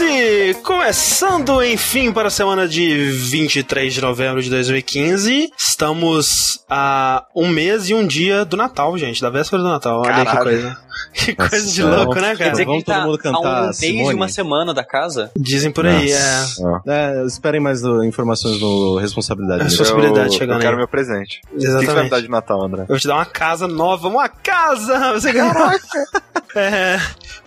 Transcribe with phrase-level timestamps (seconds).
[0.00, 0.54] Vértice!
[0.62, 5.50] Começando, enfim, para a semana de 23 de novembro de 2015.
[5.56, 10.00] Estamos a um mês e um dia do Natal, gente, da véspera do Natal.
[10.00, 10.76] Olha que coisa.
[11.12, 12.50] Que Nossa, coisa de louco, né, Quer cara?
[12.50, 15.30] dizer Vamos que todo mundo tá cantar a um mês uma semana da casa?
[15.36, 16.44] Dizem por aí, é.
[16.86, 19.64] É, esperem mais uh, informações no Responsabilidade.
[19.64, 19.84] Responsa-?
[19.84, 20.78] Responsabilidade eu, chegando eu quero aí.
[20.78, 21.40] meu presente.
[21.52, 22.04] O que você vai Exatamente.
[22.04, 22.82] me dar de Natal, André?
[22.82, 25.14] Eu vou te dar uma casa nova, uma casa!
[25.14, 25.32] Você
[26.54, 26.96] É,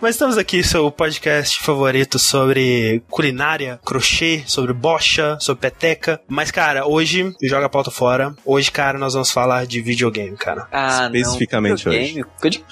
[0.00, 6.20] mas estamos aqui, seu podcast favorito sobre culinária, crochê, sobre bocha, sobre peteca.
[6.26, 8.34] Mas, cara, hoje, joga a pauta fora.
[8.44, 10.66] Hoje, cara, nós vamos falar de videogame, cara.
[10.72, 11.92] Ah, Especificamente não.
[11.92, 12.64] Videogame, coisa de-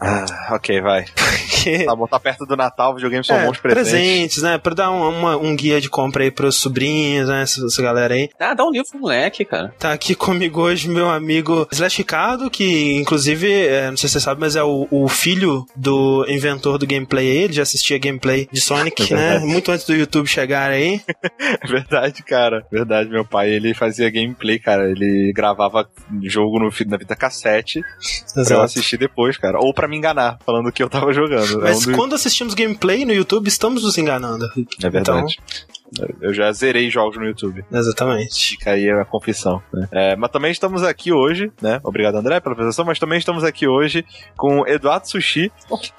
[0.00, 1.04] Ah, ok, vai.
[1.84, 4.42] Tá bom, tá perto do Natal, videogames são É, bons presentes.
[4.42, 4.56] né?
[4.58, 7.42] Pra dar um, uma- um guia de compra aí pros sobrinhos, né?
[7.42, 8.30] Essa, essa galera aí.
[8.38, 9.74] Ah, dá um livro pro moleque, cara.
[9.78, 14.20] Tá aqui comigo hoje meu amigo Slash Ricardo, que inclusive, é, não sei se você
[14.20, 17.36] sabe, mas é o, o filho do inventor do gameplay aí.
[17.44, 19.38] Ele já assistia gameplay de Sonic, É né?
[19.40, 21.00] Muito antes do YouTube chegar aí.
[21.60, 22.64] É verdade, cara.
[22.70, 24.90] Verdade, meu pai, ele fazia gameplay, cara.
[24.90, 25.88] Ele gravava
[26.22, 28.62] jogo no, na fita cassete pra eu Exato.
[28.62, 29.58] assistir depois, cara.
[29.58, 31.60] Ou pra me enganar, falando que eu tava jogando.
[31.60, 34.46] É Mas um dos- quando assistimos gameplay no YouTube, estamos nos enganando.
[34.82, 35.38] É verdade.
[36.20, 37.64] Eu já zerei jogos no YouTube.
[37.72, 38.50] Exatamente.
[38.50, 39.62] Fica aí a confissão.
[39.72, 39.88] Né?
[39.90, 41.80] É, mas também estamos aqui hoje, né?
[41.82, 42.84] Obrigado, André, pela apresentação.
[42.84, 44.04] Mas também estamos aqui hoje
[44.36, 45.50] com Eduardo Sushi,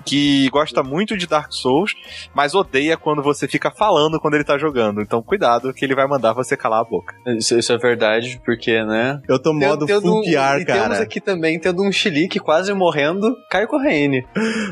[0.05, 1.93] que gosta muito de Dark Souls,
[2.33, 5.01] mas odeia quando você fica falando quando ele tá jogando.
[5.01, 7.15] Então, cuidado, que ele vai mandar você calar a boca.
[7.37, 9.19] Isso, isso é verdade, porque, né?
[9.27, 11.01] Eu tô modo Tendo- full tendo- e temos cara.
[11.01, 14.25] aqui também, tendo um chilique quase morrendo, Caio Corraine.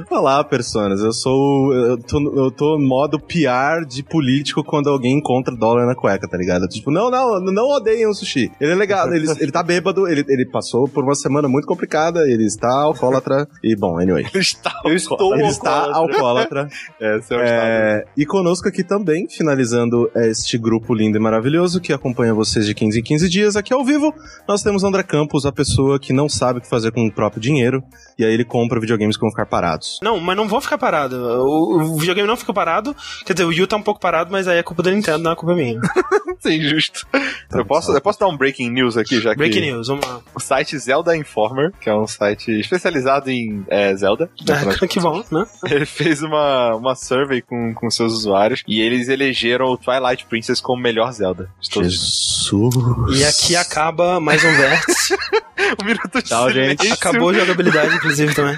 [0.09, 1.01] Olá, personas.
[1.01, 1.73] Eu sou.
[1.73, 6.37] Eu tô, eu tô modo PR de político quando alguém encontra dólar na cueca, tá
[6.37, 6.67] ligado?
[6.67, 8.51] Tipo, não, não, não odeiem o sushi.
[8.59, 12.29] Ele é legal, ele, ele tá bêbado, ele, ele passou por uma semana muito complicada,
[12.29, 13.47] ele está alcoólatra.
[13.63, 14.25] E, bom, anyway.
[14.33, 16.67] Ele está estou Ele está alcoólatra.
[16.99, 17.67] É, seu estado.
[17.67, 22.73] É, e conosco aqui também, finalizando este grupo lindo e maravilhoso que acompanha vocês de
[22.73, 24.13] 15 em 15 dias aqui ao vivo,
[24.47, 27.41] nós temos André Campos, a pessoa que não sabe o que fazer com o próprio
[27.41, 27.83] dinheiro,
[28.17, 29.99] e aí ele compra videogames que vão ficar parados.
[30.01, 31.17] Não, mas não vão ficar parados.
[31.17, 32.95] O, o videogame não fica parado.
[33.25, 35.31] Quer dizer, o Yu tá um pouco parado, mas aí é culpa da Nintendo, não
[35.31, 35.79] é culpa minha.
[36.37, 37.07] Isso é injusto.
[37.51, 40.21] eu, posso, eu posso dar um breaking news aqui, já que Breaking news, vamos lá.
[40.35, 44.29] o site Zelda Informer, que é um site especializado em é, Zelda,
[44.81, 45.45] É, que bom, né?
[45.65, 50.61] ele fez uma, uma survey com, com seus usuários e eles elegeram o Twilight Princess
[50.61, 53.17] como melhor Zelda de todos os Jesus.
[53.17, 55.17] E aqui acaba mais um vértice.
[55.81, 56.87] Um minuto de Tchau, gente.
[56.91, 58.57] Acabou a jogabilidade, inclusive, também.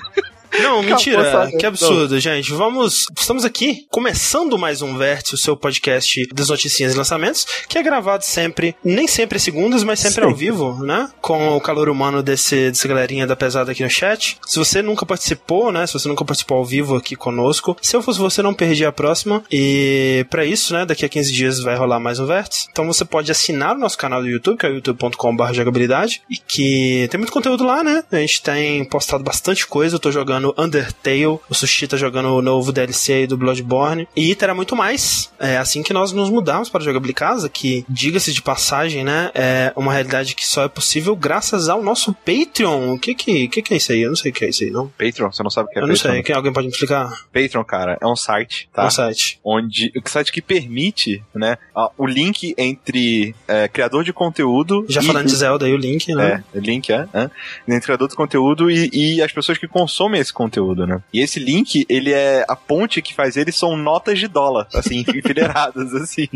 [0.58, 1.50] Não, mentira.
[1.58, 2.52] Que absurdo, gente.
[2.52, 3.06] Vamos.
[3.18, 7.84] Estamos aqui começando mais um Vértice, o seu podcast das noticinhas e lançamentos, que é
[7.84, 10.46] gravado sempre, nem sempre às segundas, mas sempre ao Sempre.
[10.46, 11.10] vivo, né?
[11.22, 14.38] Com o calor humano desse, dessa galerinha da pesada aqui no chat.
[14.46, 15.86] Se você nunca participou, né?
[15.86, 18.92] Se você nunca participou ao vivo aqui conosco, se eu fosse você, não perdi a
[18.92, 19.44] próxima.
[19.52, 20.86] E pra isso, né?
[20.86, 22.68] Daqui a 15 dias vai rolar mais um Vértice.
[22.72, 27.08] Então você pode assinar o nosso canal do YouTube, que é youtube.com.br jogabilidade, e que
[27.10, 28.04] tem muito conteúdo lá, né?
[28.12, 29.96] A gente tem postado bastante coisa.
[29.96, 34.34] Eu tô jogando Undertale, o Sushi tá jogando o novo DLC aí do Bloodborne, e
[34.36, 35.32] terá muito mais.
[35.40, 39.32] É assim que nós nos mudarmos para Jogabilidade Casa, que, diga-se de passagem, né?
[39.34, 42.94] É uma realidade que só é possível graças ao nosso Patreon.
[42.94, 44.02] O que que, que, que é isso aí?
[44.02, 44.88] Eu não sei o que é isso aí, não.
[44.88, 46.14] Patreon, você não sabe o que é Eu não Patreon?
[46.14, 46.24] sei.
[46.24, 47.10] Quem, alguém pode me explicar?
[47.34, 48.86] Patreon, cara, é um site, tá?
[48.86, 49.40] No site.
[49.44, 51.58] Onde, o site que permite, né,
[51.98, 56.14] o link entre é, criador de conteúdo Já e, falando de Zelda aí, o link,
[56.14, 56.44] né?
[56.54, 57.30] É, o link é, é
[57.68, 61.02] entre criador de conteúdo e, e as pessoas que consomem esse conteúdo, né?
[61.14, 65.00] E esse link, ele é a ponte que faz ele são notas de dólar, assim,
[65.08, 66.28] enfileiradas, assim,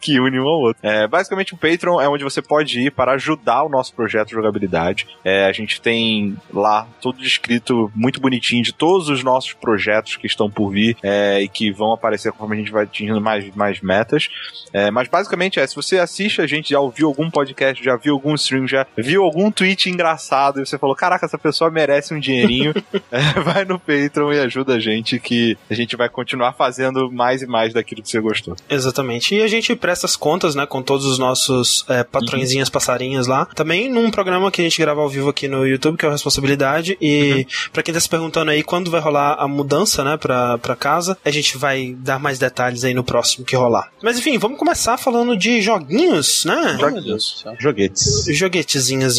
[0.00, 0.80] que unem um ao outro.
[0.82, 4.34] É, basicamente, o Patreon é onde você pode ir para ajudar o nosso projeto de
[4.34, 5.06] jogabilidade.
[5.24, 10.26] É, a gente tem lá tudo descrito muito bonitinho de todos os nossos projetos que
[10.26, 13.80] estão por vir é, e que vão aparecer conforme a gente vai atingindo mais, mais
[13.80, 14.28] metas.
[14.72, 18.14] É, mas basicamente é, se você assiste a gente, já ouviu algum podcast, já viu
[18.14, 22.20] algum stream, já viu algum tweet engraçado e você falou, caraca, essa pessoa merece um
[22.20, 22.74] dinheirinho,
[23.10, 27.42] é, vai no Patreon e ajuda a gente que a gente vai continuar fazendo mais
[27.42, 28.56] e mais daquilo que você gostou.
[28.68, 29.34] Exatamente.
[29.34, 33.46] E a gente presta as contas, né, com todos os nossos é, patrõezinhas, passarinhos lá.
[33.46, 36.12] Também num programa que a gente grava ao vivo aqui no YouTube, que é o
[36.12, 36.96] Responsabilidade.
[37.00, 40.76] E pra quem tá se perguntando aí quando vai rolar a mudança, né, pra, pra
[40.76, 43.90] casa, a gente vai dar mais detalhes aí no próximo que rolar.
[44.02, 46.76] Mas enfim, vamos começar falando de joguinhos, né?
[47.42, 47.54] Céu.
[47.58, 48.24] Joguetes.
[48.28, 49.18] Joguetezinhos,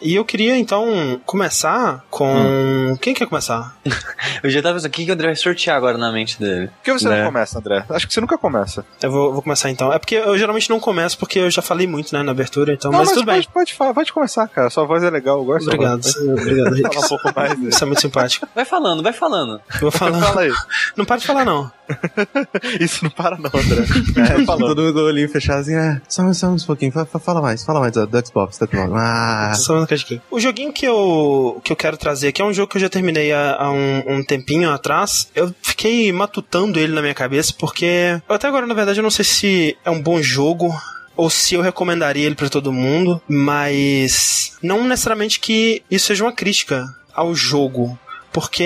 [0.00, 2.96] E eu queria então começar com.
[3.00, 3.76] Quem quer começar?
[4.42, 6.68] Eu já tava pensando, o que, que o André vai sortear agora na mente dele?
[6.68, 7.18] Por que você Né?
[7.18, 7.84] não começa, André?
[7.90, 8.84] Acho que você nunca começa.
[9.02, 9.92] Eu vou, vou começar então.
[9.92, 12.90] É porque eu geralmente não começo, porque eu já falei muito, né, na abertura, então.
[12.90, 13.36] não, mas, tudo bem.
[13.36, 14.70] pode, pode, falar, pode começar, cara.
[14.70, 15.66] Sua voz é legal, eu gosto.
[15.66, 16.06] Obrigado.
[16.38, 16.76] Obrigado.
[16.92, 17.58] Fala um pouco mais.
[17.60, 17.68] né?
[17.68, 18.46] Isso é muito simpático.
[18.54, 19.60] Vai falando, vai falando.
[19.74, 20.20] Eu vou falar.
[20.20, 20.52] Fala aí.
[20.96, 21.70] Não para de falar, não.
[22.80, 23.84] Isso não para não, André.
[24.40, 24.68] É, falou.
[24.68, 27.42] Todo mundo com o olhinho fechado assim, é, só, só um pouquinho, fa- fa- fala
[27.42, 28.92] mais, fala mais do, do Xbox, do Xbox.
[28.94, 29.86] Ah, Só um.
[30.30, 32.88] O joguinho que eu, que eu quero trazer aqui é um jogo que eu já
[32.88, 35.28] terminei há, há um, um tempinho atrás.
[35.34, 39.24] Eu fiquei matutando ele na minha cabeça, porque até agora, na verdade, eu não sei
[39.24, 40.74] se é um bom jogo
[41.16, 46.32] ou se eu recomendaria ele pra todo mundo, mas não necessariamente que isso seja uma
[46.32, 47.98] crítica ao jogo.
[48.34, 48.64] Porque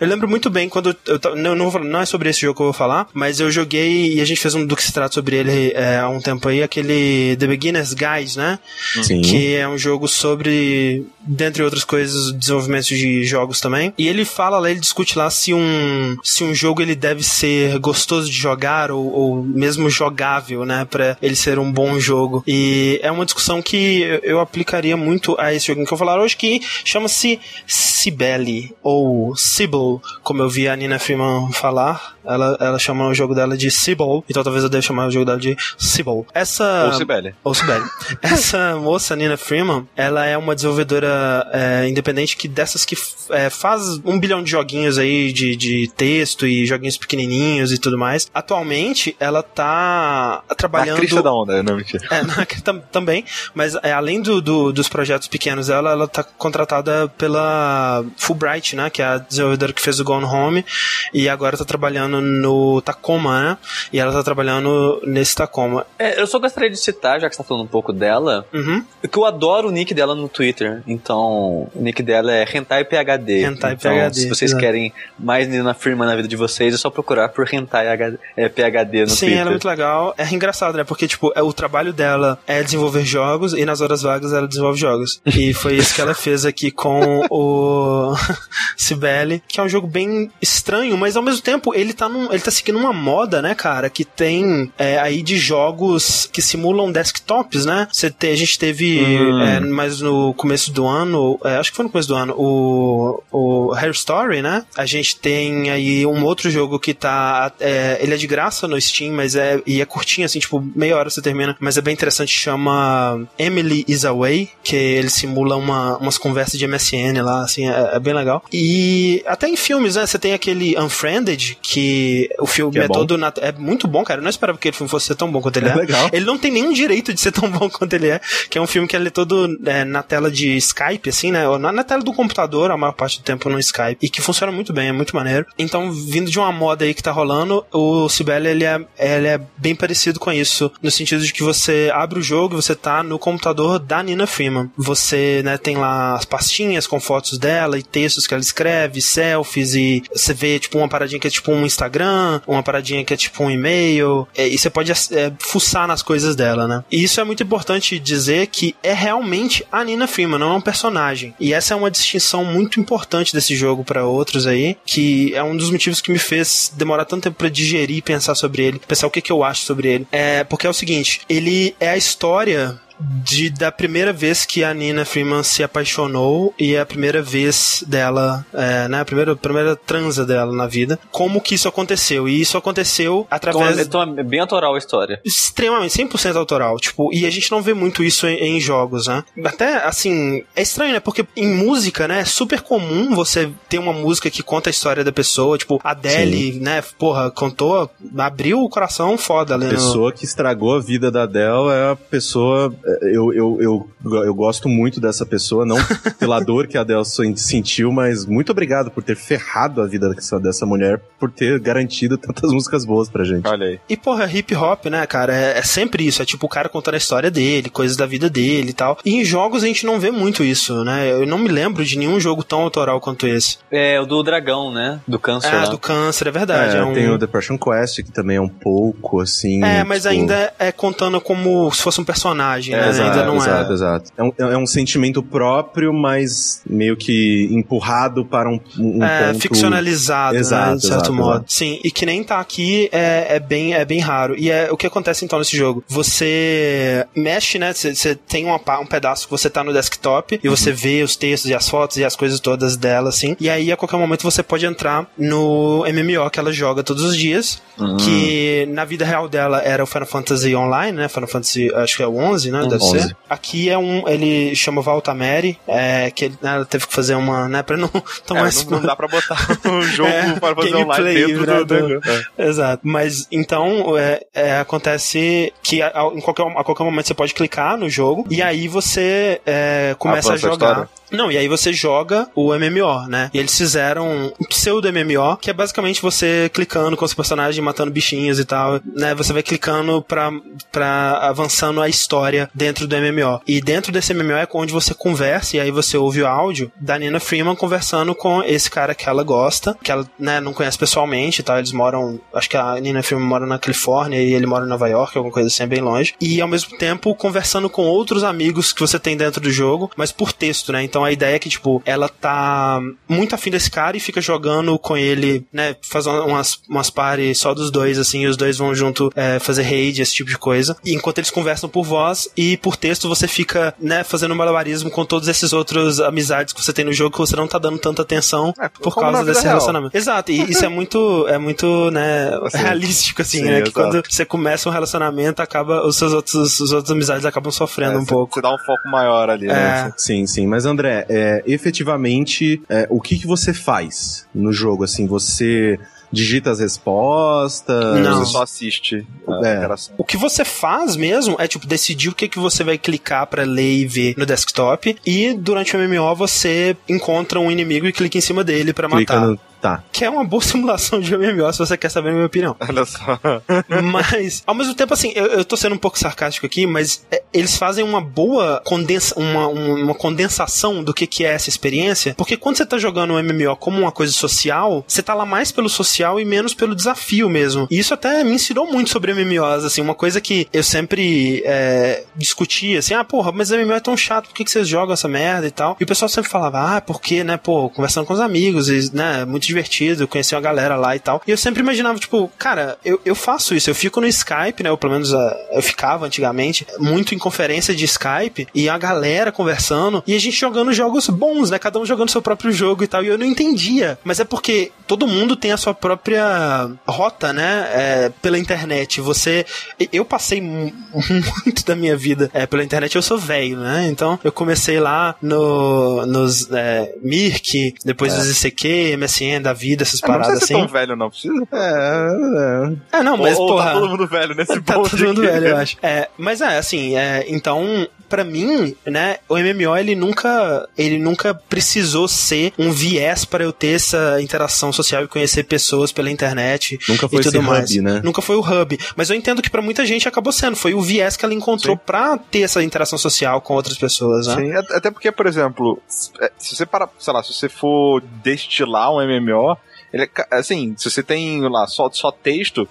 [0.00, 2.66] eu lembro muito bem quando eu não, não, não é sobre esse jogo que eu
[2.66, 5.36] vou falar, mas eu joguei e a gente fez um do que se trata sobre
[5.36, 8.58] ele é, há um tempo aí, aquele The Beginner's Guide, né?
[9.02, 9.20] sim.
[9.20, 13.92] que é um jogo sobre, dentre outras coisas, desenvolvimento de jogos também.
[13.98, 17.78] E ele fala lá, ele discute lá se um, se um jogo ele deve ser
[17.78, 22.42] gostoso de jogar ou, ou mesmo jogável, né, para ele ser um bom jogo.
[22.46, 26.06] E é uma discussão que eu- eu aplicaria muito a esse jogo que eu vou
[26.06, 32.12] falar hoje, que chama-se Cibele ou Sibyl, como eu vi a Nina Freeman falar.
[32.24, 35.24] Ela, ela chama o jogo dela de Sibyl, então talvez eu deva chamar o jogo
[35.26, 36.24] dela de Sibyl.
[36.32, 37.34] Essa Ou Sibeli.
[37.42, 37.84] ou Sibeli.
[38.22, 42.96] Essa moça, Nina Freeman, ela é uma desenvolvedora é, independente que dessas que
[43.30, 47.98] é, faz um bilhão de joguinhos aí de, de texto e joguinhos pequenininhos e tudo
[47.98, 48.30] mais.
[48.32, 50.96] Atualmente, ela tá trabalhando...
[50.98, 52.06] crista da onda, não, mentira.
[52.10, 53.24] É, na- tam- também,
[53.54, 58.90] mas é, além do, do- dos projetos pequenos dela, ela tá contratada pela Fulbright, né,
[58.90, 60.64] que é a desenvolvedora que fez o Gone Home,
[61.12, 63.58] e agora tá trabalhando no Tacoma, né,
[63.92, 65.86] e ela tá trabalhando nesse Tacoma.
[65.98, 68.84] É, eu só gostaria de citar, já que você tá falando um pouco dela, Uhum.
[69.10, 70.82] que eu adoro o nick dela no Twitter.
[70.86, 73.44] Então, o nick dela é Hentai PHD.
[73.44, 76.90] Hentai então, PHD, Se vocês querem mais Nina Firma na vida de vocês, é só
[76.90, 79.38] procurar por Hentai HD, é, PHD no Sim, Twitter.
[79.38, 80.14] ela é muito legal.
[80.18, 80.84] É engraçado, né?
[80.84, 84.78] Porque, tipo, é, o trabalho dela é desenvolver jogos e nas horas vagas ela desenvolve
[84.78, 85.20] jogos.
[85.26, 88.14] E foi isso que ela fez aqui com o
[88.76, 92.40] Cibele, que é um jogo bem estranho, mas ao mesmo tempo ele tá, num, ele
[92.40, 97.64] tá seguindo uma moda, né, cara, que tem é, aí de jogos que simulam desktops,
[97.64, 97.88] né?
[97.90, 99.40] Você a gente teve Hum.
[99.40, 103.22] é, mais no começo do ano, é, acho que foi no começo do ano, o,
[103.30, 104.64] o Hair Story, né?
[104.76, 107.52] A gente tem aí um outro jogo que tá.
[107.60, 109.60] é, ele é de graça no Steam, mas é.
[109.66, 111.56] E é curtinho, assim, tipo, meia hora você termina.
[111.60, 116.66] Mas é bem interessante, chama Emily is Away, que ele simula uma, umas conversas de
[116.66, 118.21] MSN lá, assim, é, é bem legal.
[118.52, 120.06] E até em filmes, né?
[120.06, 123.16] Você tem aquele Unfriended, que o filme Que é é, todo.
[123.18, 124.20] na- é muito bom, cara.
[124.20, 125.72] Eu não esperava que o filme fosse ser tão bom quanto ele é.
[125.72, 126.10] É legal.
[126.12, 128.20] Ele não tem nenhum direito de ser tão bom quanto ele é,
[128.50, 131.48] que é um filme que ele é todo é, na tela de Skype, assim, né?
[131.48, 134.20] Ou na, na tela do computador, a maior parte do tempo no Skype, e que
[134.20, 135.46] funciona muito bem, é muito maneiro.
[135.58, 139.40] Então, vindo de uma moda aí que tá rolando, o Sibeli, ele é, ele é
[139.56, 143.02] bem parecido com isso, no sentido de que você abre o jogo e você tá
[143.02, 144.70] no computador da Nina Freeman.
[144.76, 149.74] Você, né, tem lá as pastinhas com fotos dela e textos que ela escreve, selfies,
[149.74, 153.16] e você vê, tipo, uma paradinha que é tipo um Instagram, uma paradinha que é
[153.16, 156.84] tipo um e-mail, é, e você pode é, fuçar nas coisas dela, né?
[156.90, 160.60] E isso é muito importante dizer que é realmente a Nina Freeman, não é um
[160.60, 161.34] personagem.
[161.40, 165.56] E essa é uma distinção muito importante desse jogo para outros aí, que é um
[165.56, 169.06] dos motivos que me fez demorar tanto tempo pra digerir e pensar sobre ele, pensar
[169.06, 170.06] o que, que eu acho sobre ele.
[170.12, 172.80] É porque é o seguinte, ele é a história
[173.24, 177.82] de, da primeira vez que a Nina Freeman se apaixonou e é a primeira vez
[177.86, 182.28] dela, é, né, a primeira, primeira transa dela na vida, como que isso aconteceu.
[182.28, 185.20] E isso aconteceu Então, através então é bem autoral a história.
[185.24, 189.24] extremamente 100% autoral, tipo, e a gente não vê muito isso em, em jogos, né?
[189.44, 191.00] Até assim, é estranho, né?
[191.00, 195.04] Porque em música, né, é super comum você ter uma música que conta a história
[195.04, 200.12] da pessoa, tipo, a Adele, né, porra, contou, abriu o coração foda A no- pessoa
[200.12, 202.74] que estragou a vida da Adele é a pessoa.
[203.02, 203.88] Eu, eu, eu,
[204.24, 205.76] eu gosto muito dessa pessoa, não
[206.18, 210.08] pela dor que a Adele sen- sentiu, mas muito obrigado por ter ferrado a vida
[210.14, 213.46] dessa, dessa mulher, por ter garantido tantas músicas boas pra gente.
[213.46, 213.80] Olha aí.
[213.88, 216.22] E, porra, hip hop, né, cara, é, é sempre isso.
[216.22, 218.98] É tipo o cara contando a história dele, coisas da vida dele e tal.
[219.04, 221.10] E em jogos a gente não vê muito isso, né?
[221.12, 223.58] Eu não me lembro de nenhum jogo tão autoral quanto esse.
[223.70, 225.00] É o do dragão, né?
[225.06, 225.68] Do câncer Ah, lá.
[225.68, 226.76] do câncer, é verdade.
[226.76, 226.92] É, é um...
[226.92, 229.62] Tem o Depression Quest, que também é um pouco assim.
[229.64, 232.86] É, mas tipo, ainda é contando como se fosse um personagem, né?
[232.86, 233.74] É, exato, Ainda não exato, é.
[233.74, 234.10] exato.
[234.16, 239.40] É um, é um sentimento próprio, mas meio que empurrado para um, um é, ponto...
[239.40, 241.30] ficcionalizado, né, Exato, de certo exato, modo.
[241.30, 241.44] exato.
[241.52, 244.34] Sim, e que nem tá aqui é, é, bem, é bem raro.
[244.38, 245.82] E é o que acontece então nesse jogo.
[245.88, 247.72] Você mexe, né?
[247.72, 250.56] Você tem uma, um pedaço que você tá no desktop e Uhum.
[250.56, 253.36] você vê os textos e as fotos e as coisas todas dela, assim.
[253.40, 257.16] E aí, a qualquer momento, você pode entrar no MMO que ela joga todos os
[257.16, 257.60] dias.
[257.78, 257.96] Hum.
[257.96, 261.08] Que na vida real dela era o Final Fantasy Online, né?
[261.08, 262.61] Final Fantasy, acho que é o 11, né?
[262.68, 263.00] Deve 11.
[263.00, 263.16] ser.
[263.28, 267.48] Aqui é um, ele chama Valtameri, é, que ele, né, ela teve que fazer uma,
[267.48, 267.88] né, pra não
[268.26, 271.46] tomar É, esse não, não dá pra botar um jogo É, para fazer online dentro
[271.46, 272.00] né, do, do-.
[272.38, 272.46] É.
[272.48, 272.80] Exato.
[272.86, 277.34] Mas então é, é, acontece que a, a- em qualquer, a qualquer momento você pode
[277.34, 280.88] clicar no jogo e aí você é, começa Avança a jogar.
[281.10, 283.30] Não, e aí você joga o MMO, né?
[283.34, 287.90] E eles fizeram um pseudo MMO, que é basicamente você clicando com os personagens, matando
[287.90, 289.14] bichinhos e tal, né?
[289.14, 290.30] Você vai clicando pra,
[290.72, 293.40] pra avançando a história dentro do MMO.
[293.46, 296.98] E dentro desse MMO é onde você conversa, e aí você ouve o áudio da
[296.98, 301.42] Nina Freeman conversando com esse cara que ela gosta, que ela né, não conhece pessoalmente
[301.42, 301.58] tal.
[301.58, 304.88] Eles moram, acho que a Nina Freeman mora na Califórnia e ele mora em Nova
[304.88, 306.14] York, alguma coisa assim, é bem longe.
[306.20, 310.12] E ao mesmo tempo conversando com outros amigos que você tem dentro do jogo, mas
[310.12, 310.82] por texto, né?
[310.82, 314.78] Então a ideia é que, tipo, ela tá muito afim desse cara e fica jogando
[314.78, 315.76] com ele, né?
[315.82, 319.62] Faz umas, umas pares só dos dois, assim, e os dois vão junto é, fazer
[319.62, 320.76] raid, esse tipo de coisa.
[320.84, 324.90] E enquanto eles conversam por voz e por texto, você fica, né, fazendo um malabarismo
[324.90, 327.78] com todos esses outros amizades que você tem no jogo que você não tá dando
[327.78, 329.54] tanta atenção É, por causa desse real.
[329.54, 329.96] relacionamento.
[329.96, 333.62] Exato, e isso é muito, é muito, né, Assim, realístico, assim, sim, né?
[333.62, 333.72] Que exato.
[333.72, 337.98] quando você começa um relacionamento, acaba, os seus outros, os outros amizades acabam sofrendo É,
[337.98, 338.34] um pouco.
[338.34, 339.88] Você dá um foco maior ali, né?
[339.88, 339.92] É.
[339.96, 340.46] Sim, sim.
[340.46, 344.84] Mas, André, é, efetivamente, é, o que, que você faz no jogo?
[344.84, 345.78] Assim, você
[346.12, 347.98] digita as respostas?
[348.00, 348.18] Não.
[348.24, 349.56] Você só assiste a É.
[349.56, 349.94] interação.
[349.96, 353.44] O que você faz mesmo é, tipo, decidir o que, que você vai clicar pra
[353.44, 354.96] ler e ver no desktop.
[355.06, 359.14] E durante o MMO você encontra um inimigo e clica em cima dele pra Clica
[359.14, 359.26] matar.
[359.28, 359.38] no...
[359.62, 359.82] Tá.
[359.92, 362.56] Que é uma boa simulação de MMO, se você quer saber a minha opinião.
[362.60, 363.18] Olha só.
[363.80, 367.22] Mas, ao mesmo tempo, assim, eu, eu tô sendo um pouco sarcástico aqui, mas é,
[367.32, 372.14] eles fazem uma boa condensa, uma, um- uma condensação do que, que é essa experiência,
[372.16, 375.52] porque quando você tá jogando um MMO como uma coisa social, você tá lá mais
[375.52, 377.68] pelo social e menos pelo desafio mesmo.
[377.70, 382.02] E isso até me ensinou muito sobre MMOs, assim, uma coisa que eu sempre é,
[382.16, 385.06] discutia, assim, ah, porra, mas MMO é tão chato, por que, que vocês jogam essa
[385.08, 385.76] merda e tal?
[385.80, 389.24] E o pessoal sempre falava, ah, porque, né, pô, conversando com os amigos, e, né,
[389.24, 391.22] muito divertido, conheci uma galera lá e tal.
[391.26, 394.70] E eu sempre imaginava, tipo, cara, eu, eu faço isso, eu fico no Skype, né,
[394.70, 399.30] ou pelo menos ah, eu ficava antigamente, muito em conferência de Skype, e a galera
[399.32, 402.86] conversando, e a gente jogando jogos bons, né, cada um jogando seu próprio jogo e
[402.86, 403.98] tal, e eu não entendia.
[404.04, 409.00] Mas é porque todo mundo tem a sua própria rota, né, é, pela internet.
[409.00, 409.44] Você,
[409.92, 410.72] eu passei mu-
[411.44, 415.14] muito da minha vida é, pela internet, eu sou velho, né, então eu comecei lá
[415.20, 420.44] no, nos é, Mirk, depois os ICQ, MSN da vida, essas É, não paradas ser
[420.44, 420.54] assim.
[420.54, 421.10] tão velho, não.
[421.10, 421.34] Precisa.
[421.52, 423.64] É, É, não, mas ou, ou porra.
[423.66, 425.76] tá todo mundo velho nesse Tá ponto todo mundo velho, eu acho.
[425.82, 431.32] É, mas é, assim, é, então, pra mim, né, o MMO, ele nunca, ele nunca
[431.34, 436.78] precisou ser um viés para eu ter essa interação social e conhecer pessoas pela internet
[436.86, 437.70] Nunca foi e tudo mais.
[437.70, 438.00] hub, né?
[438.04, 438.78] Nunca foi o hub.
[438.94, 440.56] Mas eu entendo que pra muita gente acabou sendo.
[440.56, 444.34] Foi o viés que ela encontrou pra ter essa interação social com outras pessoas, né?
[444.36, 445.80] Sim, at- até porque, por exemplo,
[446.20, 449.56] é, se você para, sei lá, se você for destilar um MMO,
[449.92, 452.66] ele é assim, se você tem lá só, só texto,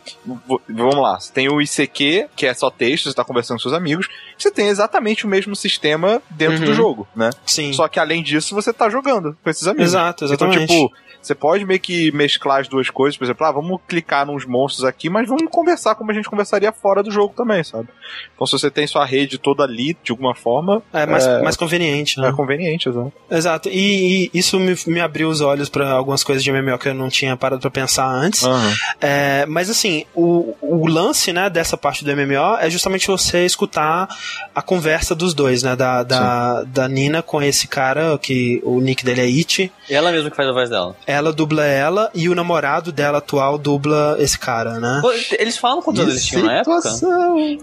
[0.68, 3.74] vamos lá, você tem o ICQ, que é só texto, você tá conversando com seus
[3.76, 4.08] amigos,
[4.42, 6.66] você tem exatamente o mesmo sistema dentro Uhum.
[6.66, 7.30] do jogo, né?
[7.46, 7.74] Sim.
[7.74, 9.86] Só que além disso, você tá jogando com esses amigos.
[9.92, 10.74] Exato, Então, exatamente.
[10.74, 14.44] tipo, você pode meio que mesclar as duas coisas, por exemplo, ah, vamos clicar nos
[14.44, 17.88] monstros aqui, mas vamos conversar como a gente conversaria fora do jogo também, sabe?
[18.34, 21.56] Então, se você tem sua rede toda ali, de alguma forma, é mais, é- mais
[21.56, 22.30] conveniente, né?
[22.30, 23.14] é conveniente, exato.
[23.30, 23.70] Exato.
[23.70, 26.94] E, e isso me, me abriu os olhos pra algumas coisas de MMO que eu
[26.96, 28.44] não tinha parado pra pensar antes.
[28.44, 28.74] Aham.
[29.00, 34.08] É, mas assim, o, o lance, né, dessa parte do MMO é justamente você escutar
[34.54, 39.04] a conversa dos dois, né, da, da, da Nina com esse cara, que o nick
[39.04, 40.96] dele é It, E ela mesma que faz a voz dela.
[41.08, 45.00] ela dubla ela e o namorado dela atual dubla esse cara, né?
[45.02, 46.82] Pô, Eles falam quantos eles tinham na época?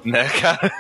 [0.05, 0.73] Né, cara?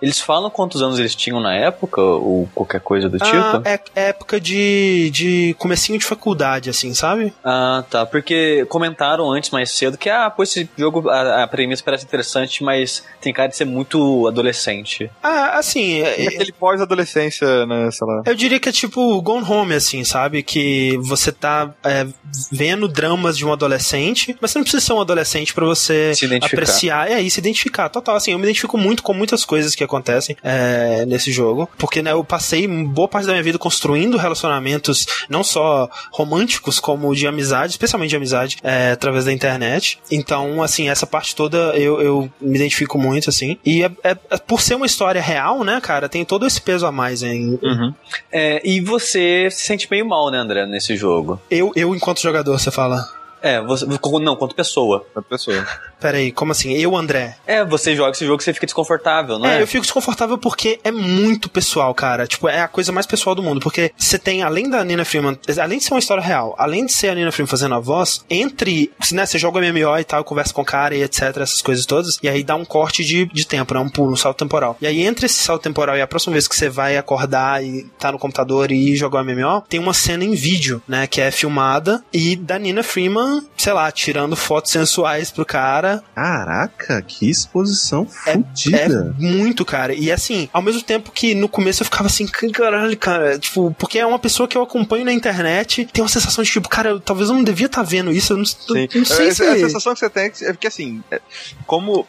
[0.00, 3.68] Eles falam quantos anos eles tinham na época, ou qualquer coisa do Ah, tipo?
[3.68, 7.32] é, é época de, de comecinho de faculdade, assim, sabe?
[7.44, 8.04] Ah, tá.
[8.06, 12.62] Porque comentaram antes, mais cedo, que, ah, pô, esse jogo, a, a premissa parece interessante,
[12.62, 15.10] mas tem cara de ser muito adolescente.
[15.22, 18.22] Ah, assim, é- Aquele pós-adolescência, né, sei lá.
[18.26, 20.42] Eu diria que é tipo Gone Home, assim, sabe?
[20.42, 22.06] Que você tá é,
[22.52, 26.24] vendo dramas de um adolescente, mas você não precisa ser um adolescente pra você Se
[26.24, 26.56] identificar.
[26.62, 27.10] apreciar.
[27.10, 28.16] É, e se identificar, total.
[28.16, 31.68] Assim, eu me identifico muito com muitas coisas que acontecem é, nesse jogo.
[31.78, 37.14] Porque, né, eu passei boa parte da minha vida construindo relacionamentos não só românticos, como
[37.14, 39.98] de amizade, especialmente de amizade, é, através da internet.
[40.10, 43.56] Então, assim, essa parte toda eu, eu me identifico muito, assim.
[43.64, 46.86] E é, é, é por ser uma história real, né, cara, tem todo esse peso
[46.86, 47.58] a mais em.
[47.62, 47.94] Uhum.
[48.30, 51.40] É, e você se sente meio mal, né, André, nesse jogo?
[51.50, 53.06] Eu, eu enquanto jogador, você fala.
[53.46, 55.06] É, você, não, quanto pessoa.
[55.12, 55.66] Quanto pessoa.
[56.00, 56.72] Peraí, como assim?
[56.74, 57.36] Eu, André?
[57.46, 59.58] É, você joga esse jogo você fica desconfortável, não é?
[59.58, 62.26] É, eu fico desconfortável porque é muito pessoal, cara.
[62.26, 63.60] Tipo, é a coisa mais pessoal do mundo.
[63.60, 66.92] Porque você tem, além da Nina Freeman, além de ser uma história real, além de
[66.92, 70.24] ser a Nina Freeman fazendo a voz, entre, né, você joga o MMO e tal,
[70.24, 73.26] conversa com o cara e etc, essas coisas todas, e aí dá um corte de,
[73.26, 74.76] de tempo, né, um pulo, um salto temporal.
[74.80, 77.84] E aí, entre esse salto temporal e a próxima vez que você vai acordar e
[77.98, 81.30] tá no computador e jogar o MMO, tem uma cena em vídeo, né, que é
[81.30, 86.02] filmada e da Nina Freeman, sei lá, tirando fotos sensuais pro cara.
[86.14, 87.02] Caraca!
[87.02, 89.14] Que exposição É, fodida.
[89.18, 89.94] é muito, cara.
[89.94, 93.38] E assim, ao mesmo tempo que no começo eu ficava assim, caralho, cara.
[93.38, 96.68] Tipo, porque é uma pessoa que eu acompanho na internet, tem uma sensação de tipo,
[96.68, 98.32] cara, eu- talvez eu não devia estar vendo isso.
[98.32, 98.44] Eu não,
[98.76, 99.50] eu não sei Essa- se.
[99.50, 101.20] A sensação que você tem é porque, assim, é-
[101.66, 102.06] como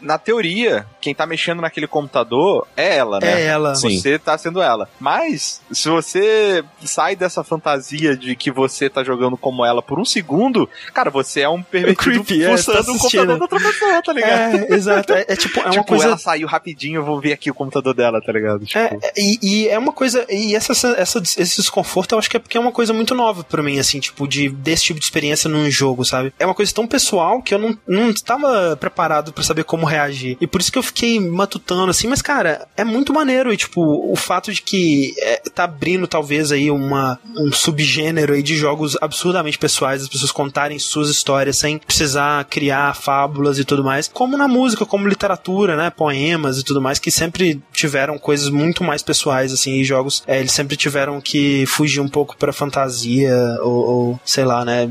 [0.00, 3.40] na teoria, quem tá mexendo naquele computador é ela, né?
[3.40, 3.74] É ela.
[3.74, 3.98] Sim.
[3.98, 4.88] Você tá sendo ela.
[5.00, 10.04] Mas, se você sai dessa fantasia de que você tá jogando como ela por um
[10.04, 13.20] segundo, cara, você é um pervertido creepy, é, fuçando tá um assistindo.
[13.26, 14.56] computador da outra pessoa, tá ligado?
[14.56, 15.12] É, exato.
[15.12, 16.04] É, é tipo, é uma tipo, coisa.
[16.04, 18.64] ela saiu rapidinho, eu vou ver aqui o computador dela, tá ligado?
[18.64, 20.24] Tipo, É, é, e, e é uma coisa.
[20.28, 23.44] E essa, essa, esse desconforto eu acho que é porque é uma coisa muito nova
[23.44, 26.32] pra mim, assim, tipo, de, desse tipo de experiência num jogo, sabe?
[26.38, 30.36] É uma coisa tão pessoal que eu não, não estava preparado pra saber como reagir.
[30.38, 33.50] E por isso que eu fiquei matutando, assim, mas, cara, é muito maneiro.
[33.50, 38.42] E, tipo, o fato de que é, tá abrindo, talvez, aí, uma, um subgênero aí
[38.42, 43.82] de jogos absurdamente pessoais, as pessoas contarem suas histórias sem precisar criar fábulas e tudo
[43.82, 45.88] mais, como na música, como literatura, né?
[45.88, 50.38] Poemas e tudo mais, que sempre tiveram coisas muito mais pessoais, assim, e jogos, é,
[50.38, 54.86] eles sempre tiveram que fugir um pouco pra fantasia, ou, ou, sei lá, né?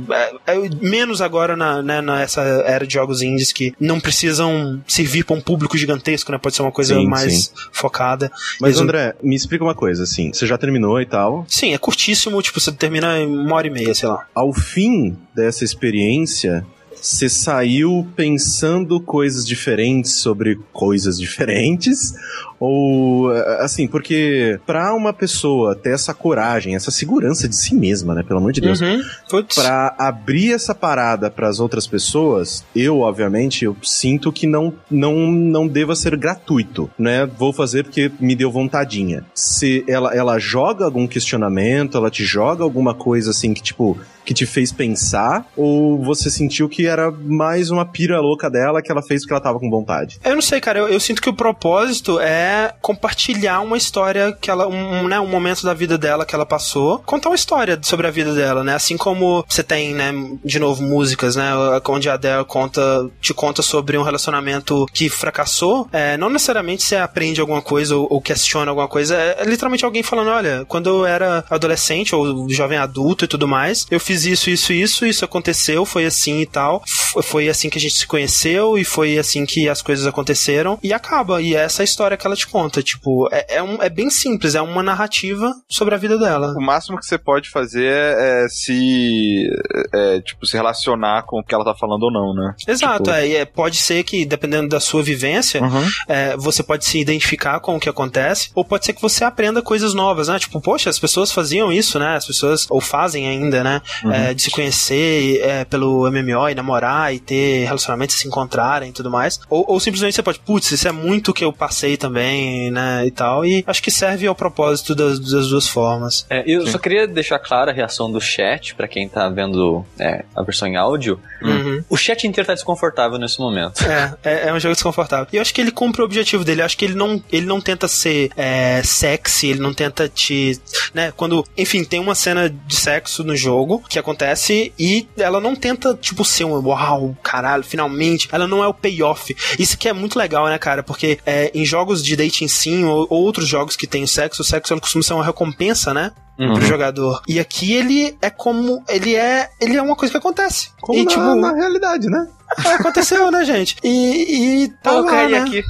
[0.48, 5.24] É, é, menos agora na, né, nessa era de jogos indies que não precisam servir
[5.26, 6.38] pra um público gigantesco, né?
[6.38, 7.52] Pode ser uma coisa Sim, mais sim.
[7.72, 8.32] focada.
[8.60, 10.32] Mas, Eles- André, me explica uma coisa, assim.
[10.34, 11.46] Você já terminou e tal.
[11.48, 14.26] Sim, é curtíssimo, tipo, você termina em uma hora e meia, sei lá.
[14.34, 16.66] Ao fim dessa experiência,
[17.02, 22.14] você saiu pensando coisas diferentes sobre coisas diferentes?
[22.62, 28.14] Ou, eh, assim, porque pra uma pessoa ter essa coragem, essa segurança de si mesma,
[28.14, 28.22] né?
[28.22, 28.80] Pelo amor de Deus.
[28.80, 29.02] Uhum.
[29.28, 29.56] Putz.
[29.56, 35.68] Pra abrir essa parada pras outras pessoas, eu, obviamente, eu sinto que não, não, não
[35.68, 37.26] deva ser gratuito, né?
[37.26, 39.26] Vou fazer porque me deu vontadinha.
[39.34, 44.36] Se ela, ela joga algum questionamento, ela te joga alguma coisa assim que, tipo, que
[44.36, 49.02] te fez pensar, ou você sentiu que era mais uma pira louca dela que ela
[49.02, 50.20] fez porque ela tava com vontade?
[50.24, 50.78] Eu não sei, cara.
[50.78, 52.51] Eu, eu sinto que o propósito é
[52.82, 57.00] compartilhar uma história que ela, um, né, um momento da vida dela que ela passou,
[57.00, 58.76] contar uma história sobre a vida dela, né?
[58.76, 60.12] Assim como você tem, né,
[60.44, 61.52] de novo músicas, né,
[61.88, 65.88] onde a Adele conta, te conta sobre um relacionamento que fracassou.
[65.92, 69.16] É, não necessariamente você aprende alguma coisa ou, ou questiona alguma coisa.
[69.16, 73.48] É, é literalmente alguém falando, olha, quando eu era adolescente ou jovem adulto e tudo
[73.48, 76.84] mais, eu fiz isso, isso, isso, isso aconteceu, foi assim e tal.
[77.24, 80.94] Foi assim que a gente se conheceu e foi assim que as coisas aconteceram e
[80.94, 81.42] acaba.
[81.42, 82.82] E é essa a história que ela te conta.
[82.82, 86.54] Tipo, é, é, um, é bem simples, é uma narrativa sobre a vida dela.
[86.58, 89.48] O máximo que você pode fazer é, é se.
[89.94, 92.54] É, tipo, se relacionar com o que ela tá falando ou não, né?
[92.68, 95.88] Exato, Tipo- é, e é, pode ser que, dependendo da sua vivência, Uhum.
[96.08, 99.62] é, você pode se identificar com o que acontece, ou pode ser que você aprenda
[99.62, 100.40] coisas novas, né?
[100.40, 102.16] Tipo, poxa, as pessoas faziam isso, né?
[102.16, 103.82] As pessoas, ou fazem ainda, né?
[104.12, 108.94] É, de se conhecer é, pelo MMO e namorar e ter relacionamentos, se encontrarem e
[108.94, 109.40] tudo mais.
[109.50, 112.31] Ou, ou simplesmente você pode, putz, isso é muito que eu passei também,
[112.72, 113.06] né?
[113.06, 113.46] E tal.
[113.46, 116.26] E acho que serve ao propósito das, das duas formas.
[116.30, 120.24] É, eu só queria deixar clara a reação do chat, pra quem tá vendo é,
[120.36, 121.20] a versão em áudio.
[121.42, 121.84] Uhum.
[121.90, 123.84] O chat inteiro tá desconfortável nesse momento.
[123.84, 125.28] É, é, é um jogo desconfortável.
[125.32, 126.62] E eu acho que ele cumpre o objetivo dele.
[126.62, 130.60] Eu acho que ele não, ele não tenta ser é, sexy, ele não tenta te.
[130.94, 131.46] Né, quando.
[131.58, 136.24] Enfim, tem uma cena de sexo no jogo que acontece e ela não tenta, tipo,
[136.24, 138.28] ser um uau, caralho, finalmente.
[138.32, 139.36] Ela não é o payoff.
[139.58, 140.84] Isso que é muito legal, né, cara?
[140.84, 144.46] Porque é, em jogos de dating sim ou, ou outros jogos que tem sexo, o
[144.46, 146.12] sexo ele costuma ser uma recompensa, né?
[146.40, 146.54] Uhum.
[146.54, 147.22] Pro jogador.
[147.28, 148.84] E aqui ele é como.
[148.88, 149.50] Ele é.
[149.60, 150.70] Ele é uma coisa que acontece.
[150.82, 152.28] Como e, na, tipo, na realidade, né?
[152.66, 153.78] é, aconteceu, né, gente?
[153.84, 155.40] E, e tá Pô, eu lá, caí né?
[155.40, 155.64] aqui.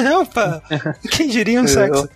[0.20, 0.62] Opa!
[1.10, 2.08] Quem diria um sexo?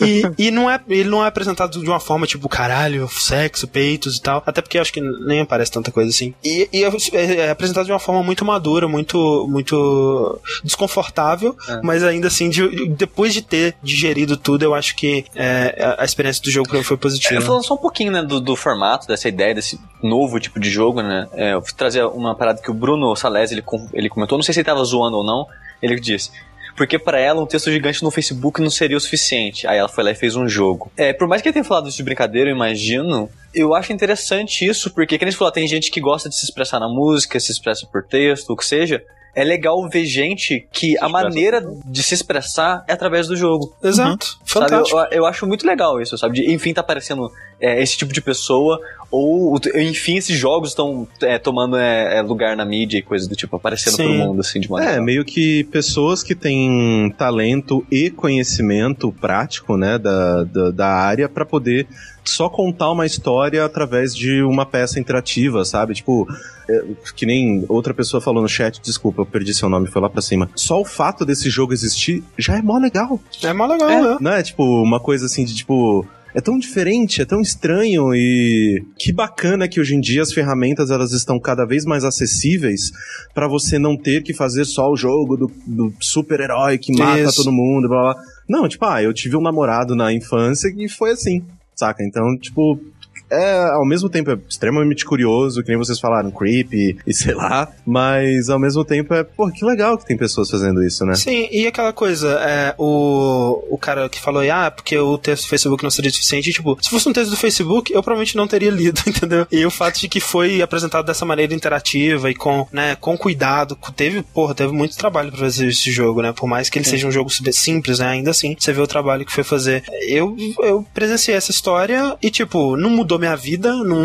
[0.00, 4.16] E, e não é, ele não é apresentado de uma forma tipo, caralho, sexo, peitos
[4.16, 4.42] e tal.
[4.46, 6.34] Até porque eu acho que nem aparece tanta coisa assim.
[6.42, 11.80] E, e é, é apresentado de uma forma muito madura, muito, muito desconfortável, é.
[11.82, 16.42] mas ainda assim, de, depois de ter digerido tudo, eu acho que é, a experiência
[16.42, 17.40] do jogo foi positiva.
[17.40, 20.70] É, falando só um pouquinho, né, do, do formato, dessa ideia, desse novo tipo de
[20.70, 21.28] jogo, né?
[21.32, 24.54] É, eu vou trazer uma parada que o Bruno Salés ele, ele comentou, não sei
[24.54, 25.46] se ele tava zoando ou não.
[25.82, 26.30] Ele disse:
[26.76, 29.66] porque para ela um texto gigante no Facebook não seria o suficiente.
[29.66, 30.92] Aí ela foi lá e fez um jogo.
[30.96, 34.64] É, por mais que ele tenha falado isso de brincadeira, eu imagino, eu acho interessante
[34.64, 37.40] isso, porque, como a gente falou, tem gente que gosta de se expressar na música,
[37.40, 39.02] se expressa por texto, o que seja
[39.36, 43.76] é legal ver gente que a maneira de se expressar é através do jogo.
[43.82, 44.38] Exato.
[44.40, 44.46] Uhum.
[44.46, 44.98] Fantástico.
[44.98, 46.36] Eu, eu, acho muito legal isso, sabe?
[46.40, 48.80] De, enfim, tá aparecendo é, esse tipo de pessoa,
[49.10, 53.36] ou enfim, esses jogos estão é, tomando é, é, lugar na mídia e coisas do
[53.36, 54.04] tipo, aparecendo Sim.
[54.04, 54.94] pro mundo, assim, de maneira.
[54.94, 61.28] É, meio que pessoas que têm talento e conhecimento prático, né, da, da, da área
[61.28, 61.86] para poder
[62.24, 65.94] só contar uma história através de uma peça interativa, sabe?
[65.94, 66.26] Tipo,
[66.68, 70.10] é, que nem outra pessoa falou no chat, desculpa, eu perdi seu nome, foi lá
[70.10, 70.50] pra cima.
[70.54, 73.20] Só o fato desse jogo existir já é mó legal.
[73.42, 74.02] É mó legal, é.
[74.02, 74.16] né?
[74.20, 78.84] Não é tipo uma coisa assim de tipo, é tão diferente, é tão estranho e
[78.98, 82.92] que bacana que hoje em dia as ferramentas elas estão cada vez mais acessíveis
[83.34, 87.36] para você não ter que fazer só o jogo do, do super-herói que mata Isso.
[87.36, 88.22] todo mundo, blá blá.
[88.46, 91.42] Não, tipo, ah, eu tive um namorado na infância e foi assim
[91.76, 92.02] saca?
[92.02, 92.80] Então, tipo,
[93.30, 97.68] é, ao mesmo tempo, é extremamente curioso, que nem vocês falaram, creepy e sei lá,
[97.84, 101.14] mas ao mesmo tempo é, pô, que legal que tem pessoas fazendo isso, né?
[101.14, 105.48] Sim, e aquela coisa, é, o, o cara que falou, ah, porque o texto do
[105.48, 108.70] Facebook não seria suficiente, tipo, se fosse um texto do Facebook, eu provavelmente não teria
[108.70, 109.46] lido, entendeu?
[109.50, 113.76] E o fato de que foi apresentado dessa maneira interativa e com, né, com cuidado,
[113.96, 116.32] teve, porra, teve muito trabalho pra fazer esse jogo, né?
[116.32, 116.92] Por mais que ele Sim.
[116.92, 118.08] seja um jogo simples, né?
[118.08, 119.82] Ainda assim, você vê o trabalho que foi fazer.
[120.06, 124.02] Eu, eu presenciei essa história e, tipo, não mudou minha vida, não,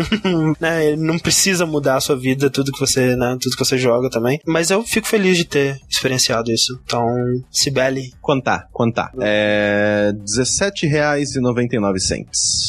[0.60, 4.10] né, não precisa mudar a sua vida, tudo que você, né, tudo que você joga
[4.10, 4.40] também.
[4.46, 6.78] Mas eu fico feliz de ter experienciado isso.
[6.84, 7.06] Então,
[7.50, 8.12] Sibeli.
[8.20, 9.12] Quantar, quantar.
[9.20, 11.96] É R$17,99.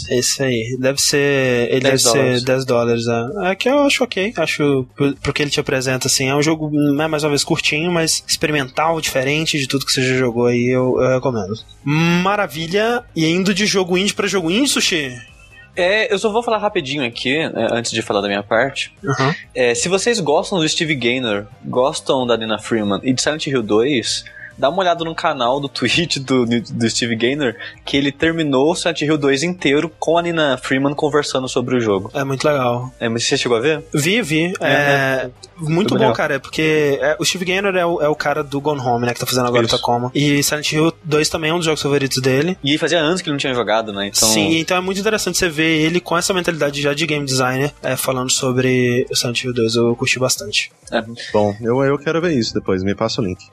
[0.10, 0.78] Esse aí.
[0.80, 1.70] Deve ser.
[1.72, 2.40] Ele deve dólares.
[2.40, 3.06] ser 10 dólares.
[3.08, 3.52] É.
[3.52, 4.34] é que eu acho ok.
[4.36, 4.86] Acho.
[5.22, 6.30] Porque ele te apresenta, assim.
[6.30, 10.02] É um jogo, né, mais uma vez, curtinho, mas experimental, diferente de tudo que você
[10.02, 10.68] já jogou aí.
[10.68, 11.54] Eu, eu recomendo.
[11.84, 13.04] Maravilha.
[13.16, 15.33] E indo de jogo indie pra jogo indie, Sushi?
[15.76, 18.94] É, eu só vou falar rapidinho aqui, né, antes de falar da minha parte.
[19.04, 19.34] Uhum.
[19.56, 23.64] É, se vocês gostam do Steve Gaynor, gostam da Nina Freeman e de Silent Hill
[23.64, 24.26] 2,
[24.58, 28.76] dá uma olhada no canal do Twitch do, do Steve Gaynor, que ele terminou o
[28.76, 32.12] Silent Hill 2 inteiro com a Nina Freeman conversando sobre o jogo.
[32.14, 32.92] É muito legal.
[33.00, 33.84] É, mas você chegou a ver?
[33.94, 34.54] Vi, vi.
[34.60, 36.14] É, é muito bom, legal.
[36.14, 39.14] cara, porque é, o Steve Gaynor é o, é o, cara do Gone Home, né,
[39.14, 39.76] que tá fazendo agora Isso.
[39.76, 40.12] o Tacoma.
[40.14, 42.58] E Silent Hill 2 também é um dos jogos favoritos dele.
[42.64, 44.28] E fazia anos que ele não tinha jogado, né, então...
[44.28, 47.74] Sim, então é muito interessante você ver ele com essa mentalidade já de game designer,
[47.82, 50.72] é, falando sobre o Silent Hill 2, eu curti bastante.
[50.92, 51.02] É.
[51.32, 53.46] Bom, eu, eu quero ver isso depois, me passa o link.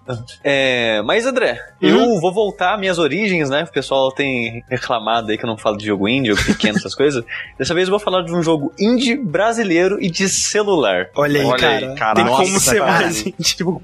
[0.45, 1.89] É, mas André, uhum.
[1.89, 3.65] eu vou voltar às minhas origens, né?
[3.65, 6.95] O pessoal tem reclamado aí que eu não falo de jogo indie, jogo pequeno, essas
[6.97, 7.25] coisas.
[7.59, 11.09] Dessa vez eu vou falar de um jogo indie brasileiro e de celular.
[11.15, 11.91] Olha aí, Olha cara.
[11.91, 12.15] Aí, cara.
[12.15, 12.93] Tem nossa, como ser cara.
[12.93, 13.35] mais indie.
[13.61, 13.83] Tipo,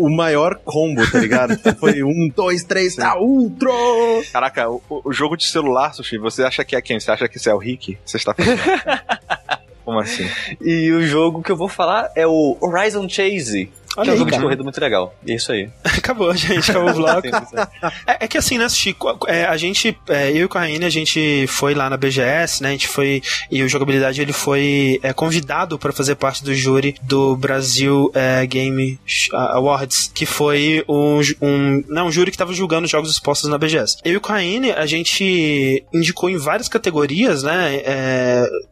[0.00, 1.56] o maior combo, tá ligado?
[1.56, 3.70] Tipo, foi um, dois, três, tá, ultra!
[4.32, 6.98] Caraca, o, o, jogo de celular, Sushi, você acha que é quem?
[6.98, 7.98] Você acha que isso é o Rick?
[8.04, 8.58] Você está pensando?
[9.84, 10.28] Como assim?
[10.60, 13.70] E o jogo que eu vou falar é o Horizon Chase.
[13.96, 14.40] Olha que é um jogo cara.
[14.40, 15.14] de corrida muito legal.
[15.26, 15.68] É isso aí.
[15.84, 16.70] Acabou, gente.
[16.70, 17.26] Acabou o bloco.
[18.06, 19.18] é, é, que assim, né, Chico?
[19.26, 22.70] É, a gente, é, eu e o Raine, a gente foi lá na BGS, né?
[22.70, 23.22] A gente foi.
[23.50, 28.46] E o Jogabilidade ele foi é, convidado para fazer parte do júri do Brasil é,
[28.46, 28.98] Game
[29.32, 33.98] Awards, que foi um, um, não, um júri que estava julgando jogos expostos na BGS.
[34.04, 37.82] Eu e o Raine, a gente indicou em várias categorias, né?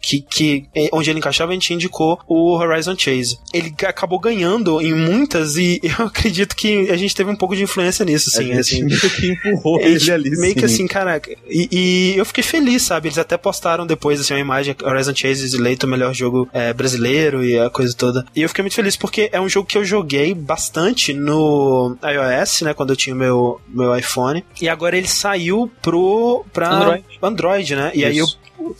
[0.00, 3.38] Que, que, onde ele encaixava, a gente indicou o Horizon Chase.
[3.52, 7.62] Ele acabou ganhando em muitas e eu acredito que a gente teve um pouco de
[7.62, 8.52] influência nisso, assim.
[8.52, 8.84] A assim.
[8.84, 10.58] meio que empurrou ele ali, Meio sim.
[10.58, 11.30] que assim, caraca.
[11.48, 13.08] E, e, eu fiquei feliz, sabe?
[13.08, 17.44] Eles até postaram depois, assim, uma imagem, Horizon Chase eleito o melhor jogo é, brasileiro
[17.44, 18.24] e a coisa toda.
[18.34, 22.62] E eu fiquei muito feliz porque é um jogo que eu joguei bastante no iOS,
[22.62, 22.74] né?
[22.74, 24.44] Quando eu tinha meu, meu iPhone.
[24.60, 27.90] E agora ele saiu pro, pra Android, Android né?
[27.94, 28.06] E Isso.
[28.06, 28.26] aí eu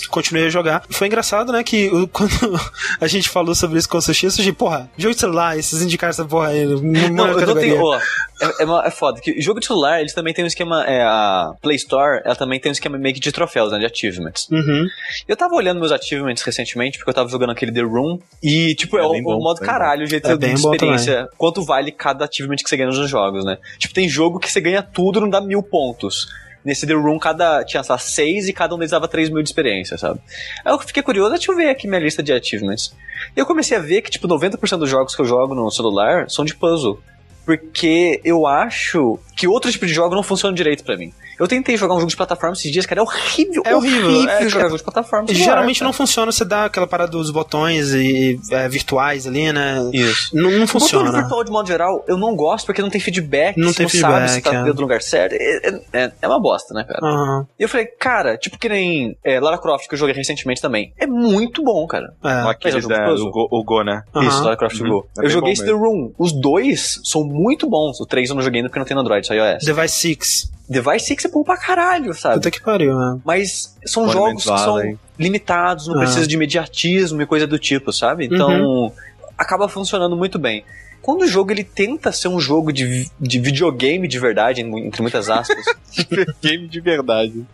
[0.09, 0.85] continuei a jogar.
[0.91, 2.61] Foi engraçado, né, que quando
[3.01, 5.83] a gente falou sobre isso com o Sushi, o Sushi, porra, jogo de celular, esses
[5.83, 6.67] indicaram essa porra aí.
[6.67, 7.95] Não, eu não tenho,
[8.41, 11.53] é, é, é, foda, que jogo de celular, eles também tem um esquema, é, a
[11.61, 14.49] Play Store, ela também tem um esquema meio que de troféus, né, de achievements.
[14.51, 14.87] Uhum.
[15.29, 18.97] Eu tava olhando meus achievements recentemente, porque eu tava jogando aquele The Room, e, tipo,
[18.97, 22.25] é, é o, bom, o, modo caralho, o jeito é de experiência, quanto vale cada
[22.25, 23.59] achievement que você ganha nos jogos, né?
[23.79, 26.29] Tipo, tem jogo que você ganha tudo e não dá mil pontos.
[26.65, 29.49] Nesse The Room, cada tinha, lá, seis e cada um deles dava 3 mil de
[29.49, 30.21] experiência, sabe?
[30.65, 32.95] Aí eu fiquei curioso, deixa eu ver aqui minha lista de achievements.
[33.35, 36.45] Eu comecei a ver que, tipo, 90% dos jogos que eu jogo no celular são
[36.45, 37.01] de puzzle.
[37.45, 41.13] Porque eu acho que outro tipo de jogo não funciona direito pra mim.
[41.41, 43.63] Eu tentei jogar um jogo de plataforma esses dias, cara, é horrível.
[43.65, 44.29] É horrível.
[44.29, 45.27] É, jogar jogo de plataforma.
[45.31, 49.79] Geralmente não funciona, você dá aquela parada dos botões e, é, virtuais ali, né?
[49.93, 50.37] Isso.
[50.37, 51.11] Não, não O botão funciona.
[51.13, 53.91] virtual, de modo geral, eu não gosto porque não tem feedback, Não você tem não
[53.91, 54.63] sabe se feedback, tá é.
[54.63, 55.33] dentro do lugar certo.
[55.33, 57.01] É, é- é uma bosta, né, cara?
[57.03, 60.61] Aham, E eu falei, cara, tipo que nem é, Lara Croft, que eu joguei recentemente
[60.61, 60.93] também.
[60.99, 62.13] É muito bom, cara.
[62.25, 62.31] é.
[62.71, 64.03] É o, Go, o Go, né?
[64.15, 64.29] Aham.
[64.29, 64.89] Isso, Lara Croft Uhum.
[64.89, 65.09] Go.
[65.21, 66.13] É eu joguei bom The Room.
[66.19, 67.99] Os dois são muito bons.
[68.01, 69.65] O 3 eu não joguei ainda porque não tem no Android, só iOS.
[69.65, 70.51] Device 6.
[70.71, 72.37] Device 6 é bom pra caralho, sabe?
[72.37, 73.19] Puta que pariu, né?
[73.25, 75.99] Mas são Monument jogos que são limitados, não Ah.
[75.99, 78.27] precisa de imediatismo e coisa do tipo, sabe?
[78.27, 78.93] Então,
[79.37, 80.65] acaba funcionando muito bem.
[81.03, 85.29] Quando o jogo ele tenta ser um jogo de, de videogame de verdade, entre muitas
[85.31, 85.65] aspas,
[86.43, 87.45] Game de verdade.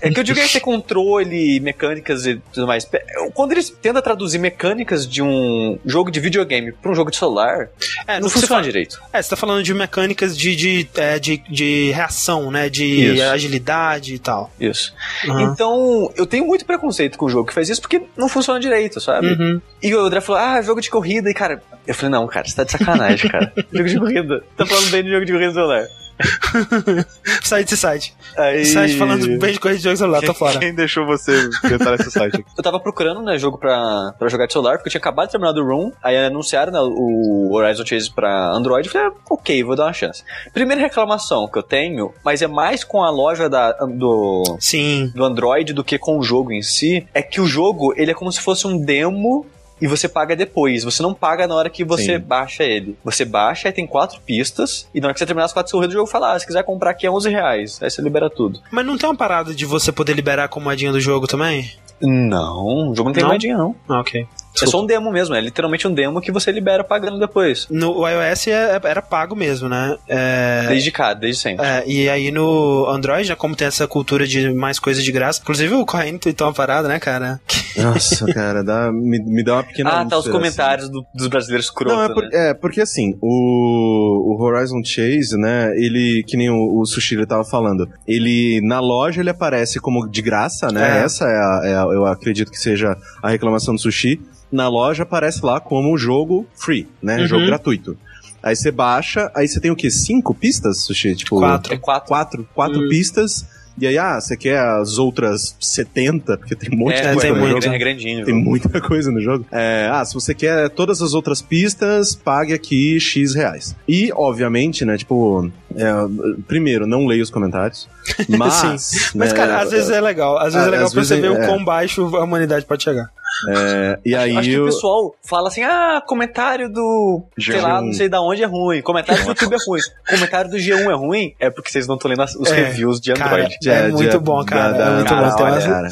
[0.00, 2.88] é que eu digo é ter controle, mecânicas e tudo mais.
[3.34, 7.68] Quando eles tentam traduzir mecânicas de um jogo de videogame pra um jogo de celular,
[8.06, 9.00] É, não que funciona fala, direito.
[9.12, 12.68] é, você tá falando de mecânicas de, de, é, de, de reação, né?
[12.68, 13.22] De Isso.
[13.24, 14.50] agilidade e tal.
[14.60, 14.94] Isso.
[15.28, 15.42] Aham.
[15.52, 19.00] Então, eu tenho muito preconceito com o jogo que faz isso porque não funciona direito,
[19.00, 19.26] sabe?
[19.28, 19.60] Uhum.
[19.82, 21.30] E o André falou, ah, jogo de corrida.
[21.30, 23.52] E, cara, eu falei, não, cara, você tá de sacanagem, cara.
[23.72, 24.44] jogo de corrida.
[24.56, 25.86] Tá falando bem de jogo de corrida no celular.
[27.42, 28.14] Site esse site.
[28.36, 28.64] Aí...
[28.64, 30.58] Site falando bem de corrida de jogos celular, tá fora.
[30.58, 32.44] Quem deixou você tentar esse site?
[32.56, 35.32] Eu tava procurando, né, jogo pra, pra jogar de celular, porque eu tinha acabado de
[35.32, 39.62] terminar do Room, aí anunciaram né, o Horizon Chase pra Android, eu falei, ah, ok,
[39.64, 40.22] vou dar uma chance.
[40.52, 45.10] Primeira reclamação que eu tenho, mas é mais com a loja da, do, Sim.
[45.14, 48.14] do Android do que com o jogo em si, é que o jogo, ele é
[48.14, 49.46] como se fosse um demo
[49.82, 50.84] e você paga depois.
[50.84, 52.20] Você não paga na hora que você Sim.
[52.20, 52.96] baixa ele.
[53.04, 55.94] Você baixa, aí tem quatro pistas, e na hora que você terminar as quatro corridas,
[55.94, 57.82] o jogo fala, ah, se quiser comprar aqui é 11 reais.
[57.82, 58.60] Aí você libera tudo.
[58.70, 61.68] Mas não tem uma parada de você poder liberar com moedinha do jogo também?
[62.00, 63.30] Não, o jogo não tem Não?
[63.30, 63.74] moedinha, não.
[63.88, 64.26] Ah, ok.
[64.60, 67.66] É só um demo mesmo, é literalmente um demo que você libera pagando depois.
[67.70, 69.96] No o iOS é- era pago mesmo, né?
[70.08, 71.64] É, Desde cá, desde sempre.
[71.64, 75.40] é, e aí no Android, né, como tem essa cultura de mais coisa de graça,
[75.42, 77.40] inclusive o Corrêa tweetou uma parada, né, cara?
[77.76, 81.26] Nossa, cara, dá, me, me dá uma pequena ah, tá os úlcera, comentários do- dos
[81.28, 81.74] brasileiros assim.
[81.74, 82.50] crotos, Não, é, por- né?
[82.50, 87.24] é, porque assim, o, o Horizon Chase, né, ele, que nem o, o Sushi ele
[87.26, 91.04] tava falando, ele, na loja ele aparece como de graça, né, É.
[91.04, 94.20] essa é a, é a- eu acredito que seja a reclamação do Sushi,
[94.52, 97.26] na loja aparece lá como jogo free, né, Uhum.
[97.26, 97.96] jogo gratuito.
[98.42, 99.90] Aí você baixa, aí você tem o quê?
[99.90, 101.14] Cinco pistas, Sushi?
[101.14, 101.72] Tipo, Quatro.
[101.72, 102.08] É quatro.
[102.08, 102.88] quatro, quatro Hum.
[102.88, 103.46] pistas.
[103.80, 106.36] E aí, ah, você quer as outras 70?
[106.36, 107.62] Porque tem um monte é, de é, coisa tem no muito.
[107.62, 107.74] jogo.
[107.74, 108.24] é grandinho.
[108.26, 109.46] Tem muita coisa no jogo.
[109.50, 113.74] É, ah, se você quer todas as outras pistas, pague aqui X reais.
[113.88, 117.88] E, obviamente, né, tipo, é, primeiro, não leia os comentários.
[118.28, 119.12] Mas.
[119.14, 120.36] Mas, né, cara, às vezes é legal.
[120.38, 122.82] Às vezes Ah, é legal às vezes perceber é- o quão baixo a humanidade pode
[122.82, 123.10] chegar.
[123.48, 124.36] é, e aí.
[124.36, 127.86] Acho que o pessoal fala assim, ah, comentário do, sei lá, G1.
[127.86, 130.94] não sei da onde é ruim, comentário do YouTube é ruim, comentário do G1 é
[130.94, 133.56] ruim, é porque vocês não estão lendo os É, reviews de Cara, Android.
[133.68, 134.72] é de- muito de- bom, cara.
[134.72, 135.42] da- é muito da- bom.
[135.44, 135.88] Umas- cara.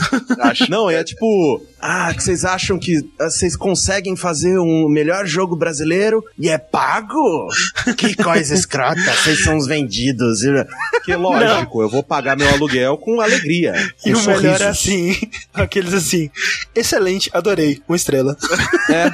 [0.69, 5.57] Não, é tipo, ah, que vocês acham que ah, vocês conseguem fazer um melhor jogo
[5.57, 7.49] brasileiro e é pago?
[7.97, 10.41] Que coisa escrota, vocês são os vendidos.
[11.05, 13.75] Que lógico, eu vou pagar meu aluguel com alegria.
[14.05, 14.67] E com o melhor é sorrisos.
[14.67, 15.17] assim,
[15.55, 16.31] aqueles assim,
[16.75, 18.37] excelente, adorei, uma estrela.
[18.91, 19.11] É.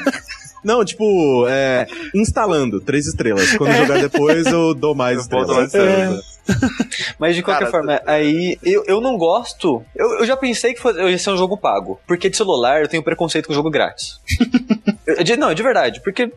[0.65, 3.57] Não, tipo, é, instalando, três estrelas.
[3.57, 6.36] Quando jogar depois, eu dou mais Eu boto mais estrelas.
[7.19, 9.85] Mas de qualquer Cara, forma, aí eu, eu não gosto.
[9.95, 12.01] Eu, eu já pensei que fosse, eu ia ser um jogo pago.
[12.07, 14.21] Porque de celular eu tenho preconceito com jogo grátis.
[15.07, 16.33] Eu- de- não, de verdade, porque.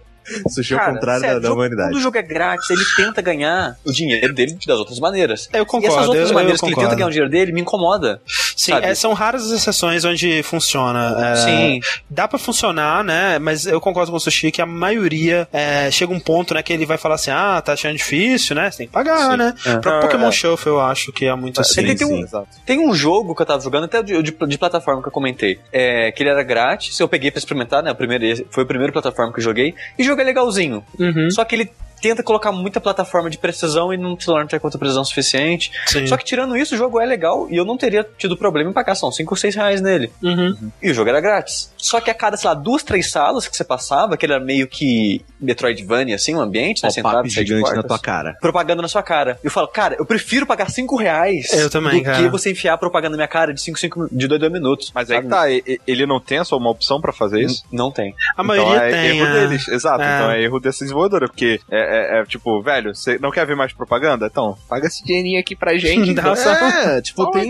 [0.49, 1.89] Sushi é o cara, contrário sério, da, da humanidade.
[1.89, 5.49] Quando o jogo é grátis, ele tenta ganhar o dinheiro dele das outras maneiras.
[5.53, 5.95] Eu e concordo.
[5.95, 8.21] essas outras eu, maneiras eu que ele tenta ganhar o dinheiro dele me incomoda.
[8.55, 11.15] Sim, é, são raras as exceções onde funciona.
[11.31, 11.79] é, Sim.
[12.09, 13.39] Dá pra funcionar, né?
[13.39, 16.73] Mas eu concordo com o Sushi que a maioria é, chega um ponto, né, que
[16.73, 18.69] ele vai falar assim: ah, tá achando difícil, né?
[18.69, 19.37] Você tem que pagar, Sim.
[19.37, 19.53] né?
[19.65, 19.77] É.
[19.77, 20.31] Pra Pokémon é.
[20.31, 21.83] Shuffle eu acho que é muito assim.
[21.83, 22.25] tem- tem um-.
[22.65, 25.59] Tem um jogo que eu tava jogando, até de, de, de plataforma que eu comentei,
[25.71, 27.91] é, que ele era grátis, eu peguei pra experimentar, né?
[27.91, 30.83] O primeiro, foi o primeiro plataforma que eu joguei, e jogo é legalzinho.
[30.99, 34.59] Uhum, Só que ele tenta colocar muita plataforma de precisão e no celular não tem
[34.59, 35.71] quanta precisão suficiente.
[35.87, 36.07] sim.
[36.07, 38.73] Só que tirando isso, o jogo é legal e eu não teria tido problema em
[38.73, 40.11] pagar, são 5 ou 6 reais nele.
[40.23, 40.71] Uhum.
[40.81, 41.71] E o jogo era grátis.
[41.77, 44.67] Só que a cada, sei lá, duas, três salas que você passava, que era meio
[44.67, 46.89] que Metroidvania, assim, o ambiente, né?
[46.89, 47.85] De gigante na portas.
[47.87, 48.37] tua cara.
[48.41, 49.39] Propaganda na sua cara.
[49.43, 52.23] Eu falo, cara, eu prefiro pagar 5 reais Eu também, do cara.
[52.23, 54.91] que você enfiar propaganda na minha cara de 5, 5 de 2, 2 minutos.
[54.93, 57.63] Mas aí tá, ele não tem só uma opção pra fazer isso?
[57.71, 58.13] Não tem.
[58.35, 59.17] A maioria então é tem.
[59.17, 59.33] erro é.
[59.33, 60.01] deles, exato.
[60.01, 60.15] É.
[60.15, 63.55] Então é erro dessa desenvolvedora, porque é, é, é tipo, velho, você não quer ver
[63.55, 64.27] mais propaganda?
[64.31, 66.13] Então, paga esse dinheirinho aqui pra gente.
[66.15, 67.49] Dá só- É, tipo, tem,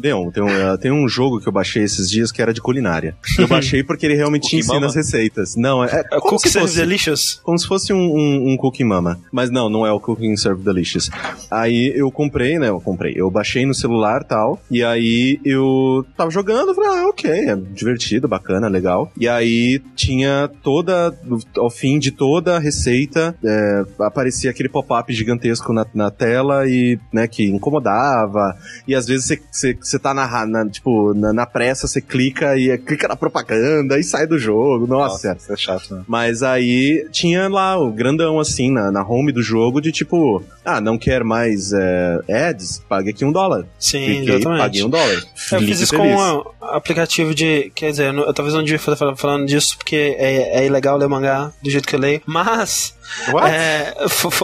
[0.00, 2.52] tem, um, tem, um, uh, tem um jogo que eu baixei esses dias que era
[2.52, 3.16] de culinária.
[3.38, 4.86] Eu baixei porque ele realmente ensina Mama?
[4.86, 5.56] as receitas.
[5.56, 7.40] Não, é, é É como, Cookie se Serve fosse, Delicious?
[7.42, 9.18] como se fosse um, um, um Cookie Mama.
[9.32, 11.10] Mas não, não é o Cooking Serve Delicious.
[11.50, 12.68] Aí eu comprei, né?
[12.68, 13.14] Eu comprei.
[13.16, 14.60] Eu baixei no celular e tal.
[14.70, 19.10] E aí eu tava jogando, falei, ah, ok, é divertido, bacana, legal.
[19.18, 21.14] E aí tinha toda,
[21.56, 26.98] ao fim de toda a receita, é, aparecia aquele pop-up gigantesco na, na tela e,
[27.12, 28.56] né, que incomodava.
[28.86, 32.78] E às vezes você- tá na, na, tipo, na, na pressa, você clica e é,
[32.78, 34.86] clica na propaganda e sai do jogo.
[34.86, 35.36] Nossa.
[35.38, 36.04] isso é chato, né?
[36.06, 40.80] Mas aí tinha lá o grandão assim na, na home do jogo de tipo, ah,
[40.80, 42.82] não quer mais é, ads?
[42.88, 43.66] Pague aqui um dólar.
[43.78, 44.60] Sim, Cliquei, exatamente.
[44.60, 45.22] paguei um dólar.
[45.52, 46.14] Eu fiz isso feliz.
[46.14, 46.42] com um
[46.74, 47.70] aplicativo de.
[47.74, 51.52] Quer dizer, eu talvez não devia falar falando disso porque é, é ilegal ler mangá
[51.62, 52.20] do jeito que eu leio.
[52.26, 52.95] Mas.
[53.32, 53.50] What?
[53.54, 53.94] É,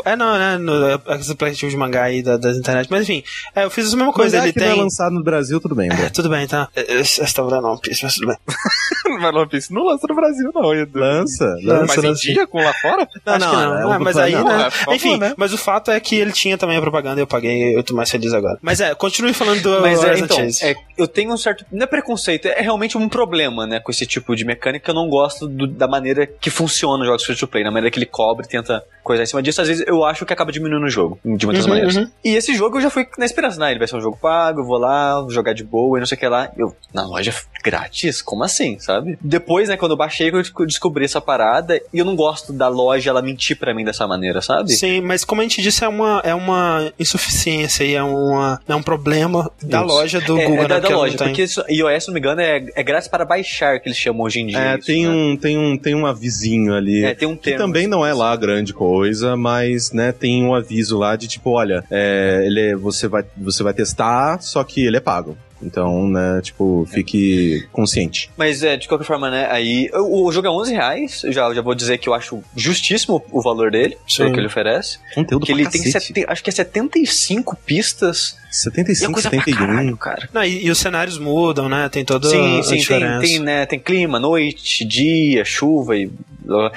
[0.05, 0.59] é não, né?
[0.59, 2.89] No, aqueles aplicativos de mangá aí da, das internet.
[2.91, 3.23] Mas enfim,
[3.55, 4.37] é, eu fiz a mesma coisa.
[4.37, 4.83] Mas é Ele que não é tem.
[4.83, 6.69] lançado no Brasil, tudo bem, É, tudo bem, tá?
[6.75, 8.37] Eu eu estava dando One Piece, mas tudo bem.
[9.21, 10.99] Mas One Piece não lança no Brasil, não, Edu.
[10.99, 11.87] Lança, Lança, lança.
[11.87, 12.23] Mas em lança.
[12.23, 13.07] dia com lá fora?
[13.27, 13.93] Não, Acho não, que não.
[13.93, 14.61] é Ah, mas aí, não, né?
[14.61, 15.35] é, por favor, Enfim, né?
[15.37, 17.95] mas o fato é que ele tinha também a propaganda e eu paguei, eu tô
[17.95, 18.59] mais feliz agora.
[18.63, 21.65] Mas é, continue falando do Mas é, então, é, eu tenho um certo.
[21.71, 23.81] Não é preconceito, é realmente um problema, né?
[23.81, 24.91] Com esse tipo de mecânica.
[24.91, 27.91] Eu não gosto do- da maneira que funciona os jogos free to play, na maneira
[27.91, 29.61] que ele cobre, tenta coisar em cima disso.
[29.61, 31.97] Às vezes eu acho que acaba diminuindo o jogo, de muitas Uhum, maneiras.
[31.97, 32.09] uhum.
[32.25, 33.71] E esse jogo eu já fui na esperança, né?
[33.71, 36.07] Ele vai ser um jogo pago, eu vou lá, vou jogar de boa e não
[36.07, 36.51] sei o que lá.
[36.57, 37.35] Eu, na loja
[37.65, 38.23] grátis?
[38.23, 39.19] Como assim, sabe?
[39.21, 42.69] Depois, né, quando eu baixei, eu desco- descobri essa parada e eu não gosto da
[42.69, 44.73] loja ela mentir pra mim dessa maneira, sabe?
[44.73, 48.75] Sim, mas como a gente disse, é uma, é uma insuficiência e é, uma, é
[48.75, 49.87] um problema da Isso.
[49.87, 50.81] loja do É, Google, é da, né?
[50.81, 53.79] da que loja, porque isso, iOS, se não me engano, é, é grátis para baixar,
[53.81, 54.59] que eles chamam hoje em dia.
[54.59, 55.11] É, isso, tem, né?
[55.13, 57.05] um, tem, um, tem um avisinho ali.
[57.05, 57.59] É, tem um Que termo.
[57.59, 61.85] também não é lá grande coisa, mas, né, tem um aviso lá de tipo, olha,
[61.91, 65.37] é, ele é- você, vai, você vai testar, só que ele é pago.
[65.63, 68.31] Então, né, tipo, fique consciente.
[68.37, 69.47] Mas é, de qualquer forma, né?
[69.51, 71.23] Aí o, o jogo é 11 reais.
[71.25, 74.19] Eu já, já vou dizer que eu acho justíssimo o valor dele, Sim.
[74.25, 74.99] pelo que ele oferece.
[75.15, 78.37] Conteúdo que ele tem, sete- acho que é 75 pistas.
[78.47, 79.67] E é 75, coisa pra 71.
[79.67, 80.29] caralho, cara.
[80.33, 81.89] Não, e, e os cenários mudam, né?
[81.89, 83.21] Tem toda Sim, a sim, tem, diferença.
[83.21, 86.11] tem, né, tem clima, noite, dia, chuva e.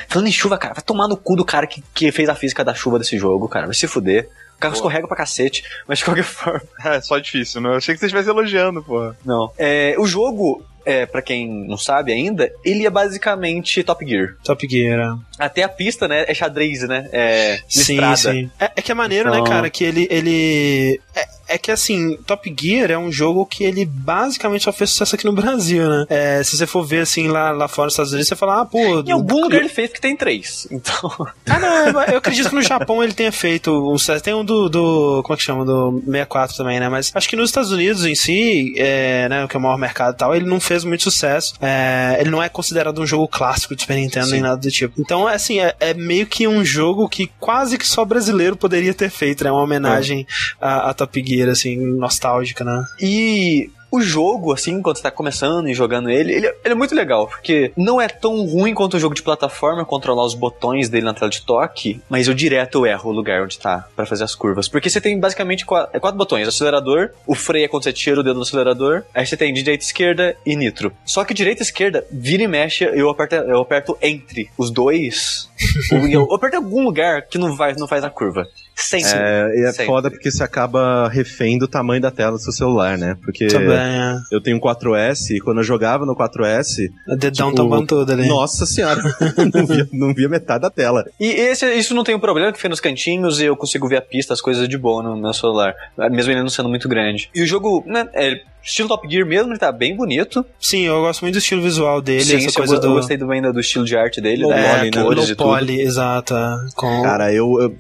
[0.07, 2.63] Falando em chuva, cara, vai tomar no cu do cara que, que fez a física
[2.63, 3.65] da chuva desse jogo, cara.
[3.65, 4.29] Vai se fuder.
[4.55, 6.61] O carro escorrega pra cacete, mas de qualquer forma.
[6.83, 7.71] É, só difícil, não?
[7.71, 9.13] Eu achei que você estivesse elogiando, pô.
[9.25, 9.51] Não.
[9.57, 14.35] É, o jogo, é, para quem não sabe ainda, ele é basicamente Top Gear.
[14.43, 14.99] Top Gear.
[15.39, 15.45] é.
[15.45, 17.09] Até a pista, né, é xadrez, né?
[17.11, 18.15] É Sim, listrada.
[18.17, 18.49] sim.
[18.59, 20.07] É, é que é maneiro, Então- né, cara, que ele.
[20.09, 24.89] ele é, é que assim, Top Gear é um jogo que ele basicamente só fez
[24.91, 26.05] sucesso aqui no Brasil, né?
[26.09, 28.65] É, se você for ver assim lá, lá fora nos Estados Unidos, você fala, ah,
[28.65, 29.01] pô.
[29.01, 30.67] Em algum lugar ele fez que tem três.
[30.71, 30.95] Então.
[31.47, 34.23] Ah, não, eu acredito que no Japão ele tenha feito um sucesso.
[34.23, 35.21] Tem um do, do.
[35.23, 35.63] Como é que chama?
[35.63, 36.89] Do 64 também, né?
[36.89, 40.15] Mas acho que nos Estados Unidos em si, é, né, que é o maior mercado
[40.15, 41.53] e tal, ele não fez muito sucesso.
[41.61, 44.99] É, ele não é considerado um jogo clássico de Super Nintendo nem nada do tipo.
[44.99, 48.93] Então, é assim, é, é meio que um jogo que quase que só brasileiro poderia
[48.93, 49.51] ter feito, né?
[49.51, 50.25] Uma homenagem
[50.59, 52.85] a, a Top Gear, assim, nostálgica, né?
[53.01, 56.93] E o jogo, assim, enquanto você tá começando e jogando ele, ele, ele é muito
[56.93, 61.05] legal, porque não é tão ruim quanto o jogo de plataforma, controlar os botões dele
[61.05, 64.35] na tela de toque, mas eu direto erro o lugar onde tá pra fazer as
[64.35, 64.67] curvas.
[64.67, 68.19] Porque você tem basicamente quatro, é quatro botões: acelerador, o freio é quando você tira
[68.19, 70.91] o dedo do acelerador, aí você tem direita, esquerda e nitro.
[71.05, 75.49] Só que direita e esquerda, vira e mexe, eu aperto, eu aperto entre os dois.
[75.91, 78.47] Ou em algum lugar que não, vai, não faz a curva.
[78.75, 79.11] Sempre.
[79.13, 79.85] É, e é Sempre.
[79.85, 83.15] foda porque você acaba refém do tamanho da tela do seu celular, né?
[83.23, 84.15] Porque Também, é.
[84.31, 88.11] eu tenho um 4S e quando eu jogava no 4S, O dedão Tipo, tampando tudo
[88.11, 88.27] ali.
[88.27, 89.01] nossa senhora,
[89.53, 91.05] não, via, não via metade da tela.
[91.19, 93.97] E esse, isso não tem um problema, que fica nos cantinhos e eu consigo ver
[93.97, 95.73] a pista, as coisas de boa no meu celular.
[96.11, 97.29] Mesmo ele não sendo muito grande.
[97.33, 100.43] E o jogo, né, é estilo Top Gear mesmo, ele tá bem bonito.
[100.59, 102.87] Sim, eu gosto muito do estilo visual dele, Sim, essa eu coisa go- do.
[102.87, 105.03] eu gostei do, ainda do estilo de arte dele, Low poly, É, né?
[105.03, 105.35] low e tudo.
[105.35, 106.33] poly, exato.
[106.75, 107.01] Com...
[107.03, 107.75] Cara, eu, eu,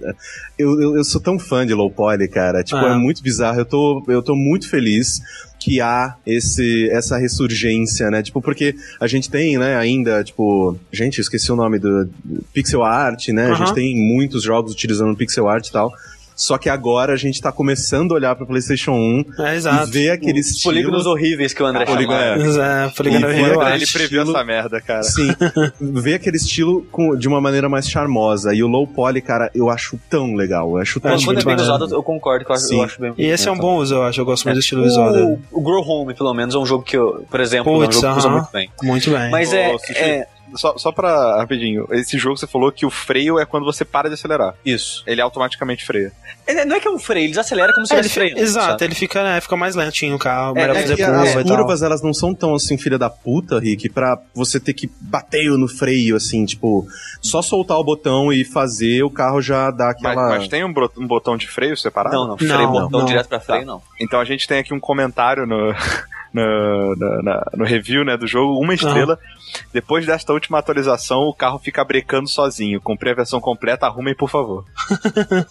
[0.57, 2.63] eu, eu- eu sou tão fã de low poly, cara.
[2.63, 2.93] Tipo, Ah.
[2.93, 3.59] é muito bizarro.
[3.59, 5.19] Eu tô, eu tô muito feliz
[5.59, 8.21] que há esse, essa ressurgência, né?
[8.21, 10.77] Tipo, porque a gente tem, né, ainda, tipo...
[10.91, 12.07] Gente, eu esqueci o nome do...
[12.53, 13.47] Pixel art, né?
[13.49, 15.91] A gente tem muitos jogos utilizando pixel art e tal.
[16.35, 19.87] Só que agora a gente tá começando a olhar pra PlayStation 1 É, exato.
[19.87, 20.73] e ver aquele Os estilo...
[20.73, 22.85] polígonos horríveis que o André Polígono, chamava.
[22.85, 23.75] É, Polígono foi eu pra acho.
[23.75, 25.03] Ele previu estilo- essa merda, cara.
[25.03, 25.29] Sim,
[25.79, 28.53] ver aquele estilo com- de uma maneira mais charmosa.
[28.53, 30.71] E o low poly, cara, eu acho tão legal.
[30.71, 31.75] Eu acho tão acho Quando é muito bem maneiro.
[31.85, 32.77] usado, eu concordo, eu acho, Sim.
[32.77, 33.13] eu acho bem.
[33.17, 34.19] E esse é um bom uso, eu acho.
[34.19, 35.37] Eu gosto muito do estilo o, visual dele.
[35.51, 38.11] o Grow Home, pelo menos, é um jogo que eu, por exemplo, é um jogo
[38.13, 38.69] que usa muito bem.
[38.83, 39.29] Muito bem.
[39.31, 40.27] Mas é, Sushi, é.
[40.53, 44.07] Só, só pra, rapidinho, esse jogo você falou que o freio é quando você para
[44.07, 44.53] de acelerar.
[44.65, 45.03] Isso.
[45.07, 46.11] Ele automaticamente freia.
[46.47, 48.83] Ele- não é que é um freio, eles aceleram como se É, ele exato, sabe?
[48.85, 51.33] ele fica, né, fica mais lentinho o carro, É, melhor é fazer curva as e
[51.43, 51.57] tal.
[51.57, 55.49] curvas, elas não são tão assim, filha da puta, Rick, pra você ter que bater
[55.57, 56.87] no freio, assim, tipo,
[57.21, 60.29] só soltar o botão e fazer, o carro já dá Mas, aquela.
[60.29, 62.15] mas tem um, bro- um botão de freio separado?
[62.15, 63.05] Não, não, freio, Não, botão não.
[63.05, 63.81] direto pra freio, não.
[63.99, 65.73] Então a gente tem aqui um comentário no,
[66.43, 69.17] no, na- no review né, do jogo, uma estrela.
[69.73, 72.81] Depois desta última atualização, o carro fica brecando sozinho.
[72.81, 74.65] Comprei a versão completa, arrumem por favor.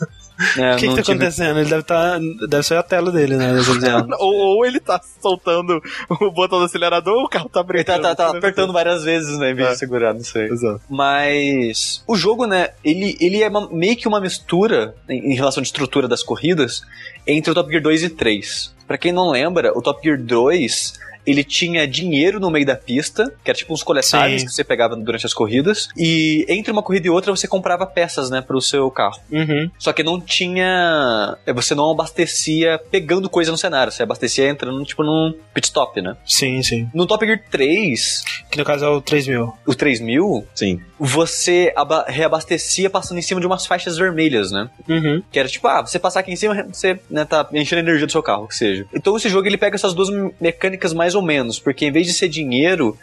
[0.59, 1.61] É, O que, que tá tive- acontecendo?
[1.61, 2.19] Ele deve estar.
[2.49, 3.53] deve ser a tela dele, né?
[4.19, 5.81] ou, ou ele tá soltando
[6.11, 8.03] o botão do acelerador ou o carro tá Ele tá, brecando.
[8.03, 9.73] tá, tá apertando várias vezes, né, em vez É.
[9.75, 10.47] de segurar, não sei.
[10.49, 10.81] Exato.
[10.91, 15.63] Mas o jogo, né, ele, ele é uma- meio que uma mistura em, em relação
[15.63, 16.83] de estrutura das corridas
[17.25, 18.74] entre o Top Gear 2 e 3.
[18.87, 23.33] Pra quem não lembra, o Top Gear 2 ele tinha dinheiro no meio da pista,
[23.45, 27.07] que era tipo uns coletáveis que você pegava durante as corridas, e entre uma corrida
[27.07, 29.19] e outra você comprava peças, né, pro seu carro.
[29.31, 29.71] Uhum.
[29.79, 31.37] Só que não tinha.
[31.47, 36.01] é, Você não abastecia pegando coisa no cenário, você abastecia entrando tipo num pit stop,
[36.01, 36.17] né?
[36.27, 36.89] Sim, sim.
[36.95, 39.53] No Top Gear 3, Que no caso é o 3000.
[39.67, 40.81] o 3000, Sim.
[40.99, 44.69] você aba- reabastecia passando em cima de umas faixas vermelhas, né?
[44.89, 45.23] Uhum.
[45.31, 48.07] Que era tipo, ah, você passar aqui em cima, você né, tá enchendo a energia
[48.07, 48.87] do seu carro, que seja.
[48.95, 52.07] Então esse jogo ele pega essas duas me- mecânicas mais ou menos, porque em vez
[52.07, 52.97] de ser dinheiro,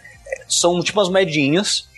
[0.47, 1.89] são tipo umas moedinhas.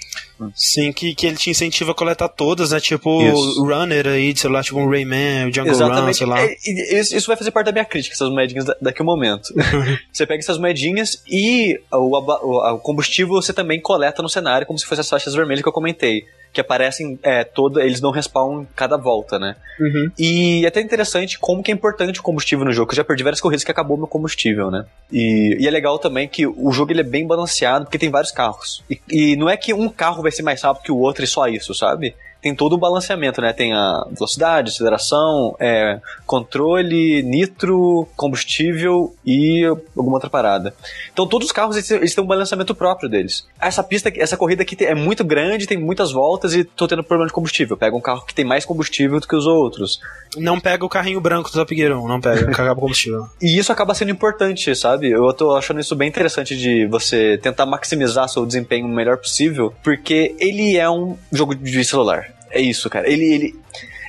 [0.56, 2.80] Sim, que, que ele te incentiva a coletar todas, né?
[2.80, 3.62] Tipo Isso.
[3.62, 6.42] o Runner aí, de celular, tipo um Rayman, o Jungle Run, sei lá.
[6.42, 6.56] É,
[7.00, 9.50] Isso isso vai fazer parte da minha crítica, essas moedinhas da- daqui a um momento.
[10.12, 14.78] você pega essas moedinhas e o, o- o combustível você também coleta no cenário, como
[14.78, 16.24] se fossem as faixas vermelhas que eu comentei.
[16.54, 19.56] Que aparecem é, toda, eles não respawnam cada volta, né?
[19.80, 20.12] Uhum.
[20.18, 23.24] E é até interessante como que é importante o combustível no jogo, eu já perdi
[23.24, 24.86] várias corridas que acabou meu combustível, né?
[25.12, 28.32] E, e é legal também que o jogo ele é bem balanceado, porque tem vários
[28.32, 28.84] carros.
[28.90, 31.28] E, e não é que um carro vai ser mais rápido que o outro e
[31.28, 32.16] só isso, sabe?
[32.44, 33.54] Tem todo o balanceamento, né?
[33.54, 39.64] Tem a velocidade, aceleração, é, controle, nitro, combustível e
[39.96, 40.76] alguma outra parada.
[41.14, 43.48] Então todos os carros eles, eles têm um balanceamento próprio deles.
[43.62, 47.28] Essa pista, essa corrida aqui é muito grande, tem muitas voltas e tô tendo problema
[47.28, 47.78] de combustível.
[47.78, 50.02] Pega um carro que tem mais combustível do que os outros.
[50.36, 53.30] Não pega o carrinho branco do Top Gear 1, não pega, acaba o combustível.
[53.42, 55.12] E isso acaba sendo importante, sabe?
[55.12, 59.74] Eu tô achando isso bem interessante de você tentar maximizar seu desempenho o melhor possível,
[59.84, 62.33] porque ele é um jogo de celular.
[62.54, 63.10] É isso, cara.
[63.10, 63.26] Ele.
[63.26, 63.56] ele...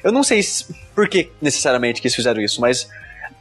[0.02, 2.88] Eu não sei se- por que necessariamente que eles fizeram isso, mas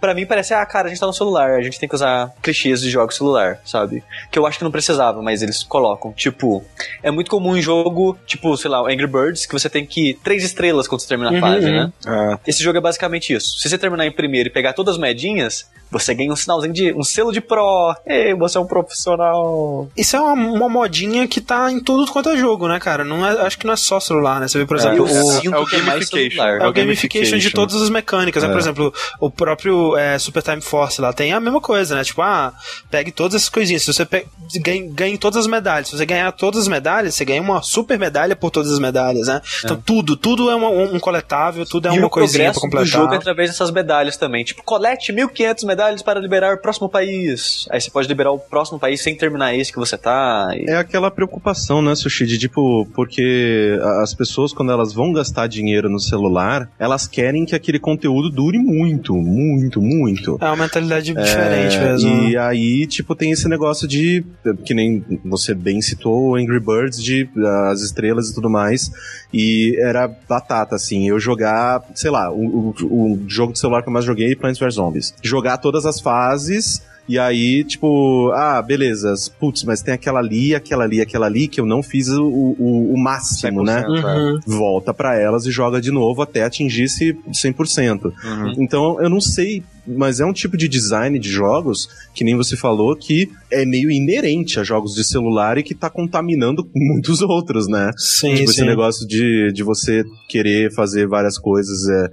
[0.03, 2.29] pra mim parece, ah, cara, a gente tá no celular, a gente tem que usar
[2.41, 4.03] clichês de jogos celular, sabe?
[4.29, 6.11] Que eu acho que não precisava, mas eles colocam.
[6.11, 6.61] Tipo,
[7.01, 10.19] é muito comum em jogo, tipo, sei lá, o Angry Birds, que você tem que
[10.21, 11.71] três estrelas quando você termina a Uhum, fase, uhum.
[11.71, 11.93] né?
[12.05, 13.57] Ah, Esse jogo é basicamente isso.
[13.59, 16.91] Se você terminar em primeiro e pegar todas as moedinhas, você ganha um sinalzinho de.
[16.93, 17.95] um selo de pro.
[18.05, 19.87] Ei, você é um profissional.
[19.95, 23.03] Isso é uma, uma modinha que tá em tudo quanto é jogo, né, cara?
[23.03, 24.47] Não é, acho que não é só celular, né?
[24.47, 26.41] Você vê, por exemplo, eu o, sinto é o que é mais gamification.
[26.43, 26.61] celular.
[26.61, 28.49] É o gamification de todas as mecânicas, né?
[28.49, 28.51] É.
[28.51, 32.03] Por exemplo, o próprio é, Super Time Force lá tem a mesma coisa, né?
[32.03, 32.53] Tipo, ah,
[32.89, 33.83] pegue todas essas coisinhas.
[33.83, 34.25] Se você pe...
[34.61, 37.97] ganha, ganha todas as medalhas, se você ganhar todas as medalhas, você ganha uma super
[37.99, 39.41] medalha por todas as medalhas, né?
[39.63, 42.53] Então tudo, tudo é uma- um, um coletável, tudo é e uma o coisinha pra
[42.53, 42.87] progresso do completar.
[43.01, 44.43] jogo é através dessas medalhas também.
[44.43, 47.67] Tipo, colete 1.500 medalhas para liberar o próximo país.
[47.69, 50.49] Aí você pode liberar o próximo país sem terminar esse que você tá.
[50.53, 55.47] e- É aquela preocupação, né, Sushi, de tipo, porque as pessoas, quando elas vão gastar
[55.47, 60.37] dinheiro no celular, elas querem que aquele conteúdo dure muito, muito, muito.
[60.41, 62.09] É uma mentalidade diferente mesmo.
[62.09, 64.23] É, E aí, tipo, tem esse negócio de,
[64.65, 67.27] que nem você bem citou, o Angry Birds, de
[67.71, 68.91] as estrelas e tudo mais.
[69.33, 73.89] E era batata, assim, eu jogar, sei lá, o, o, o jogo de celular que
[73.89, 75.13] eu mais joguei, Plants vs Zombies.
[75.21, 76.81] Jogar todas as fases.
[77.07, 81.59] E aí, tipo, ah, beleza, putz, mas tem aquela ali, aquela ali, aquela ali, que
[81.59, 83.83] eu não fiz o, o, o máximo, né?
[83.83, 84.17] 100%, é.
[84.17, 84.39] Uhum.
[84.47, 88.05] Volta pra elas e joga de novo até atingir esse 100%.
[88.05, 88.53] Uhum.
[88.57, 92.55] Então, eu não sei, mas é um tipo de design de jogos, que nem você
[92.55, 97.67] falou, que é meio inerente a jogos de celular e que tá contaminando muitos outros,
[97.67, 97.91] né?
[97.97, 98.65] Sim, tipo, esse sim.
[98.65, 102.09] negócio de, de você querer fazer várias coisas é,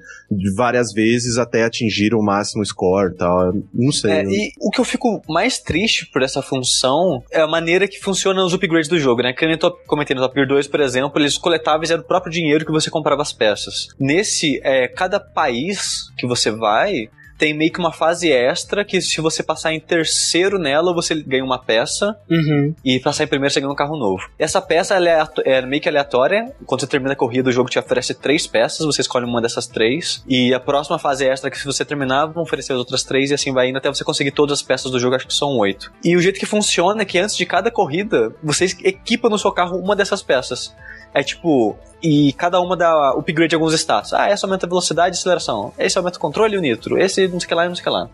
[0.54, 3.52] várias vezes até atingir o máximo score e tal.
[3.72, 4.10] Não sei.
[4.10, 7.98] É, e o que eu fico mais triste por essa função é a maneira que
[7.98, 9.32] funcionam os upgrades do jogo, né?
[9.32, 12.64] Que nem comentando no Top Gear 2, por exemplo, eles coletáveis era o próprio dinheiro
[12.64, 13.88] que você comprava as peças.
[13.98, 17.08] Nesse, é, cada país que você vai
[17.40, 21.42] tem meio que uma fase extra que se você passar em terceiro nela, você ganha
[21.42, 22.14] uma peça.
[22.30, 22.74] Uhum.
[22.84, 24.28] E passar em primeiro, você ganha um carro novo.
[24.38, 26.52] Essa peça é, é meio que aleatória.
[26.66, 28.84] Quando você termina a corrida, o jogo te oferece três peças.
[28.84, 30.22] Você escolhe uma dessas três.
[30.28, 33.30] E a próxima fase extra, que se você terminar, vão oferecer as outras três.
[33.30, 35.16] E assim vai indo até você conseguir todas as peças do jogo.
[35.16, 35.90] Acho que são oito.
[36.04, 39.50] E o jeito que funciona é que antes de cada corrida, você equipa no seu
[39.50, 40.74] carro uma dessas peças.
[41.14, 41.76] É tipo.
[42.02, 44.14] E cada uma dá upgrade de alguns status.
[44.14, 45.70] Ah, essa aumenta a velocidade e aceleração.
[45.78, 46.96] Esse aumenta o controle e o nitro.
[46.98, 48.08] Esse não sei o que lá e não sei o que lá.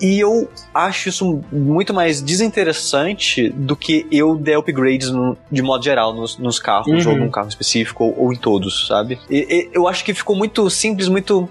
[0.00, 5.82] E eu acho isso muito mais desinteressante do que eu der upgrades no- de modo
[5.84, 7.12] geral nos, nos carros, Uhum.
[7.12, 9.18] ou num carro específico, ou, ou em todos, sabe?
[9.28, 11.48] E- e eu acho que ficou muito simples, muito.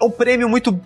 [0.00, 0.78] É um prêmio muito.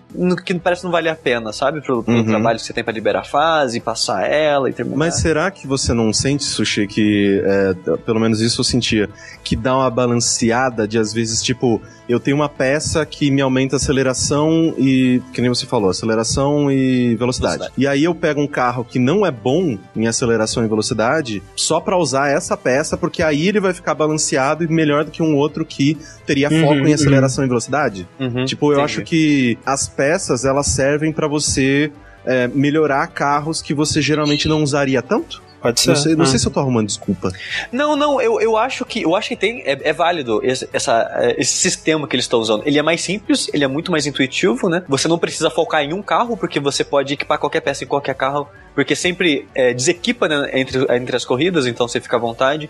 [0.45, 1.81] que parece não valer a pena, sabe?
[1.81, 2.25] Pelo, pelo Uhum.
[2.25, 4.97] trabalho que você tem pra liberar a fase, passar ela e terminar.
[4.97, 7.73] Mas será que você não sente, Sushi, que, é,
[8.05, 9.09] pelo menos isso eu sentia,
[9.43, 13.75] que dá uma balanceada de às vezes, tipo, eu tenho uma peça que me aumenta
[13.75, 17.35] a aceleração e, que nem você falou, aceleração e velocidade.
[17.57, 17.73] Velocidade.
[17.77, 21.79] E aí eu pego um carro que não é bom em aceleração e velocidade só
[21.79, 25.35] pra usar essa peça, porque aí ele vai ficar balanceado e melhor do que um
[25.35, 26.93] outro que teria Uhum, foco em uhum.
[26.93, 28.07] aceleração e velocidade.
[28.19, 28.85] Uhum, Tipo, eu entendi.
[28.85, 31.91] acho que as peças elas servem pra você
[32.25, 35.45] é, melhorar carros que você geralmente não usaria tanto.
[35.61, 35.89] Pode ser.
[35.89, 36.27] Não, sei, não Ah.
[36.27, 37.31] sei se eu tô arrumando desculpa.
[37.71, 41.09] Não, não, eu, eu acho que eu acho que tem é, é válido esse, essa,
[41.19, 42.61] é, esse sistema que eles estão usando.
[42.67, 44.83] Ele é mais simples, ele é muito mais intuitivo, né?
[44.87, 48.13] Você não precisa focar em um carro porque você pode equipar qualquer peça em qualquer
[48.13, 52.69] carro, porque sempre é, desequipa né, entre, entre as corridas, então você fica à vontade.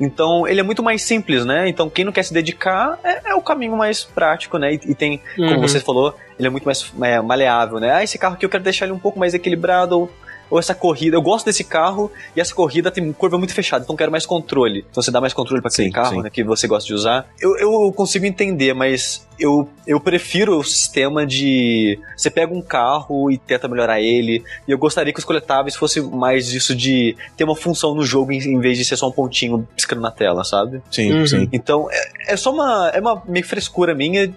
[0.00, 1.68] Então ele é muito mais simples, né?
[1.68, 4.72] Então quem não quer se dedicar é, é o caminho mais prático, né?
[4.74, 5.60] E, e tem, como Uhum.
[5.60, 7.92] você falou, ele é muito mais é, maleável, né?
[7.92, 9.98] Ah, esse carro aqui eu quero deixar ele um pouco mais equilibrado.
[9.98, 10.10] Ou,
[10.50, 13.94] ou essa corrida, eu gosto desse carro e essa corrida tem curva muito fechada, então
[13.94, 14.84] eu quero mais controle.
[14.90, 16.22] Então você dá mais controle para aquele Sim, carro sim.
[16.22, 17.28] né, que você gosta de usar.
[17.40, 23.30] Eu, eu consigo entender, mas eu, eu prefiro o sistema de você pega um carro
[23.30, 24.44] e tenta melhorar ele.
[24.68, 28.30] E eu gostaria que os coletáveis fosse mais disso de ter uma função no jogo
[28.32, 30.80] em, em vez de ser só um pontinho piscando na tela, sabe?
[30.90, 31.26] Sim, Uhum.
[31.26, 31.48] sim.
[31.52, 34.32] Então é, é só uma é uma meio frescura minha,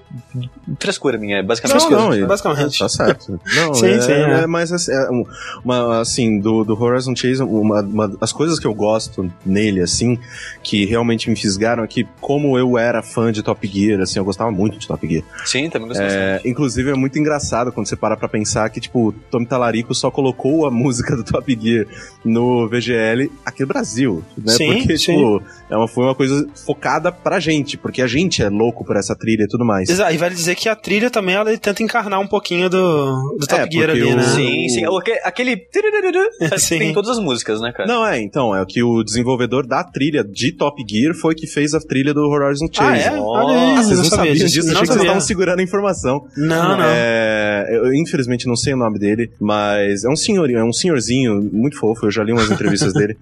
[0.80, 1.97] frescura minha, é basicamente Não, isso.
[1.97, 2.80] não, e- basicamente.
[2.80, 3.39] Tá certo.
[3.56, 4.47] Não, Sim, é, sim, é, é.
[4.47, 5.26] mas assim, é um-
[5.64, 10.18] uma, assim, do, do Horizon Chase, uma, uma- as coisas que eu gosto nele, assim,
[10.64, 14.26] que realmente me fisgaram é que, como eu era fã de Top Gear, assim, eu
[14.26, 15.24] gostava muito de Top Gear.
[15.46, 16.06] Sim, também gostei.
[16.08, 20.10] É, inclusive é muito engraçado quando você para pra pensar que, tipo, Tommy Talarico só
[20.12, 21.86] colocou a música do Top Gear
[22.24, 24.54] no VGL aqui no Brasil, né?
[24.54, 25.14] Sim, porque, sim.
[25.16, 28.96] tipo, é uma, foi uma coisa focada pra gente, porque a gente é louco por
[28.96, 29.89] essa trilha e tudo mais.
[29.89, 33.48] Exato, e vale dizer que a trilha também ela tenta encarnar um pouquinho do, do
[33.48, 34.24] Top É, Gear ali, o- né?
[34.24, 34.88] Sim, sim.
[34.88, 35.54] O- Aquele.
[36.58, 36.80] Sim.
[36.80, 37.88] Tem em todas as músicas, né, cara?
[37.88, 41.74] Não, é, então, é que o desenvolvedor da trilha de Top Gear foi que fez
[41.74, 43.08] a trilha do Horizon Ah, Chase.
[43.08, 43.12] é?
[43.20, 44.68] Olha aí, Ah, vocês não, sabia sabiam disso.
[44.74, 46.28] Não achei que vocês estavam segurando a informação.
[46.38, 46.86] Não, não.
[46.86, 51.50] É, eu infelizmente não sei o nome dele, mas é um senhorinho, é um senhorzinho
[51.52, 53.18] muito fofo, eu já li umas entrevistas dele.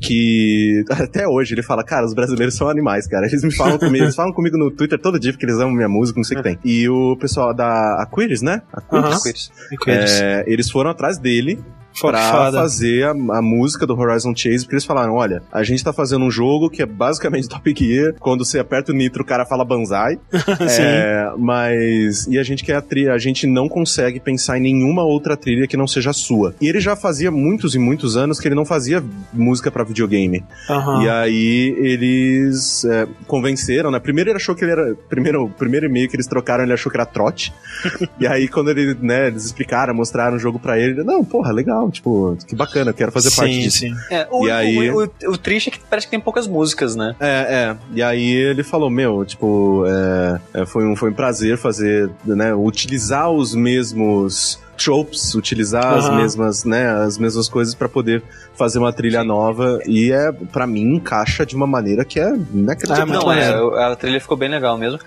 [0.00, 3.26] Que até hoje ele fala, cara, os brasileiros são animais, cara.
[3.26, 5.88] Eles me falam comigo, eles falam comigo no Twitter todo dia porque eles amam minha
[5.88, 6.58] música, não sei o que tem.
[6.64, 8.62] E o pessoal da Aquiris, né?
[8.72, 9.50] Aquiris,
[9.86, 10.20] eles.
[10.20, 11.58] é, eles foram atrás dele
[12.00, 15.92] pra fazer a, a música do Horizon Chase, porque eles falaram, olha, a gente tá
[15.92, 19.46] fazendo um jogo que é basicamente Top Gear, quando você aperta o nitro, o cara
[19.46, 20.18] fala Banzai,
[20.68, 20.82] Sim.
[20.82, 22.26] é, mas...
[22.26, 25.66] E a gente quer a trilha, a gente não consegue pensar em nenhuma outra trilha
[25.66, 26.54] que não seja a sua.
[26.60, 30.44] E ele já fazia muitos e muitos anos que ele não fazia música pra videogame.
[30.68, 31.02] Aham.
[31.02, 33.98] E aí eles é, convenceram, né?
[33.98, 34.94] Primeiro ele achou que ele era.
[35.08, 37.52] Primeiro, o primeiro e-mail que eles trocaram, ele achou que era trote.
[38.18, 41.52] e aí, quando ele, né, eles explicaram, mostraram o jogo pra ele, ele, não, porra,
[41.52, 43.78] legal, tipo, que bacana, eu quero fazer sim, parte disso.
[43.78, 43.94] sim.
[44.10, 46.94] É, o, E aí- o, o, o triste é que parece que tem poucas músicas,
[46.96, 47.14] né?
[47.20, 47.28] É,
[47.70, 47.76] é.
[47.94, 52.54] E aí ele falou, meu, tipo, é, é, foi, um, foi um prazer fazer, né,
[52.54, 56.16] utilizar os mesmos tropes, utilizar as Aham.
[56.16, 58.22] mesmas, né, as mesmas coisas pra poder
[58.56, 63.02] fazer uma trilha nova e é, para mim, encaixa de uma maneira que é inacreditável.
[63.04, 63.76] Ah, muito Não, é, maneiro.
[63.78, 64.98] a trilha ficou bem legal mesmo.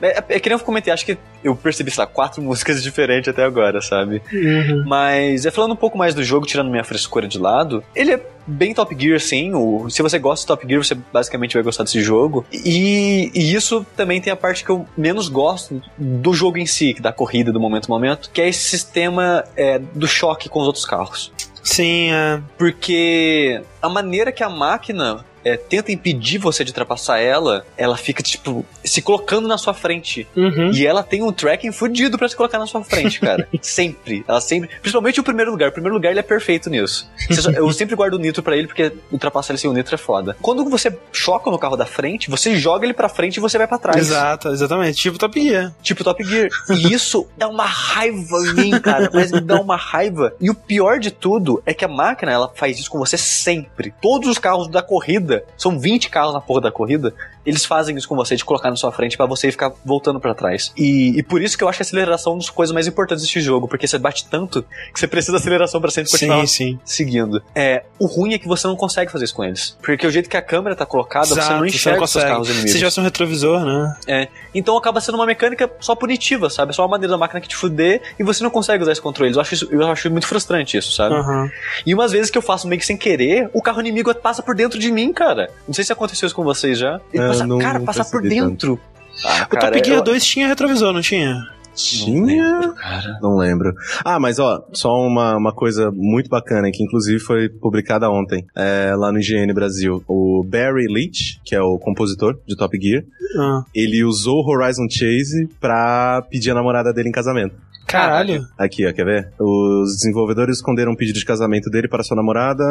[0.00, 2.82] É, é, é que nem eu comentei, acho que eu percebi, sei lá, quatro músicas
[2.82, 4.22] diferentes até agora, sabe?
[4.32, 4.84] Uhum.
[4.86, 8.20] Mas, é falando um pouco mais do jogo, tirando minha frescura de lado, ele é
[8.46, 9.52] bem Top Gear, sim.
[9.54, 12.44] O, se você gosta de Top Gear, você basicamente vai gostar desse jogo.
[12.52, 16.94] E, e isso também tem a parte que eu menos gosto do jogo em si,
[17.00, 20.66] da corrida, do momento a momento, que é esse sistema é, do choque com os
[20.66, 21.32] outros carros.
[21.62, 22.40] Sim, é.
[22.56, 28.20] Porque a maneira que a máquina é, tenta impedir você de ultrapassar ela, ela fica,
[28.20, 30.26] tipo, se colocando na sua frente.
[30.36, 30.72] Uhum.
[30.72, 33.48] E ela tem um tracking fudido pra se colocar na sua frente, cara.
[33.62, 34.24] sempre.
[34.26, 34.68] Ela sempre.
[34.80, 35.68] Principalmente o primeiro lugar.
[35.68, 37.08] O primeiro lugar ele é perfeito nisso.
[37.54, 40.36] Eu sempre guardo o nitro pra ele porque ultrapassar ele sem o nitro é foda.
[40.42, 43.68] Quando você choca no carro da frente, você joga ele pra frente e você vai
[43.68, 43.98] pra trás.
[43.98, 44.98] Exato, exatamente.
[44.98, 45.72] Tipo Top Gear.
[45.80, 46.48] Tipo Top Gear.
[46.70, 49.08] E isso dá uma raiva em mim, cara.
[49.12, 50.34] Mas me dá uma raiva.
[50.40, 53.94] E o pior de tudo é que a máquina, ela faz isso com você sempre.
[54.02, 57.14] Todos os carros da corrida, são 20 carros na porra da corrida,
[57.46, 60.34] eles fazem isso com você, de colocar na sua frente pra você ficar voltando pra
[60.34, 60.72] trás.
[60.76, 62.86] E, e por isso que eu acho que a aceleração é uma das coisas mais
[62.86, 66.40] importantes desse jogo, porque você bate tanto que você precisa de aceleração pra sempre continuar
[66.40, 66.78] Sim, sim.
[66.84, 67.42] seguindo.
[67.54, 69.76] É, o ruim é que você não consegue fazer isso com eles.
[69.82, 72.48] Porque o jeito que a câmera tá colocada, você Exato, não enxerga os seus carros
[72.48, 72.72] inimigos.
[72.72, 74.28] Se tivesse um retrovisor, né?
[74.54, 76.74] Então acaba sendo uma mecânica só punitiva, sabe?
[76.74, 79.32] Só uma maneira da máquina que te fuder e você não consegue usar esse controle.
[79.34, 81.14] Eu acho, isso- eu acho muito frustrante isso, sabe?
[81.14, 81.50] Aham.
[81.84, 84.54] E umas vezes que eu faço meio que sem querer, o carro inimigo passa por
[84.54, 85.50] dentro de mim, cara.
[85.66, 87.00] Não sei se aconteceu isso com vocês já.
[87.12, 88.78] Ele É, passa, não- cara, não passa por dentro.
[89.24, 91.40] Ah, O cara, Top Gear eu- 2 tinha retrovisor, não tinha?
[91.74, 92.72] Tinha.
[92.74, 93.18] Cara.
[93.20, 93.74] Não lembro.
[94.04, 98.94] Ah, mas ó, só uma, uma coisa muito bacana, que inclusive foi publicada ontem, é,
[98.96, 100.02] lá no IGN Brasil.
[100.08, 103.02] O Barry Leach, que é o compositor de Top Gear,
[103.38, 103.62] Ah.
[103.74, 107.54] ele usou Horizon Chase pra pedir a namorada dele em casamento.
[107.86, 108.42] Caralho.
[108.58, 109.32] Aqui, ó, quer ver?
[109.38, 112.64] Os desenvolvedores esconderam um pedido de casamento dele para sua namorada.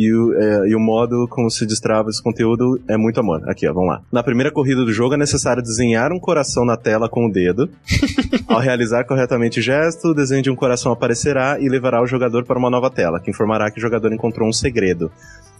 [0.00, 3.46] E o, é, e o modo como se destrava esse conteúdo é muito amor.
[3.46, 4.00] Aqui, ó, vamos lá.
[4.10, 7.68] Na primeira corrida do jogo é necessário desenhar um coração na tela com o dedo.
[8.48, 12.46] Ao realizar corretamente o gesto, o desenho de um coração aparecerá e levará o jogador
[12.46, 15.12] para uma nova tela, que informará que o jogador encontrou um segredo.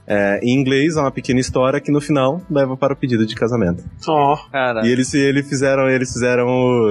[0.07, 3.35] É, em inglês, há uma pequena história que no final leva para o pedido de
[3.35, 3.85] casamento.
[4.09, 4.37] Ó.
[4.51, 4.85] Cara.
[4.85, 6.49] E eles, eles fizeram, eles fizeram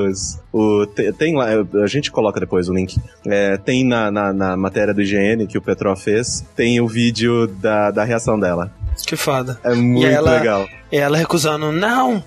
[0.08, 0.40] os.
[0.54, 1.48] O, te- tem lá,
[1.84, 2.98] a gente coloca depois o link.
[3.28, 7.46] É, tem na, na, na matéria do IGN que o Petro fez, tem o vídeo
[7.48, 8.72] da, da reação dela.
[9.06, 9.60] Que foda.
[9.64, 10.66] É muito ela- legal.
[10.92, 12.24] E ela recusando, não,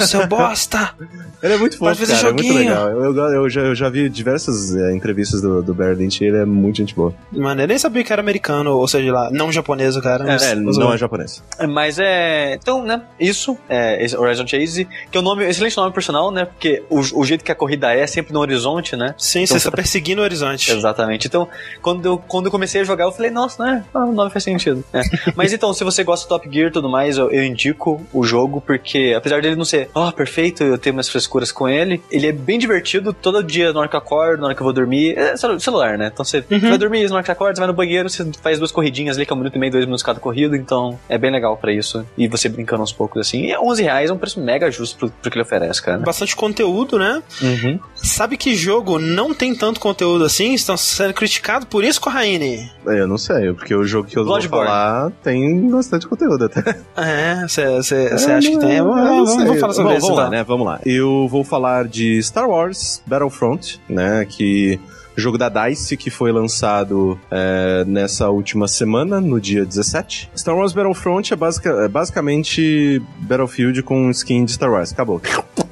[0.00, 0.94] seu bosta.
[1.42, 2.60] Ele é muito Pode fazer cara, é muito joguinho.
[2.68, 2.88] legal.
[2.88, 6.26] Eu, eu, eu já, eu já vi diversas é, entrevistas do, do Barry Lynch e
[6.26, 7.14] ele é muito gente boa.
[7.30, 10.24] Mano, eu nem sabia que era americano, ou seja, lá, não japonês o cara.
[10.24, 11.42] mas- É, mas- não é japonês.
[11.68, 12.54] Mas é.
[12.54, 13.02] Então, né?
[13.20, 16.46] Isso, é Horizon Chase, que é um nome, excelente nome personal, né?
[16.46, 19.14] Porque o, o jeito que a corrida é, é sempre no horizonte, né?
[19.18, 20.72] Sim, Então você está você- perseguindo o horizonte.
[20.72, 21.26] Exatamente.
[21.26, 21.46] Então,
[21.82, 23.84] quando eu, quando eu comecei a jogar, eu falei, nossa, né?
[23.92, 24.82] Ah, o nome faz sentido.
[24.92, 25.02] É.
[25.36, 28.24] Mas então, se você gosta do Top Gear e tudo mais, eu, eu indico o
[28.24, 32.26] jogo, porque apesar dele não ser, ó, perfeito, eu tenho minhas frescuras com ele, ele
[32.26, 33.12] é bem divertido.
[33.12, 35.58] Todo dia, na hora que eu acordo, na hora que eu vou dormir, é celu-
[35.60, 36.10] celular, né?
[36.12, 36.60] Então você Uhum.
[36.60, 39.16] vai dormir, na hora que você acorda, você vai no banheiro, você faz duas corridinhas
[39.16, 41.56] ali, que é um minuto e meio, dois minutos cada corrida, então é bem legal
[41.56, 42.04] pra isso.
[42.16, 43.42] E você brincando aos poucos assim.
[43.46, 45.98] E é 11 reais, é um preço mega justo pro, pro que ele oferece, cara.
[45.98, 47.22] Bastante conteúdo, né?
[47.42, 47.78] Uhum.
[47.94, 50.54] Sabe que jogo não tem tanto conteúdo assim?
[50.54, 52.70] Estão sendo criticados por isso, Corraine?
[52.86, 54.66] É, Eu não sei, porque o jogo que eu vou Bloodborne.
[54.66, 56.76] falar tem bastante conteúdo até.
[56.96, 57.64] É, você
[57.96, 58.76] É, acha que tem?
[58.76, 60.06] eu Vamos, vamos, falar sobre Bom, isso.
[60.06, 60.30] Vamos lá, então.
[60.38, 60.44] né?
[60.44, 60.80] Vamos lá.
[60.84, 64.26] Eu vou falar de Star Wars Battlefront, né?
[64.28, 64.78] Que
[65.16, 70.30] jogo da DICE que foi lançado é, nessa última semana, no dia 17.
[70.36, 74.92] Star Wars Battlefront é, basica- é basicamente Battlefield com skin de Star Wars.
[74.92, 75.20] Acabou.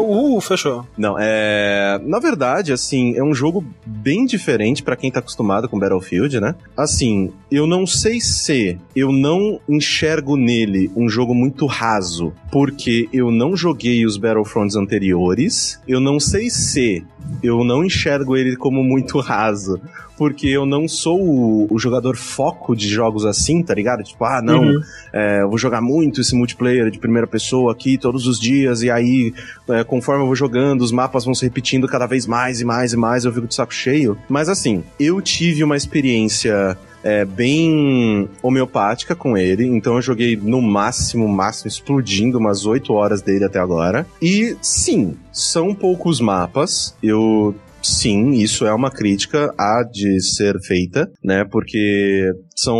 [0.00, 0.36] Acabou.
[0.36, 0.86] Uh, fechou.
[0.96, 2.00] Não, é.
[2.04, 6.54] Na verdade, assim, é um jogo bem diferente pra quem tá acostumado com Battlefield, né?
[6.76, 13.30] Assim, eu não sei se eu não enxergo nele um jogo muito raso, porque eu
[13.30, 15.80] não joguei os Battlefronts anteriores.
[15.86, 17.04] Eu não sei se
[17.42, 19.80] eu não enxergo ele como muito raso,
[20.16, 24.02] porque eu não sou o, o jogador foco de jogos assim, tá ligado?
[24.02, 24.80] Tipo, ah, não, Uhum.
[25.12, 28.90] é, eu vou jogar muito esse multiplayer de primeira pessoa aqui todos os dias, e
[28.90, 29.34] aí,
[29.68, 32.92] é, conforme eu vou jogando, os mapas vão se repetindo cada vez mais e mais
[32.92, 34.16] e mais, eu fico de saco cheio.
[34.28, 36.78] Mas assim, eu tive uma experiência.
[37.04, 43.20] É, bem homeopática com ele, então eu joguei no máximo, máximo, explodindo umas 8 horas
[43.20, 44.06] dele até agora.
[44.20, 46.96] E sim, são poucos mapas.
[47.02, 51.44] Eu Sim, isso é uma crítica a de ser feita, né?
[51.44, 52.78] Porque são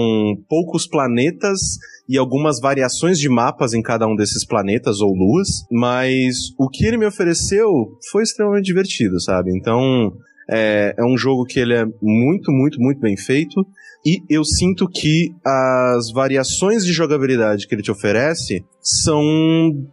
[0.48, 1.60] poucos planetas
[2.08, 6.86] e algumas variações de mapas em cada um desses planetas ou luas, mas o que
[6.86, 7.68] ele me ofereceu
[8.10, 9.50] foi extremamente divertido, sabe?
[9.54, 10.10] Então,
[10.50, 13.66] é, é um jogo que ele é muito, muito, muito bem feito.
[14.04, 19.22] E eu sinto que as variações de jogabilidade que ele te oferece são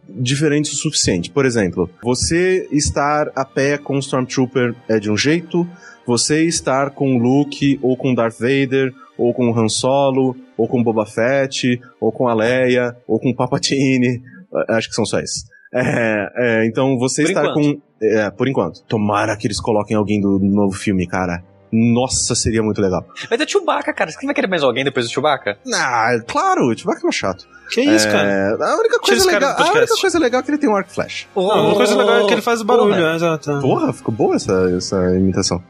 [0.08, 1.30] diferentes o suficiente.
[1.30, 5.66] Por exemplo, você estar a pé com o Stormtrooper é de um jeito,
[6.06, 10.68] você estar com o Luke ou com Darth Vader ou com o Han Solo ou
[10.68, 13.34] com Boba Fett ou com a Leia ou com eh,
[14.68, 15.44] acho que são só esses.
[15.74, 17.54] É, é, então você Por estar enquanto.
[17.54, 18.82] com é, por enquanto.
[18.82, 21.42] Tomara que eles coloquem alguém do novo filme, cara.
[21.72, 23.06] Nossa, seria muito legal.
[23.30, 24.10] Mas é Chewbacca, cara.
[24.10, 25.56] Você vai querer mais alguém depois do Chewbacca?
[25.72, 27.46] Ah, claro, o Chewbacca é mais chato.
[27.70, 28.58] Que isso, É, cara?
[28.60, 31.26] A única coisa legal, a única coisa legal é que ele tem um arco flash.
[31.34, 33.12] Não, uma coisa legal é que ele faz o barulho, Porra.
[33.12, 33.60] é, exato.
[33.60, 35.62] Porra, ficou boa essa, essa imitação.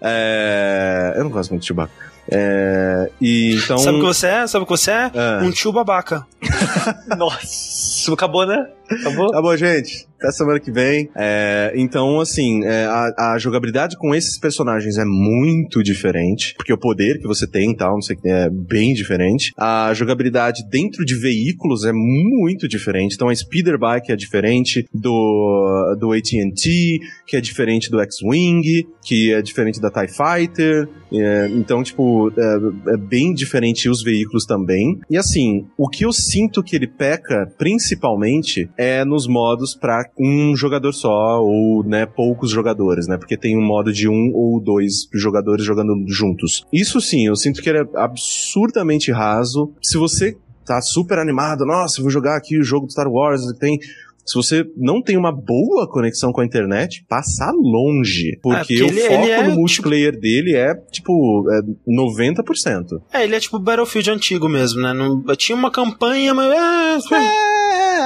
[0.00, 1.92] É, eu não gosto muito de Chewbacca.
[2.30, 3.76] É, e então.
[3.76, 4.46] Sabe o que você é?
[4.46, 5.10] Sabe o que você é?
[5.14, 5.42] É.
[5.42, 6.26] Um tio babaca.
[7.18, 8.66] Nossa, acabou, né?
[8.90, 9.30] Acabou?
[9.30, 10.06] Tá bom, gente.
[10.24, 11.10] Até semana que vem.
[11.14, 16.54] É, então, assim, é, a, a jogabilidade com esses personagens é muito diferente.
[16.56, 19.52] Porque o poder que você tem e tal, não sei o que, é bem diferente.
[19.56, 23.14] A jogabilidade dentro de veículos é muito diferente.
[23.14, 29.32] Então, a Speeder Bike é diferente do, do AT&T, que é diferente do X-Wing, que
[29.32, 30.88] é diferente da TIE Fighter.
[31.12, 34.98] É, então, tipo, é, é bem diferente os veículos também.
[35.10, 40.56] E assim, o que eu sinto que ele peca, principalmente, é nos modos pra um
[40.56, 43.16] jogador só, ou, né, poucos jogadores, né?
[43.16, 46.64] Porque tem um modo de um ou dois jogadores jogando juntos.
[46.72, 49.72] Isso sim, eu sinto que ele é absurdamente raso.
[49.82, 53.78] Se você tá super animado, nossa, vou jogar aqui o jogo do Star Wars, tem
[54.26, 58.38] se você não tem uma boa conexão com a internet, passa longe.
[58.42, 63.02] Porque, porque o ele- foco ele é, no tipo- multiplayer dele é, tipo, é 90%.
[63.12, 64.94] É, ele é tipo Battlefield antigo mesmo, né?
[64.94, 67.04] Não, tinha uma campanha, mas.
[67.12, 67.63] É, É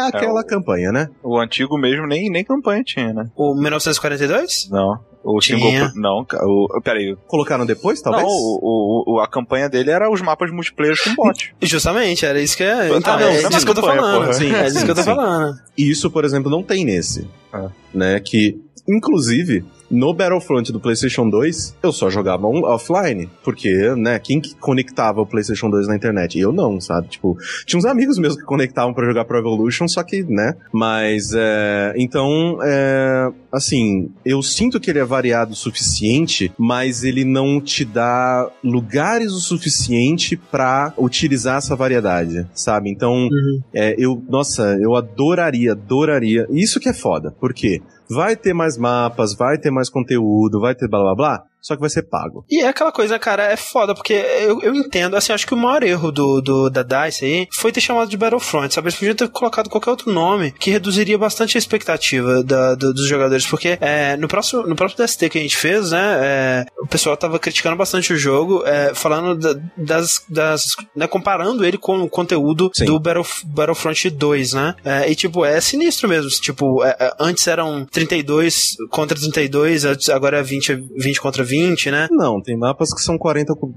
[0.08, 1.08] aquela É, o- campanha, né?
[1.22, 3.28] O antigo mesmo nem, nem campanha tinha, né?
[3.36, 4.68] o 1942?
[4.70, 4.98] Não.
[5.24, 5.58] O Tinha.
[5.58, 5.90] single.
[5.96, 7.14] Não, o, peraí.
[7.26, 8.24] Colocaram depois, talvez?
[8.24, 11.54] Não, o, o- o- a campanha dele era os mapas multiplayer com bot.
[11.60, 12.72] Justamente, era isso que é.
[12.72, 14.20] Ah, Então, não, é é disso que eu tô falando.
[14.20, 14.32] porra.
[14.32, 15.54] Sim, é disso que eu tô falando.
[15.76, 17.28] E isso, por exemplo, não tem nesse.
[17.52, 17.68] Ah.
[17.92, 18.20] Né?
[18.20, 23.28] Que, inclusive, no Battlefront do PlayStation 2, eu só jogava um offline.
[23.42, 26.38] Porque, né, quem que conectava o PlayStation 2 na internet?
[26.38, 27.08] Eu não, sabe?
[27.08, 30.56] Tipo, tinha uns amigos meus que conectavam pra jogar Pro Evolution, só que, né?
[30.72, 31.94] Mas, é.
[31.96, 33.30] Então, é.
[33.50, 39.32] Assim, eu sinto que ele é variado o suficiente, mas ele não te dá lugares
[39.32, 42.90] o suficiente pra utilizar essa variedade, sabe?
[42.90, 43.28] Então,
[43.72, 46.46] é, eu, nossa, eu adoraria, adoraria.
[46.50, 50.88] Isso que é foda, porque vai ter mais mapas, vai ter mais conteúdo, vai ter
[50.88, 52.44] blá blá blá, só que vai ser pago.
[52.50, 55.56] E é aquela coisa, cara, é foda, porque eu, eu entendo, assim, acho que o
[55.56, 58.86] maior erro do, do- da DICE aí foi ter chamado de Battlefront, sabe?
[58.88, 63.06] Eles podiam ter colocado qualquer outro nome que reduziria bastante a expectativa da- do- dos
[63.06, 66.86] jogadores, porque é, no, próximo, no próprio DST que a gente fez, né, é, o
[66.86, 72.00] pessoal tava criticando bastante o jogo, é, falando da- das, das né, comparando ele com
[72.02, 72.86] o conteúdo Sim.
[72.86, 74.74] do Battle, Battlefront 2, né?
[74.84, 80.08] É, e, tipo, é sinistro mesmo, tipo, é, é, antes eram 32 contra 32, antes-
[80.08, 81.57] agora é 20, 20 contra 20,
[81.90, 82.08] né?
[82.10, 83.54] Não, tem mapas que são 40.
[83.54, 83.72] co-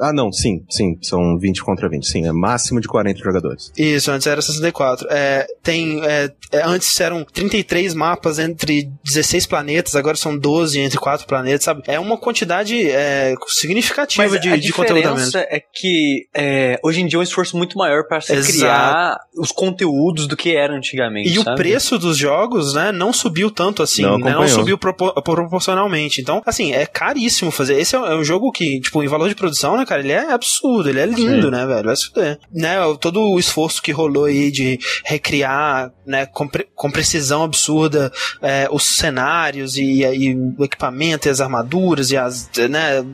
[0.00, 3.72] Ah, não, sim, sim, são 20 contra 20, sim, é máximo de 40 jogadores.
[3.76, 5.06] Isso, antes era 64.
[5.10, 10.98] É, tem, é, é, antes eram 33 mapas entre 16 planetas, agora são 12 entre
[10.98, 11.82] 4 planetas, sabe?
[11.86, 16.78] É uma quantidade é, significativa Mas de, a de conteúdo a diferença é que é,
[16.82, 18.52] hoje em dia é um esforço muito maior para se Exato.
[18.52, 21.28] criar os conteúdos do que era antigamente.
[21.30, 21.56] E o sabe?
[21.56, 26.20] preço dos jogos, né, não subiu tanto assim, Não né, não subiu propor- proporcionalmente.
[26.20, 27.78] Então, assim, é caríssimo fazer.
[27.78, 30.12] Esse é um, é um jogo que, tipo, em valor de produção, né, cara, ele
[30.12, 32.38] é absurdo, ele é lindo, né, velho, vai se fuder.
[32.52, 38.10] Né, todo o esforço que rolou aí de recriar, né, com, pre- com precisão absurda,
[38.40, 43.04] é, os cenários e, e o equipamento e as armaduras e as, né,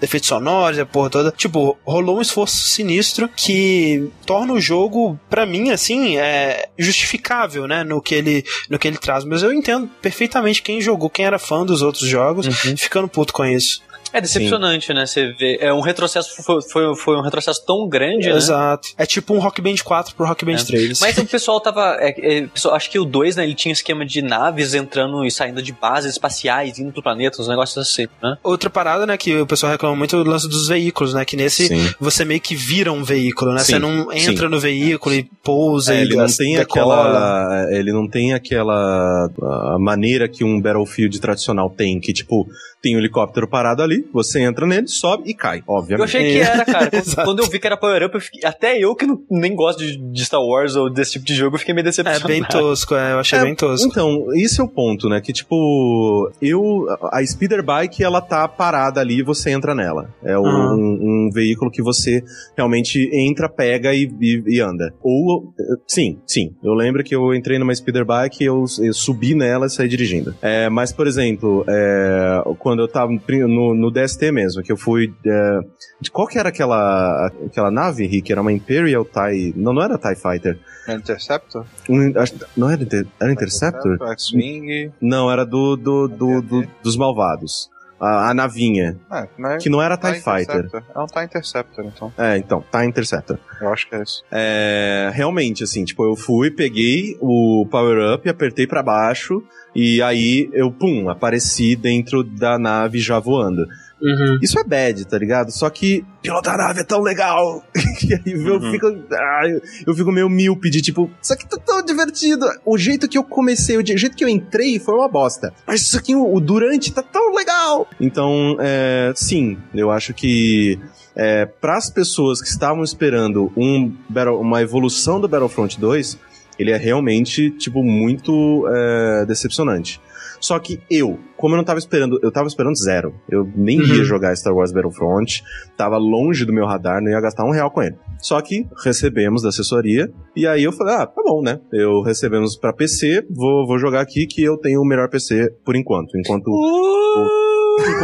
[0.00, 1.32] efeitos sonoros e a porra toda.
[1.32, 7.82] Tipo, rolou um esforço sinistro que torna o jogo, pra mim, assim, é justificável, né,
[7.82, 9.24] no que ele, no que ele traz.
[9.24, 12.46] Mas eu entendo perfeitamente quem jogou, quem era fã dos outros jogos,
[12.76, 13.82] ficando puto com isso.
[14.12, 15.06] É decepcionante, né?
[15.06, 15.56] Você vê.
[15.60, 16.42] É um retrocesso.
[16.42, 18.36] Foi, foi, foi um retrocesso tão grande, né?
[18.36, 18.88] Exato.
[18.98, 20.64] É tipo um Rock Band 4 pro Rock Band É.
[20.64, 20.98] 3.
[21.00, 21.96] Mas o pessoal tava.
[22.00, 23.44] é, é, pessoal, acho que o 2, né?
[23.44, 27.46] Ele tinha esquema de naves entrando e saindo de bases espaciais, indo pro planeta, uns
[27.46, 28.36] negócios assim, né?
[28.42, 31.24] Outra parada, né, que o pessoal reclama muito é o lance dos veículos, né?
[31.24, 31.94] Que nesse Sim.
[32.00, 33.60] você meio que vira um veículo, né?
[33.60, 36.94] Sim, Você não entra no veículo e pousa É, e ele não tem decola.
[37.00, 37.66] aquela.
[37.78, 39.30] Ele não tem aquela
[39.74, 42.44] a maneira que um Battlefield tradicional tem, que tipo,
[42.82, 46.04] tem um helicóptero parado ali, você entra nele, sobe e cai, Eu obviamente.
[46.16, 46.90] achei que era, cara.
[46.90, 49.54] Quando, quando eu vi que era Power Up, eu fiquei- até eu que não- nem
[49.54, 52.26] gosto de, de Star Wars ou desse tipo de jogo, eu fiquei meio É decepcionado.
[52.28, 53.86] bem tosco, é, eu achei É, bem tosco.
[53.86, 55.20] Então, esse é o ponto, né?
[55.20, 56.86] Que tipo, eu.
[57.12, 60.08] A Speeder Bike, ela tá parada ali e você entra nela.
[60.22, 60.74] É um, Aham.
[60.76, 62.22] um veículo que você
[62.56, 64.92] realmente entra, pega e, e- e anda.
[65.02, 65.52] Ou.
[65.58, 66.54] eh, Sim, sim.
[66.62, 69.88] Eu lembro que eu entrei numa Speeder Bike e eu, eu subi nela e saí
[69.88, 70.34] dirigindo.
[70.40, 75.12] É, mas, por exemplo, é, quando eu tava no, no DST mesmo, que eu fui.
[75.26, 75.60] é,
[76.00, 78.30] de qual que era aquela, aquela nave, Rick?
[78.30, 79.52] Era uma Imperial TIE.
[79.56, 80.58] Não, não era TIE Fighter.
[80.88, 81.64] Interceptor?
[81.88, 82.12] Um-
[82.56, 83.98] não era, Inter- era Interceptor?
[84.12, 84.92] X-Wing.
[85.00, 87.68] Não, era do, do, do, do- dos malvados.
[88.00, 90.70] a, a navinha, É, não é, que não era TIE TIE Fighter.
[90.94, 92.12] É um TIE Interceptor, então.
[92.16, 93.38] É, então, TIE Interceptor.
[93.60, 94.24] Eu acho que é isso.
[94.32, 99.42] É, realmente, assim, tipo, eu fui, peguei o power-up, apertei pra baixo,
[99.74, 103.62] e aí eu, pum, apareci dentro da nave já voando.
[104.02, 104.38] Uhum.
[104.40, 105.50] Isso é bad, tá ligado?
[105.52, 107.62] Só que pilotar a nave é tão legal.
[108.02, 108.70] e aí eu Uhum.
[108.70, 108.86] fico.
[109.12, 112.46] ah, eu- eu fico meio míope de tipo, isso aqui tá tão divertido.
[112.64, 115.52] O jeito que eu comecei, o jeito que eu entrei foi uma bosta.
[115.66, 117.86] Mas isso aqui, o, o durante, tá tão legal.
[118.00, 120.78] Então, é, sim, eu acho que.
[121.14, 126.16] É, para as pessoas que estavam esperando um Battle- uma evolução do Battlefront 2,
[126.60, 130.00] ele é realmente, tipo, muito é, decepcionante.
[130.40, 133.14] Só que eu, como eu não tava esperando, eu tava esperando zero.
[133.28, 133.86] Eu nem Uhum.
[133.86, 135.42] ia jogar Star Wars Battlefront,
[135.76, 137.96] tava longe do meu radar, não ia gastar um real com ele.
[138.18, 141.60] Só que recebemos da assessoria, e aí eu falei, ah, tá bom, né?
[141.72, 145.76] Eu recebemos pra PC, vou, vou jogar aqui que eu tenho o melhor PC por
[145.76, 146.16] enquanto.
[146.18, 146.50] Enquanto,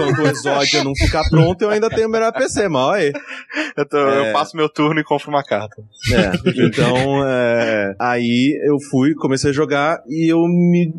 [0.00, 3.12] enquanto o Exodia não ficar pronto, eu ainda tenho o melhor PC, mal aí.
[3.76, 4.28] Eu, tô- É.
[4.28, 5.76] eu passo meu turno e compro uma carta.
[6.12, 6.32] É,
[6.66, 10.92] então, é, aí eu fui, comecei a jogar e eu me,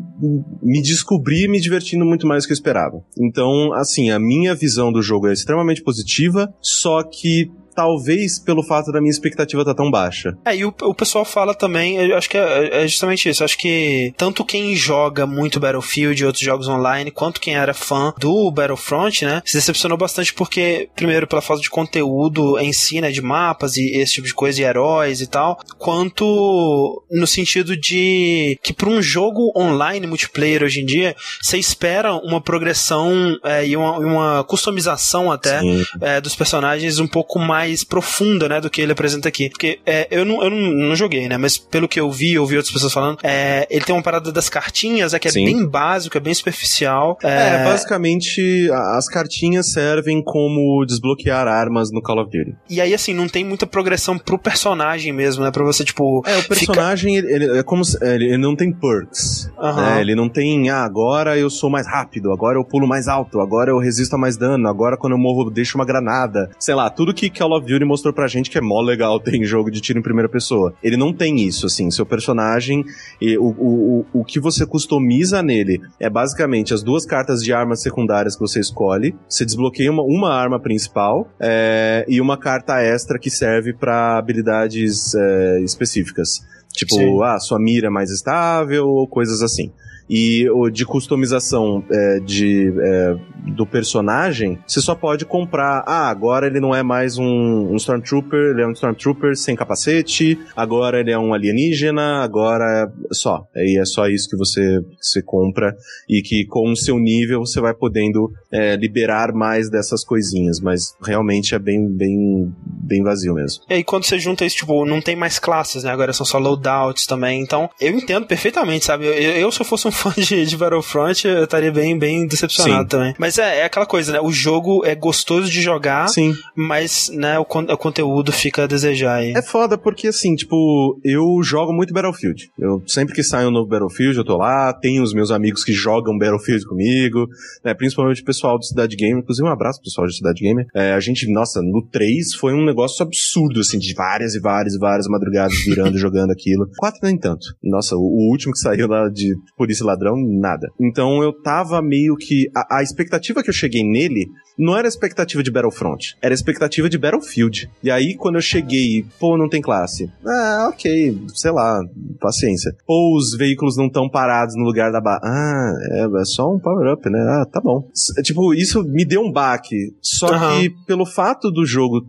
[0.62, 3.00] me descobri me divertindo muito mais do que eu esperava.
[3.20, 8.90] Então, assim, a minha visão do jogo é extremamente positiva, só que talvez pelo fato
[8.90, 10.36] da minha expectativa estar tão baixa.
[10.44, 13.44] É, e o, o pessoal fala também, eu acho que é, é justamente isso.
[13.44, 18.12] Acho que tanto quem joga muito Battlefield e outros jogos online, quanto quem era fã
[18.18, 23.12] do Battlefront, né, se decepcionou bastante porque, primeiro, pela falta de conteúdo em si, né,
[23.12, 28.58] de mapas e esse tipo de coisa, e heróis e tal, quanto no sentido de
[28.60, 33.76] que para um jogo online multiplayer hoje em dia, você espera uma progressão é, e
[33.76, 35.60] uma, uma customização até
[36.00, 39.48] é, dos personagens um pouco mais profunda, né, do que ele apresenta aqui.
[39.50, 40.58] Porque é, eu, não, eu não,
[40.88, 43.94] não joguei, né, mas pelo que eu vi, ouvi outras pessoas falando, é, ele tem
[43.94, 45.44] uma parada das cartinhas, é que é Sim.
[45.44, 47.16] bem básico, é bem superficial.
[47.22, 52.54] É, basicamente, a- as cartinhas servem como desbloquear armas no Call of Duty.
[52.68, 56.22] E aí, assim, não tem muita progressão pro personagem mesmo, né, pra você, tipo...
[56.26, 59.50] É, o personagem, ele, ele é como se, ele, ele não tem perks.
[59.58, 59.94] Aham.
[59.94, 60.00] né?
[60.00, 63.70] Ele não tem, ah, agora eu sou mais rápido, agora eu pulo mais alto, agora
[63.70, 66.50] eu resisto a mais dano, agora quando eu morro eu deixo uma granada.
[66.58, 69.34] Sei lá, tudo que Call of Duty mostrou pra gente que é mó legal ter
[69.34, 70.74] em jogo de tiro em primeira pessoa.
[70.82, 71.90] Ele não tem isso, assim.
[71.90, 72.84] Seu personagem,
[73.20, 77.80] e o, o, o, que você customiza nele é basicamente as duas cartas de armas
[77.82, 79.14] secundárias que você escolhe.
[79.28, 85.14] Você desbloqueia uma, uma arma principal é, e uma carta extra que serve pra habilidades
[85.14, 86.46] é, específicas.
[86.72, 87.22] Tipo, Sim.
[87.22, 89.72] ah, sua mira é mais estável ou coisas assim.
[90.08, 93.16] E o de customização é, de, é,
[93.52, 95.84] do personagem, você só pode comprar.
[95.86, 100.38] Ah, agora ele não é mais um, um Stormtrooper, ele é um Stormtrooper sem capacete,
[100.56, 103.46] agora ele é um alienígena, agora é só.
[103.54, 105.74] Aí é só isso que você, você compra
[106.08, 110.94] e que com o seu nível você vai podendo é, liberar mais dessas coisinhas, mas
[111.02, 113.62] realmente é bem, bem, bem vazio mesmo.
[113.68, 115.90] E aí, quando você junta isso, tipo, não tem mais classes, né?
[115.90, 117.40] Agora são só loadouts também.
[117.42, 119.06] Então, eu entendo perfeitamente, sabe?
[119.06, 122.82] Eu, eu se eu fosse um fã de, de Battlefront, eu estaria bem, bem decepcionado
[122.82, 122.88] Sim.
[122.88, 123.14] também.
[123.18, 124.20] Mas é, é aquela coisa, né?
[124.20, 126.34] O jogo é gostoso de jogar, Sim.
[126.54, 129.32] mas, né, o, o conteúdo fica a desejar aí.
[129.36, 132.50] É foda porque, assim, tipo, eu jogo muito Battlefield.
[132.58, 135.72] Eu sempre que sai um novo Battlefield, eu tô lá, tenho os meus amigos que
[135.72, 137.26] jogam Battlefield comigo,
[137.64, 137.74] né?
[137.74, 139.18] Principalmente o pessoal do Cidade Gamer.
[139.18, 140.66] Inclusive, um abraço pro pessoal do Cidade Gamer.
[140.74, 144.74] É, a gente, nossa, no 3 foi um negócio absurdo, assim, de várias e várias
[144.74, 146.68] e várias madrugadas virando, jogando aquilo.
[146.76, 147.46] 4 nem tanto.
[147.62, 150.68] Nossa, o, o último que saiu lá de Polícia Ladrão, nada.
[150.80, 152.50] Então eu tava meio que.
[152.54, 154.28] A, a expectativa que eu cheguei nele
[154.58, 157.70] não era a expectativa de Battlefront, era a expectativa de Battlefield.
[157.82, 160.10] E aí, quando eu cheguei, pô, não tem classe.
[160.26, 161.80] Ah, ok, sei lá,
[162.20, 162.74] paciência.
[162.86, 165.20] Ou os veículos não estão parados no lugar da barra.
[165.22, 167.20] Ah, é, é só um power-up, né?
[167.20, 167.88] Ah, tá bom.
[168.24, 169.94] Tipo, isso me deu um baque.
[170.02, 170.60] Só Aham.
[170.60, 172.04] que, pelo fato do jogo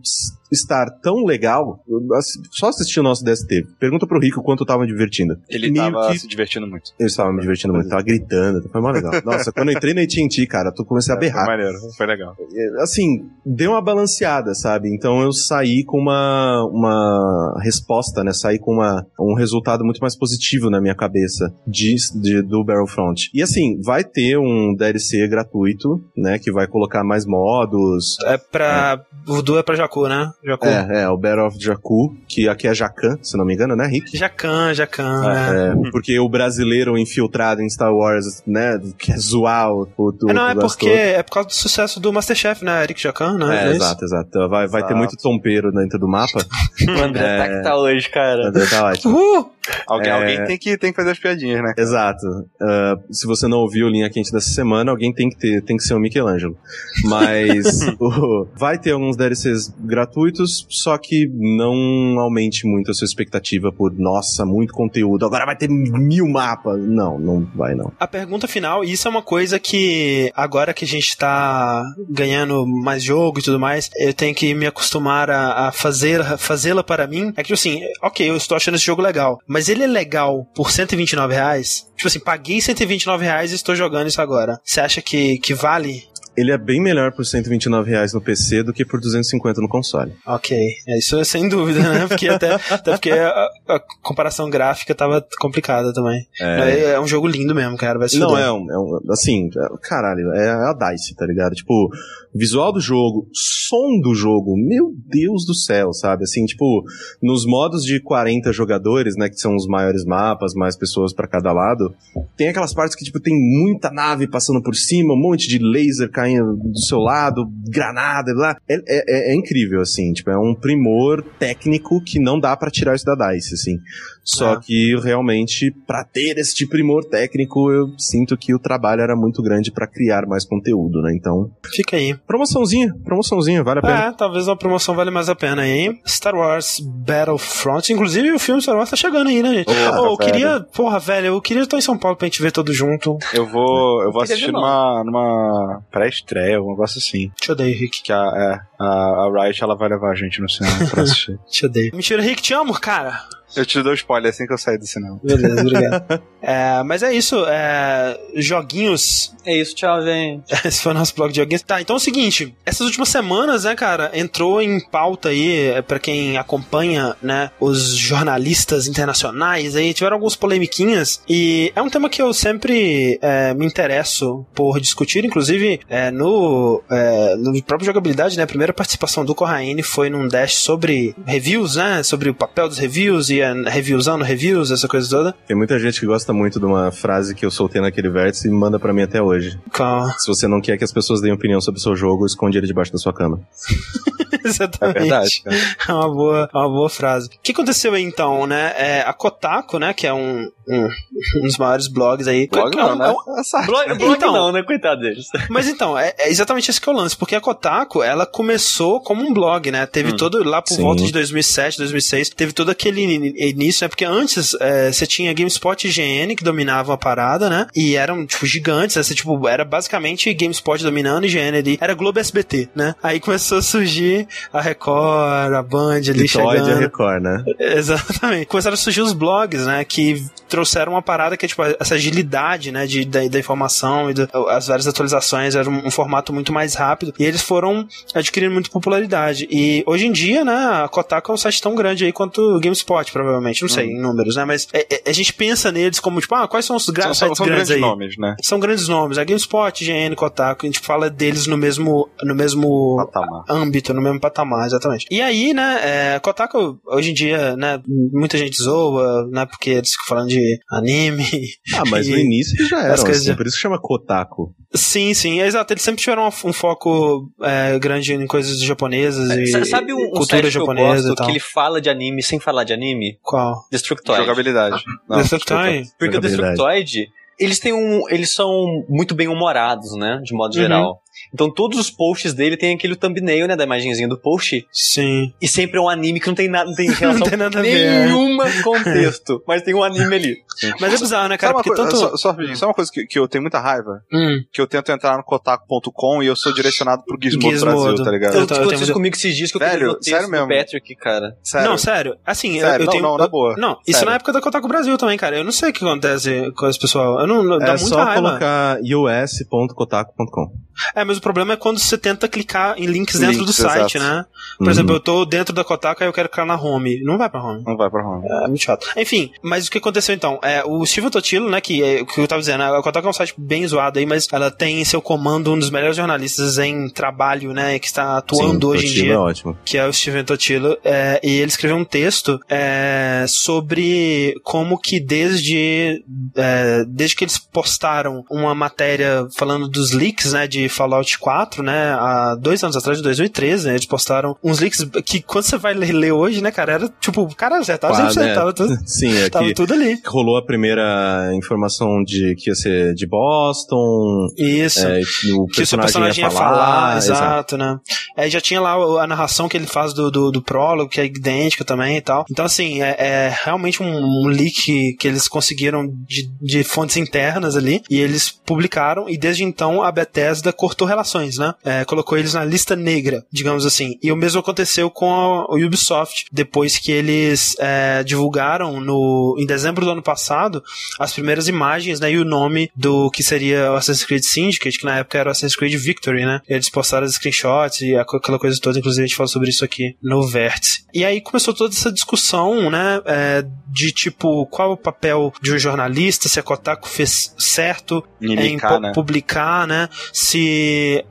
[0.50, 3.66] estar tão legal, eu assi- só assisti o nosso DST.
[3.78, 5.36] Pergunta pro Rico quanto eu tava me divertindo.
[5.48, 6.90] Ele Meio tava que- se divertindo muito.
[6.98, 9.12] Eu estava me divertindo muito, tava gritando, foi mó legal.
[9.24, 12.34] Nossa, quando eu entrei na AT&T, cara, eu comecei a Foi berrar maneiro, foi legal.
[12.80, 14.88] assim, deu uma balanceada, sabe?
[14.94, 18.32] Então eu saí com uma, uma resposta, né?
[18.32, 23.30] Saí com uma, um resultado muito mais positivo na minha cabeça de, de- do Battlefront.
[23.34, 26.38] E assim, vai ter um DLC gratuito, né?
[26.38, 28.16] Que vai colocar mais modos.
[28.24, 29.00] É pra.
[29.28, 30.30] O Du é pra Jakku, né?
[30.44, 30.66] Jakku.
[30.66, 33.86] É, é, o Battle of Jakku, que aqui é Jacan, se não me engano, né,
[33.86, 34.16] Rick?
[34.16, 35.22] Jacan, Jacan.
[35.30, 35.68] é.
[35.86, 40.32] É, porque o brasileiro infiltrado em Star Wars, né, quer zoar o, o, o É,
[40.32, 40.98] não, é negócio porque todo.
[40.98, 42.82] é por causa do sucesso do Masterchef, né?
[42.82, 43.64] Eric Jacan, né?
[43.64, 43.76] É, isso?
[43.76, 44.48] exato, exato.
[44.48, 46.40] Vai, vai ter muito tompeiro dentro do mapa.
[46.90, 48.50] O André tá que tá hoje, cara.
[48.52, 49.16] Mas tá ótimo.
[49.16, 49.52] Uhul!
[49.86, 50.12] Alguém, É.
[50.12, 51.72] alguém tem, que, tem que fazer as piadinhas, né?
[51.78, 52.26] Exato.
[52.60, 55.76] Ah, se você não ouviu o Linha Quente dessa semana, alguém tem que ter, tem
[55.76, 56.56] que ser o Michelangelo.
[57.04, 57.64] Mas
[58.00, 63.92] o- vai ter alguns DLCs gratuitos, só que não aumente muito a sua expectativa por,
[63.98, 65.24] nossa, muito conteúdo.
[65.26, 66.80] Agora vai ter mil mapas.
[66.80, 67.92] Não, não vai não.
[67.98, 72.66] A pergunta final, e isso é uma coisa que agora que a gente tá ganhando
[72.66, 77.06] mais jogo e tudo mais, eu tenho que me acostumar a, a fazer fazê-la para
[77.06, 77.28] mim.
[77.36, 80.44] É que, tipo assim, ok, eu estou achando esse jogo legal, mas ele é legal
[80.54, 81.88] por 129 reais?
[81.96, 84.60] Tipo assim, paguei 129 reais e estou jogando isso agora.
[84.64, 86.04] Você acha que, que vale?
[86.40, 90.12] Ele é bem melhor por 129 reais no PC do que por 250 no console.
[90.26, 90.56] Ok,
[90.88, 92.06] é isso é sem dúvida, né?
[92.08, 96.26] Porque até, até porque a, a comparação gráfica tava complicada também.
[96.40, 97.98] É, é um jogo lindo mesmo, cara.
[97.98, 99.00] Vai se Não, é um, é um.
[99.10, 101.54] Assim, é- caralho, é a DICE, tá ligado?
[101.54, 101.90] Tipo,
[102.34, 106.24] visual do jogo, som do jogo, meu Deus do céu, sabe?
[106.24, 106.84] Assim, tipo,
[107.22, 111.52] nos modos de 40 jogadores, né, que são os maiores mapas, mais pessoas pra cada
[111.52, 111.94] lado,
[112.36, 116.10] tem aquelas partes que, tipo, tem muita nave passando por cima, um monte de laser
[116.10, 118.56] caindo do seu lado, granada, blá.
[118.68, 122.94] É, é, é incrível, assim, tipo, é um primor técnico que não dá pra tirar
[122.94, 123.78] isso da DICE, assim.
[124.24, 124.60] Só É.
[124.60, 129.70] que realmente, pra ter esse primor técnico, eu sinto que o trabalho era muito grande
[129.72, 131.12] pra criar mais conteúdo, né?
[131.14, 132.14] Então, Fica aí.
[132.26, 134.04] promoçãozinha, promoçãozinha, vale a pena.
[134.06, 135.70] É, talvez uma promoção vale mais a pena aí.
[135.70, 136.00] hein?
[136.06, 137.92] Star Wars Battlefront.
[137.92, 139.66] Inclusive, o filme Star Wars tá chegando aí, né, gente?
[139.66, 140.18] Porra, Ô, eu velho.
[140.32, 143.18] queria, porra, velho, eu queria estar em São Paulo pra gente ver todo junto.
[143.34, 147.30] Eu vou, eu vou Queria assistir numa, numa pré-estreia, um negócio assim.
[147.40, 148.02] Te odeio, Rick.
[148.02, 148.86] Que a, é, a,
[149.26, 151.38] a Riot ela vai levar a gente no cinema pra assistir.
[151.48, 151.90] Te odeio.
[151.94, 153.20] Mentira, Rick, te amo, cara.
[153.56, 155.18] Eu te dou spoiler assim que eu sair do cinema.
[155.22, 156.22] Beleza, obrigado.
[156.42, 159.34] É, mas é isso, é, joguinhos.
[159.44, 160.44] É isso, tchau, gente.
[160.64, 161.60] Esse foi o nosso blog de joguinhos.
[161.60, 165.82] Tá, então é o seguinte: essas últimas semanas, né, cara, entrou em pauta aí, é,
[165.82, 171.20] pra quem acompanha, né, os jornalistas internacionais aí, tiveram alguns polemiquinhas.
[171.28, 176.82] E é um tema que eu sempre é, me interesso por discutir, inclusive é, no,
[176.90, 181.76] é, no próprio jogabilidade, né, a primeira participação do Corraine foi num dash sobre reviews,
[181.76, 185.34] né, sobre o papel dos reviews e a reviewsando reviews, essa coisa toda.
[185.46, 188.50] Tem muita gente que gosta muito de uma frase que eu soltei naquele vértice e
[188.50, 189.58] manda pra mim até hoje.
[189.76, 192.58] Com- Se você não quer que as pessoas deem opinião sobre o seu jogo, esconde
[192.58, 193.40] ele debaixo da sua cama.
[194.44, 194.96] Exatamente.
[194.98, 195.56] É verdade, cara.
[195.88, 197.28] É uma boa, uma boa frase.
[197.28, 198.72] O que aconteceu aí então, né?
[198.76, 199.92] É, a Kotaku, né?
[199.92, 200.88] Que é um, um,
[201.38, 202.46] um dos maiores blogs aí.
[202.48, 203.06] Blog é um- não, né?
[203.06, 204.32] é um- Blog, blog Então.
[204.32, 204.62] não, né?
[204.62, 205.26] Coitado deles.
[205.48, 209.00] mas então, é, é exatamente esse que é o lance, porque a Kotaku, ela começou
[209.00, 209.86] como um blog, né?
[209.86, 210.16] Teve Hum.
[210.16, 210.82] todo, lá por Sim.
[210.82, 213.02] volta de 2007, 2006, teve todo aquele
[213.36, 213.88] início, né?
[213.88, 217.66] Porque antes é, você tinha GameSpot e IGN que dominavam a parada, né?
[217.74, 219.02] E eram, tipo, gigantes, né?
[219.02, 221.78] Você, tipo, era basicamente GameSpot dominando e IGN ali.
[221.80, 222.94] Era Globo SBT, né?
[223.02, 226.70] Aí começou a surgir a Record, a Band ali E chegando.
[226.70, 227.44] a Record, né?
[227.58, 228.46] Exatamente.
[228.46, 229.84] Começaram a surgir os blogs, né?
[229.84, 232.86] Que trouxeram uma parada que é tipo essa agilidade, né?
[232.86, 235.54] De, da, da informação e do- as várias atualizações.
[235.54, 237.12] Era um, um formato muito mais rápido.
[237.18, 239.46] E eles foram adquirindo muita popularidade.
[239.50, 240.82] E hoje em dia, né?
[240.84, 243.62] A Kotaku é um site tão grande aí quanto o GameSpot, provavelmente.
[243.62, 244.44] Não sei, em números, né?
[244.44, 247.14] Mas é- é- a gente pensa neles como, tipo, ah, quais são os gra São,
[247.14, 247.90] são, sites são grandes grandes aí?
[247.90, 248.36] nomes, né?
[248.42, 249.18] São grandes nomes.
[249.18, 250.66] A GameSpot, GN, Kotaku.
[250.66, 253.44] A gente fala deles no mesmo, no mesmo Patamar.
[253.48, 255.06] âmbito, no mesmo patamar, exatamente.
[255.10, 255.80] E aí, né,
[256.14, 257.80] é, Kotaku, hoje em dia, né,
[258.12, 261.24] muita gente zoa, né, porque eles ficam falando de anime.
[261.74, 264.54] Ah, mas e- no início já eram, as coisas assim, por isso que chama Kotaku.
[264.74, 265.72] Sim, sim, é exato.
[265.72, 269.96] Eles sempre tiveram um, um foco é, grande em coisas japonesas e Sa- Sabe um,
[269.98, 272.64] um cultura site que eu japonesa e gosto que ele fala de anime sem falar
[272.64, 273.18] de anime?
[273.22, 273.64] Qual?
[273.70, 274.20] Destructoid.
[274.20, 274.82] Jogabilidade.
[275.08, 275.88] Não, Destructoid?
[275.98, 276.20] Porque o.
[276.20, 277.08] Destructoid,
[277.38, 278.08] eles têm um.
[278.10, 280.20] Eles são muito bem humorados, né?
[280.22, 280.94] De modo Uhum.
[281.32, 283.56] Então todos os posts dele tem aquele thumbnail, né?
[283.56, 284.66] Da imagenzinha do post.
[284.72, 285.32] Sim.
[285.40, 287.62] E sempre é um anime que não tem nada, não tem relação tem nada a
[287.62, 288.04] ver, é.
[288.06, 289.42] nenhuma contexto.
[289.46, 290.36] Mas tem um anime ali.
[290.80, 291.54] Mas é bizarro, né, cara?
[291.54, 291.98] Uma, Porque coisa, tanto.
[291.98, 294.02] só, só, sabe uma coisa que, que eu tenho muita raiva?
[294.12, 297.82] Hum, Que eu tento entrar no kotaku.com e eu sou direcionado pro Gizmodo, Gizmodo.
[297.84, 298.34] Brasil, tá ligado?
[298.34, 300.02] Eu Eu, tô- eu eu tenho isso comigo esses dias que eu Velho, queria ver
[300.04, 300.48] sério do mesmo.
[300.48, 301.36] Patrick, cara.
[301.42, 301.68] Sério.
[301.70, 302.16] Não, sério.
[302.26, 303.02] Assim, eu- Sério, eu, não, tenho.
[303.02, 303.56] não, na boa.
[303.56, 304.08] Não, isso Sério.
[304.10, 305.36] na época da Kotaku Brasil também, cara.
[305.38, 307.20] Eu não sei o que acontece com esse pessoal.
[307.20, 308.20] Eu não, não- dá É muita só raiva.
[308.28, 310.52] colocar us.kotaku.com.
[310.94, 313.98] É, mas o problema é quando você tenta clicar em links dentro do site, exato.
[314.14, 314.24] né?
[314.58, 314.70] Por Uhum.
[314.70, 317.00] exemplo, eu tô dentro da Kotaku e eu quero clicar na home.
[317.02, 317.62] Não vai pra home.
[317.66, 318.26] Não vai pra home.
[318.28, 318.86] É muito chato.
[318.96, 320.38] Enfim, mas o que aconteceu então?
[320.42, 323.10] É, o Steven Totilo, né, que é o que eu tava dizendo, a Kotaku é
[323.10, 326.58] um site bem zoado aí, mas ela tem em seu comando um dos melhores jornalistas
[326.58, 329.58] em trabalho, né, que está atuando Sim, hoje em dia é ótimo.
[329.64, 335.00] que é o Steven Totilo, é, e ele escreveu um texto é, sobre como que
[335.00, 336.02] desde
[336.36, 341.92] é, desde que eles postaram uma matéria falando dos leaks, né, de Fallout 4, né,
[341.92, 345.74] há dois anos atrás, em 2013, né, eles postaram uns leaks que quando você vai
[345.74, 348.34] ler, hoje, né, cara, era tipo, cara, já tava, Quase, 100%, é.
[348.34, 350.00] tava, tudo, Sim, é tava tudo ali.
[350.06, 354.28] rolou a primeira informação de que ia ser de Boston.
[354.36, 354.86] Isso.
[354.86, 355.00] É,
[355.34, 357.78] o que o seu personagem ia falar, exato, né?
[358.16, 361.06] Aí já tinha lá a narração que ele faz do, do, do prólogo, que é
[361.06, 362.24] idêntica também e tal.
[362.30, 367.56] Então, assim, é, é realmente um, um leak que eles conseguiram de, de fontes internas
[367.56, 371.54] ali, e eles publicaram, e desde então a Bethesda cortou relações, né?
[371.64, 373.98] É, colocou eles na lista negra, digamos assim.
[374.02, 379.46] E o mesmo aconteceu com a, o Ubisoft, depois que eles é, divulgaram no, em
[379.46, 380.62] dezembro do ano passado
[380.98, 382.12] as primeiras imagens, né?
[382.12, 385.32] E o nome do que seria o Assassin's Creed Syndicate, que na época era o
[385.32, 386.42] Assassin's Creed Victory, né?
[386.46, 389.96] Eles postaram os screenshots e aquela coisa toda, inclusive a gente fala sobre isso aqui
[390.02, 390.84] no Vértice.
[390.92, 393.00] E aí começou toda essa discussão, né?
[393.06, 398.04] É, de tipo, qual é o papel de um jornalista, se a Kotaku fez certo
[398.20, 398.92] Em né?
[398.92, 399.88] publicar, né?
[400.12, 400.39] Se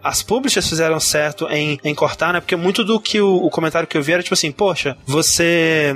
[0.03, 2.39] as publishers fizeram certo em, em cortar, né?
[2.39, 5.93] Porque muito do que o, o comentário que eu vi era tipo assim, poxa, você.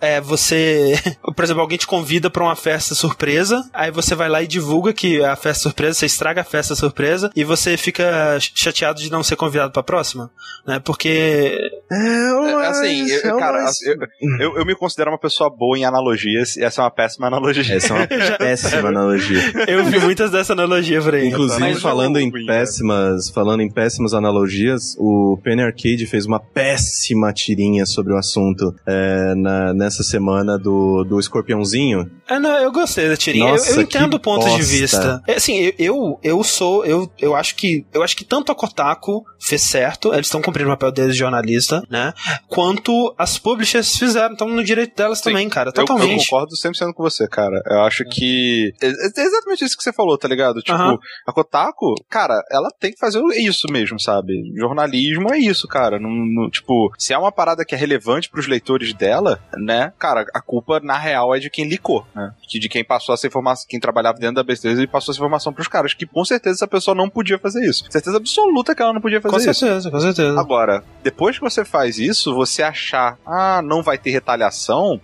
[0.00, 0.94] É, você.
[1.34, 4.92] Por exemplo, alguém te convida pra uma festa surpresa, aí você vai lá e divulga
[4.92, 9.10] que é a festa surpresa, você estraga a festa surpresa e você fica chateado de
[9.10, 10.30] não ser convidado pra próxima,
[10.66, 10.78] né?
[10.78, 11.77] Porque.
[11.90, 13.96] É, assim, eu- é cara, eu,
[14.40, 17.76] eu, eu me considero uma pessoa boa em analogias e essa é uma péssima analogia.
[17.76, 18.06] Essa é uma
[18.38, 19.40] péssima analogia.
[19.66, 21.28] Eu vi muitas dessa analogia por aí.
[21.28, 26.38] Inclusive, Mas falando em o- péssimas, falando em péssimas analogias, o Penny Arcade fez uma
[26.40, 32.10] péssima tirinha sobre o assunto é, na- nessa semana do, do escorpiãozinho.
[32.28, 33.46] É, não, eu gostei da tirinha.
[33.46, 34.62] Eu- Nossa, eu, entendo que o ponto de bosta.
[34.66, 35.22] vista.
[35.26, 38.54] É, assim, eu, eu, eu sou, eu, eu acho que eu acho que tanto a
[38.54, 42.12] Kotaku fez certo, eles estão cumprindo o papel deles de jornalista, né?
[42.48, 45.24] Quanto as publishers fizeram, estão no direito delas Sim.
[45.30, 46.24] também, cara, Eu, eu totalmente.
[46.28, 47.62] concordo 100% com você, cara.
[47.66, 48.72] Eu acho que.
[48.80, 50.60] É é exatamente isso que você falou, tá ligado?
[50.60, 50.98] Tipo, Aham.
[51.26, 54.32] a Kotaku, cara, ela tem que fazer isso mesmo, sabe?
[54.56, 55.98] Jornalismo é isso, cara.
[55.98, 59.92] Não, não- tipo, se é uma parada que é relevante pros leitores dela, né?
[59.98, 62.32] Cara, a culpa, na real, é de quem licou, né?
[62.48, 65.68] De quem passou essa informação, quem trabalhava dentro da besteira e passou essa informação pros
[65.68, 65.94] caras.
[65.94, 67.84] Que com certeza essa pessoa não podia fazer isso.
[67.90, 69.60] Certeza absoluta que ela não podia fazer Com isso.
[69.60, 70.40] certeza, com certeza.
[70.40, 75.00] Agora, depois que você faz isso, você achar, ah, não vai ter retaliação,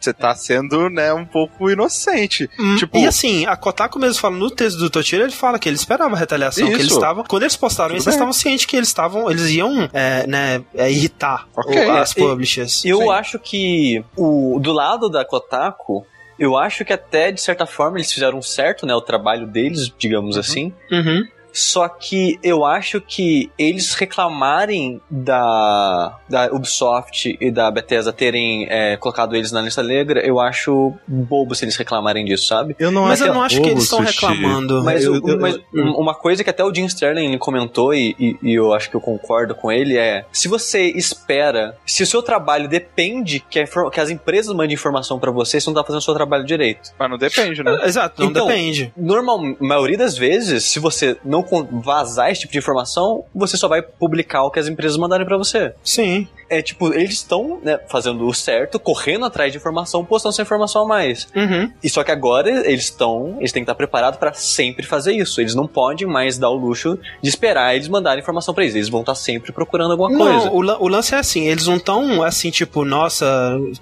[0.00, 2.48] você tá sendo, né, um pouco inocente.
[2.58, 5.68] Hum, tipo- e assim, a Kotaku mesmo fala no texto do Toshiro, ele fala que
[5.68, 6.82] ele esperava a retaliação, que Isso.
[6.82, 8.18] eles estavam, quando eles postaram Tudo isso, eles bem.
[8.26, 11.86] estavam cientes que eles estavam, eles iam, é, né, é, irritar Ok.
[11.86, 12.84] o- as publishers.
[12.84, 13.10] Eu Sim.
[13.10, 16.06] acho que o do lado da Kotaku,
[16.38, 20.36] eu acho que até de certa forma eles fizeram certo, né, o trabalho deles, digamos
[20.38, 20.72] assim.
[20.92, 21.26] Uhum.
[21.58, 28.96] Só que eu acho que eles reclamarem da, da Ubisoft e da Bethesda terem é,
[28.96, 32.76] colocado eles na lista negra, eu acho bobo se eles reclamarem disso, sabe?
[32.78, 34.84] Eu não Mas acho eu não acho que eles estão reclamando.
[34.84, 38.14] Mas, Eu- eu- mas eu- um- uma coisa que até o Jim Sterling comentou, e,
[38.18, 42.06] e- e eu acho que eu concordo com ele, é: se você espera, se o
[42.06, 45.82] seu trabalho depende que, a que as empresas mandem informação pra você, você não tá
[45.82, 46.90] fazendo o seu trabalho direito.
[46.98, 47.80] Mas não depende, né?
[47.84, 48.92] Exato, não Então, depende.
[48.96, 53.82] Normal, maioria das vezes, se você não vazar esse tipo de informação, você só vai
[53.82, 55.74] publicar o que as empresas mandarem pra você.
[55.82, 56.28] Sim.
[56.50, 60.82] É tipo, eles estão né, fazendo o certo, correndo atrás de informação, postando essa informação
[60.82, 61.28] a mais.
[61.34, 61.70] Uhum.
[61.82, 65.40] E só que agora eles estão, eles têm que estar preparados pra sempre fazer isso.
[65.40, 68.74] Eles não podem mais dar o luxo de esperar eles mandarem informação pra eles.
[68.74, 70.46] Eles vão estar sempre procurando alguma coisa.
[70.46, 73.26] Não, o, lan- o lance é assim, eles não estão assim, tipo, nossa,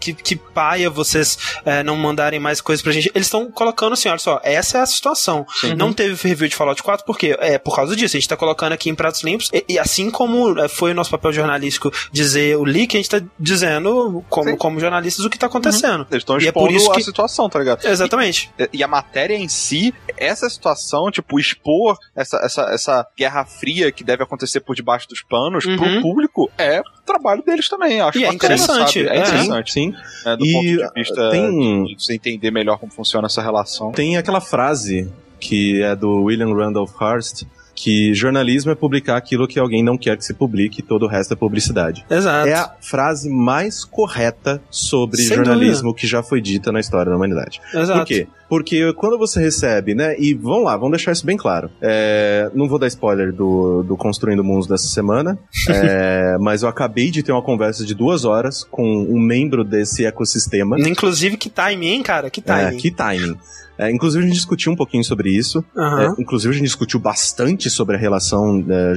[0.01, 3.11] que, que paia vocês é, não mandarem mais coisas pra gente.
[3.14, 5.47] Eles estão colocando assim, olha só, essa é a situação.
[5.77, 7.37] Não teve review de Fallout 4, por quê?
[7.39, 10.11] É por causa disso, a gente tá colocando aqui em pratos limpos, e, e assim
[10.11, 14.50] como é, foi o nosso papel jornalístico dizer o leak, a gente tá dizendo, como,
[14.50, 14.57] Sim.
[14.57, 16.07] como jornalistas, o que tá acontecendo.
[16.11, 17.86] Eles estão E é expondo por isso a que- situação, tá ligado?
[17.86, 18.50] Exatamente.
[18.59, 23.92] E, e a matéria em si, essa situação, tipo, expor essa, essa, essa guerra fria
[23.92, 25.76] que deve acontecer por debaixo dos panos Uhum.
[25.76, 28.00] pro público é trabalho deles também.
[28.00, 29.09] Acho E é bacana, interessante, sabe?
[29.09, 29.20] É é.
[29.20, 29.72] interessante.
[29.72, 29.94] Sim.
[30.24, 33.92] né, do E, ponto de vista tem- de você entender melhor como funciona essa relação.
[33.92, 37.44] Tem aquela frase que é do William Randolph Hearst,
[37.77, 41.35] que jornalismo é publicar aquilo que alguém não quer que se publique, todo o resto
[41.35, 42.05] é publicidade.
[42.09, 42.49] Exato.
[42.49, 47.16] É a frase mais correta sobre Sem jornalismo que já foi dita na história da
[47.16, 47.61] humanidade.
[47.74, 48.01] Exato.
[48.01, 48.27] Por quê?
[48.49, 50.14] Porque quando você recebe, né?
[50.18, 51.70] E vamos lá, vamos deixar isso bem claro.
[51.80, 55.38] É, não vou dar spoiler do, do Construindo Mundos dessa semana,
[55.68, 60.05] é, mas eu acabei de ter uma conversa de duas horas com um membro desse
[60.05, 60.76] ecossistema.
[60.78, 62.30] Inclusive, que time, hein, cara?
[62.30, 62.80] Que É, time.
[62.80, 63.36] que timing.
[63.78, 65.62] É, inclusive, a gente discutiu um pouquinho sobre isso.
[65.76, 66.14] Aham.
[66.18, 68.92] É, inclusive, a gente discutiu bastante sobre a relação é,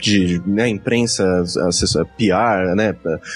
[0.00, 1.24] de né, imprensa,
[2.16, 2.94] PR, né,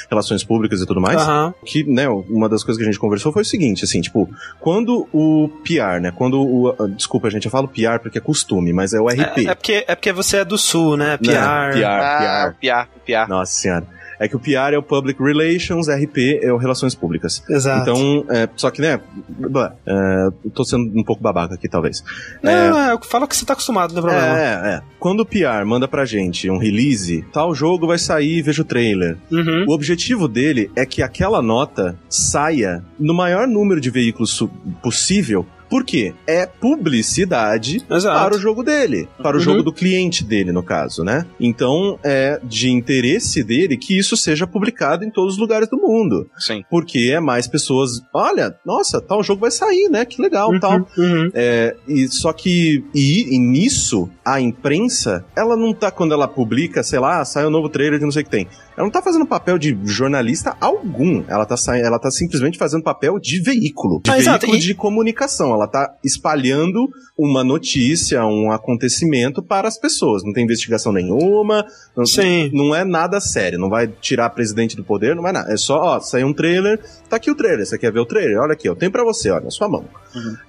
[0.09, 1.21] relações públicas e tudo mais.
[1.21, 1.53] Aham.
[1.65, 4.29] Que, né, uma das coisas que a gente conversou foi o seguinte, assim, tipo,
[4.61, 6.11] quando o, o PR, né?
[6.15, 6.89] Quando o.
[6.89, 9.47] Desculpa, gente, eu falo PR porque é costume, mas é o RP.
[9.47, 11.17] É, é porque, é porque você é do sul, né?
[11.17, 11.27] PR.
[11.33, 12.59] Não, PR, Ah, PR.
[12.61, 13.29] piar, piar.
[13.29, 13.87] Nossa senhora.
[14.19, 17.43] É que o PR é o Public Relations, RP é o Relações Públicas.
[17.49, 17.83] Exato.
[17.83, 22.05] Então, é, só que, né, blá, é, tô sendo um pouco babaca aqui, talvez.
[22.43, 24.39] Não, é, fala que você tá acostumado, não tem problema.
[24.39, 24.81] É, é.
[24.99, 29.17] Quando o PR manda pra gente um release, tal jogo vai sair, veja o trailer.
[29.31, 29.65] Uhum.
[29.69, 34.47] O objetivo dele é que aquela nota saia no maior número de veículos
[34.83, 35.47] possível.
[35.73, 36.13] Por quê?
[36.27, 38.19] É publicidade Exato.
[38.21, 39.45] para o jogo dele, para o Uhum.
[39.45, 41.25] jogo do cliente dele, no caso, né?
[41.41, 46.29] Então é de interesse dele que isso seja publicado em todos os lugares do mundo,
[46.39, 46.63] Sim.
[46.71, 48.03] porque é mais pessoas.
[48.13, 50.05] Olha, nossa, tal jogo vai sair, né?
[50.05, 50.87] Que legal, Uhum, tal.
[50.99, 51.31] uhum.
[51.33, 56.83] É, e só que e, e nisso a imprensa, ela não tá quando ela publica,
[56.83, 58.47] sei lá, sai um novo trailer de não sei o que tem.
[58.77, 61.23] Ela não tá fazendo papel de jornalista algum.
[61.29, 64.75] Ela tá ela tá simplesmente fazendo papel de veículo, de Ah, exato, veículo e- de
[64.75, 65.53] comunicação.
[65.53, 70.25] Ela tá espalhando uma notícia, um acontecimento para as pessoas.
[70.25, 71.65] Não tem investigação nenhuma,
[71.97, 72.51] não, Sim.
[72.53, 73.59] não é nada sério.
[73.59, 75.53] Não vai tirar presidente do poder, não vai nada.
[75.53, 77.67] É só, ó, saiu um trailer, tá aqui o trailer.
[77.67, 78.39] Você quer ver o trailer?
[78.41, 79.85] Olha aqui, eu tenho pra você, olha, na sua mão.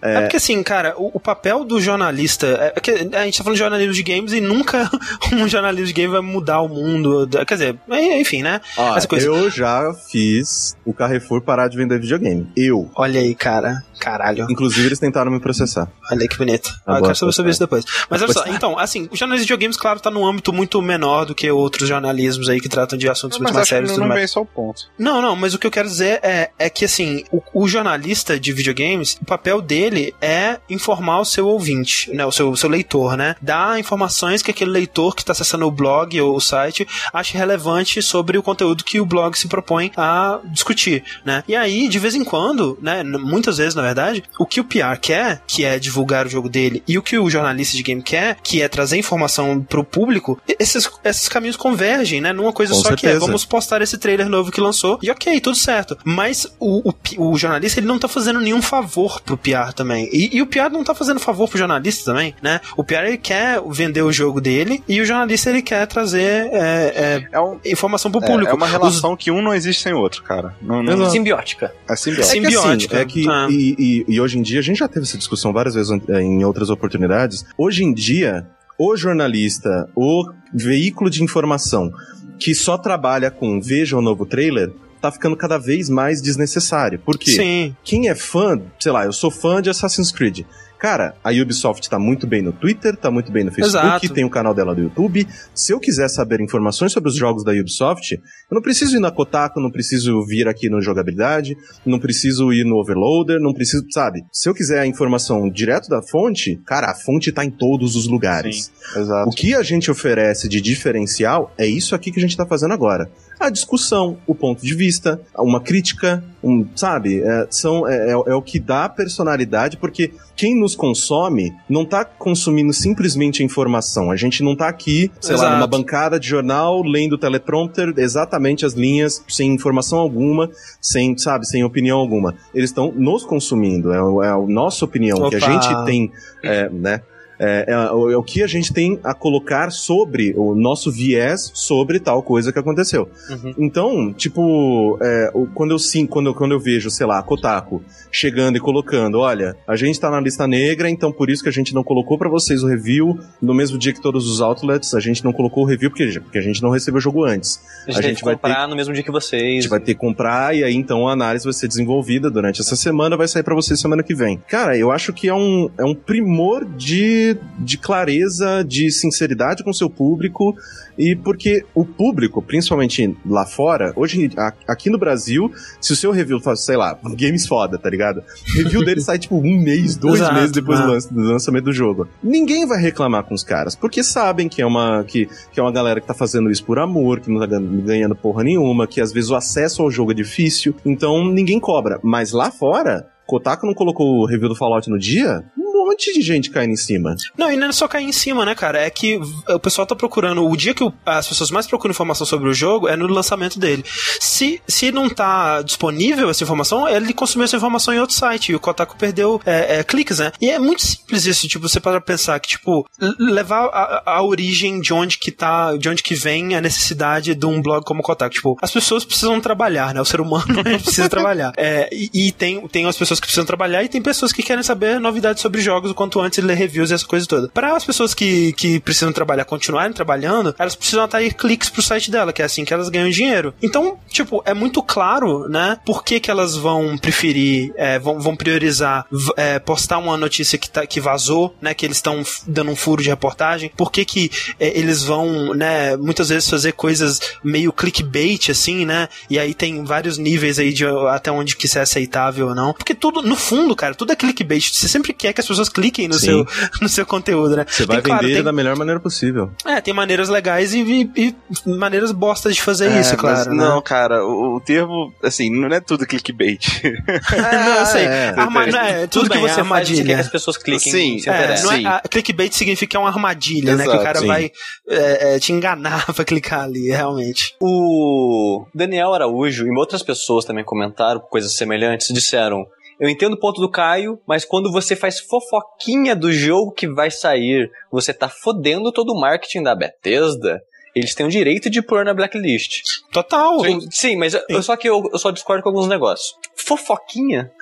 [0.01, 2.47] É, porque assim, cara, o, o papel do jornalista.
[2.47, 4.89] É, é a gente tá falando de jornalismo de games e nunca
[5.31, 7.27] um jornalismo de game vai mudar o mundo.
[7.47, 8.59] Quer dizer, é, enfim, né?
[8.77, 12.47] Ó, eu já fiz o Carrefour parar de vender videogame.
[12.55, 12.89] Eu.
[12.95, 13.83] Olha aí, cara.
[13.99, 14.47] Caralho.
[14.49, 15.91] Inclusive, eles tentaram me processar.
[16.09, 16.69] Olha que bonito.
[16.87, 17.83] Ah, eu quero saber sobre isso depois.
[18.09, 21.25] Mas olha só, então, assim, o jornalismo de videogames, claro, tá num âmbito muito menor
[21.25, 23.95] do que outros jornalismos aí que tratam de assuntos muito Mas mais sérios e não,
[23.95, 24.21] tudo não mais.
[24.21, 24.83] vem só o ponto.
[24.97, 28.39] Não, não, mas o que eu quero dizer é, é que, assim, o, o jornalista
[28.39, 32.69] de videogames, o papel dele é informar o seu ouvinte, né, o seu, o seu
[32.69, 33.35] leitor, né?
[33.41, 38.01] Dar informações que aquele leitor que está acessando o blog ou o site ache relevante
[38.01, 41.43] sobre o conteúdo que o blog se propõe a discutir, né?
[41.47, 44.92] E aí, de vez em quando, né, muitas vezes, na verdade, o que o PR
[44.97, 48.37] quer, que é divulgar o jogo dele, e o que o jornalista de game quer,
[48.43, 52.89] que é trazer informação pro público, esses, esses caminhos convergem, né, numa coisa Com só
[52.95, 53.19] que é, certeza.
[53.25, 55.97] vamos postar esse trailer novo que lançou e ok, tudo certo.
[56.03, 56.93] Mas o, o,
[57.31, 60.09] o jornalista ele não tá fazendo nenhum favor pro PR também.
[60.11, 62.59] E, e o PR não tá fazendo favor pro jornalista também, né?
[62.77, 67.27] O PR ele quer vender o jogo dele e o jornalista ele quer trazer é,
[67.31, 68.51] É, um, é, informação pro é, público.
[68.51, 70.55] é uma relação que um não existe sem o outro, cara.
[70.61, 71.11] Não, não, Exato.
[71.11, 71.73] Simbiótica.
[71.89, 72.23] é simbiótico.
[72.23, 72.97] É que, assim, Simbiótica.
[72.99, 73.47] é que Ah.
[73.49, 73.75] e,
[74.07, 76.43] e- e hoje em dia, a gente já teve essa discussão várias vezes eh, em
[76.43, 77.45] outras oportunidades.
[77.57, 78.45] Hoje em dia,
[78.77, 81.91] o jornalista, o veículo de informação
[82.39, 86.99] que só trabalha com veja o novo trailer, tá ficando cada vez mais desnecessário.
[86.99, 87.31] Por quê?
[87.31, 87.75] Sim.
[87.83, 90.41] quem é fã, sei lá, eu sou fã de Assassin's Creed.
[90.83, 94.13] Cara, a Ubisoft tá muito bem no Twitter, tá muito bem no Facebook, Exato.
[94.13, 95.25] tem o canal dela do YouTube.
[95.55, 99.09] Se eu quiser saber informações sobre os jogos da Ubisoft, eu não preciso ir na
[99.09, 101.55] Kotaku, não preciso vir aqui no Jogabilidade,
[101.85, 104.25] não preciso ir no Overloader, não preciso, sabe?
[104.29, 108.05] Se eu quiser a informação direto da fonte, cara, a fonte tá em todos os
[108.05, 108.69] lugares.
[108.93, 109.29] Exato.
[109.29, 112.73] O que a gente oferece de diferencial é isso aqui que a gente tá fazendo
[112.73, 113.09] agora.
[113.43, 117.21] A discussão, o ponto de vista, uma crítica, um, sabe?
[117.21, 122.05] É, são, é, é- é o que dá personalidade, porque quem nos consome não tá
[122.05, 124.09] consumindo simplesmente informação.
[124.11, 125.55] A gente não tá aqui, sei lá, Exato.
[125.55, 130.49] numa bancada de jornal, lendo o teleprompter, exatamente as linhas, sem informação alguma,
[130.79, 132.33] sem, sabe, sem opinião alguma.
[132.55, 133.91] Eles estão nos consumindo.
[133.91, 135.51] É, é a nossa opinião, que a Opa.
[135.51, 136.09] gente tem,
[136.41, 137.01] é, né?
[137.45, 141.51] É, é, o- é o que a gente tem a colocar sobre o nosso viés
[141.53, 143.09] sobre tal coisa que aconteceu.
[143.29, 143.53] Uhum.
[143.57, 147.81] Então, tipo, é, quando, eu, sim, quando, eu, quando eu vejo, sei lá, a Kotaku
[148.11, 151.51] chegando e colocando, olha, a gente tá na lista negra, então por isso que a
[151.51, 154.99] gente não colocou pra vocês o review no mesmo dia que todos os outlets, a
[154.99, 157.59] gente não colocou o review porque, porque a gente não recebeu o jogo antes.
[157.87, 159.63] A gente, A gente vai comprar no mesmo dia que A vocês.
[159.63, 162.75] gente vai ter que comprar e aí então a análise vai ser desenvolvida durante essa
[162.75, 164.41] semana, vai sair pra vocês semana que vem.
[164.47, 169.69] Cara, eu acho que é um, é um primor de, de clareza, de sinceridade com
[169.69, 170.55] o seu público
[170.97, 174.29] e porque o público, principalmente lá fora, hoje
[174.67, 175.51] aqui no Brasil,
[175.81, 178.17] se o seu review faz, sei lá, games foda, tá ligado?
[178.19, 181.65] O review dele sai tipo um mês, dois Exato, meses depois do, lança- do lançamento
[181.65, 182.07] do jogo.
[182.23, 185.71] Ninguém vai reclamar com os caras, porque sabem que é uma que, que é uma
[185.71, 189.01] galera que tá fazendo isso por amor, que não tá gan- ganhando porra nenhuma, que
[189.01, 191.99] às vezes o acesso ao jogo é difícil, então ninguém cobra.
[192.03, 195.43] Mas lá fora, Kotaku não colocou o review do Fallout no dia?
[195.83, 197.15] Um monte de gente caindo em cima.
[197.37, 198.79] Não, e não é só cair em cima, né, cara?
[198.79, 200.47] É que o pessoal tá procurando.
[200.47, 203.83] O dia que as pessoas mais procuram informação sobre o jogo é no lançamento dele.
[204.19, 208.51] Se, se não tá disponível essa informação, ele consumiu essa informação em outro site.
[208.51, 210.31] E o Kotaku perdeu é, é, cliques, né?
[210.41, 212.87] E é muito simples isso, tipo, você para pensar que, tipo,
[213.19, 217.45] levar a, a origem de onde que tá, de onde que vem a necessidade de
[217.45, 218.33] um blog como o Kotaku.
[218.33, 220.01] Tipo, as pessoas precisam trabalhar, né?
[220.01, 221.53] O ser humano precisa trabalhar.
[221.57, 224.63] É, e e tem, tem as pessoas que precisam trabalhar e tem pessoas que querem
[224.63, 227.49] saber novidades sobre jogos o quanto antes, ler reviews e essa coisa toda.
[227.49, 232.11] Para as pessoas que, que precisam trabalhar, continuarem trabalhando, elas precisam atrair cliques pro site
[232.11, 233.53] dela, que é assim que elas ganham dinheiro.
[233.61, 238.35] Então, tipo, é muito claro, né, por que, que elas vão preferir, é, vão, vão
[238.35, 239.05] priorizar
[239.37, 243.01] é, postar uma notícia que, tá, que vazou, né, que eles estão dando um furo
[243.01, 248.49] de reportagem, por que que é, eles vão, né, muitas vezes fazer coisas meio clickbait,
[248.49, 252.49] assim, né, e aí tem vários níveis aí de até onde que isso é aceitável
[252.49, 255.47] ou não, porque tudo, no fundo, cara, tudo é clickbait, você sempre quer que as
[255.47, 256.25] pessoas cliquem no, Sim.
[256.25, 256.47] seu,
[256.81, 257.65] no seu conteúdo, né.
[257.67, 259.51] Você vai Tem, claro, vender tem- da melhor maneira possível.
[259.65, 261.35] é, tem maneiras legais e, e- e
[261.69, 263.49] maneiras bostas de fazer É, isso, mas claro.
[263.51, 263.55] né?
[263.63, 266.65] Não, cara, o, o termo, assim, não é tudo clickbait.
[267.31, 268.05] não, eu sei.
[268.05, 268.33] é.
[268.37, 270.19] Arma- é, tudo, Tudo bem, que você é faz, você quer que armadilha.
[270.19, 271.85] as pessoas cliquem Sim, se É, é, Sim.
[271.85, 273.83] a, clickbait significa uma armadilha, né?
[273.83, 274.27] Que o Exato, cara sim.
[274.27, 274.51] vai
[274.89, 277.55] é, é, te enganar pra clicar ali, realmente.
[277.61, 282.65] O Daniel Araújo e outras pessoas também comentaram coisas semelhantes, disseram.
[283.03, 287.11] Eu entendo o ponto do Caio, mas quando você faz fofoquinha do jogo que vai
[287.11, 290.63] sair, você tá fodendo todo o marketing da Bethesda.
[290.95, 292.81] Eles têm o direito de pôr na blacklist.
[293.11, 293.59] Total.
[293.61, 296.35] Sim, sim, mas eu, só que eu, eu só discordo com alguns negócios.
[296.55, 297.51] Fofoquinha?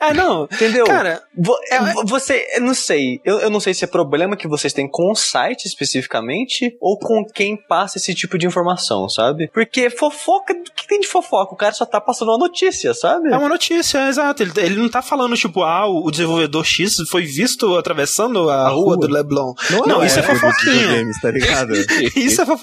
[0.00, 0.44] É, não.
[0.44, 0.84] Entendeu?
[0.84, 4.48] Cara, Vo- é, você, eu não sei, eu, eu não sei se é problema que
[4.48, 9.48] vocês têm com o site especificamente ou com quem passa esse tipo de informação, sabe?
[9.52, 11.54] Porque fofoca, o que tem de fofoca?
[11.54, 13.32] O cara só tá passando uma notícia, sabe?
[13.32, 14.42] é uma notícia, é, exato.
[14.42, 18.96] Ele, ele não tá falando, tipo, ah, o desenvolvedor X foi visto atravessando a, rua,
[18.96, 18.96] rua.
[18.98, 19.54] do Leblon.
[19.86, 20.72] Não, isso é dos fofoquinha.
[20.74, 21.74] videogames, tá ligado?
[22.16, 22.53] Isso é fofoquinha.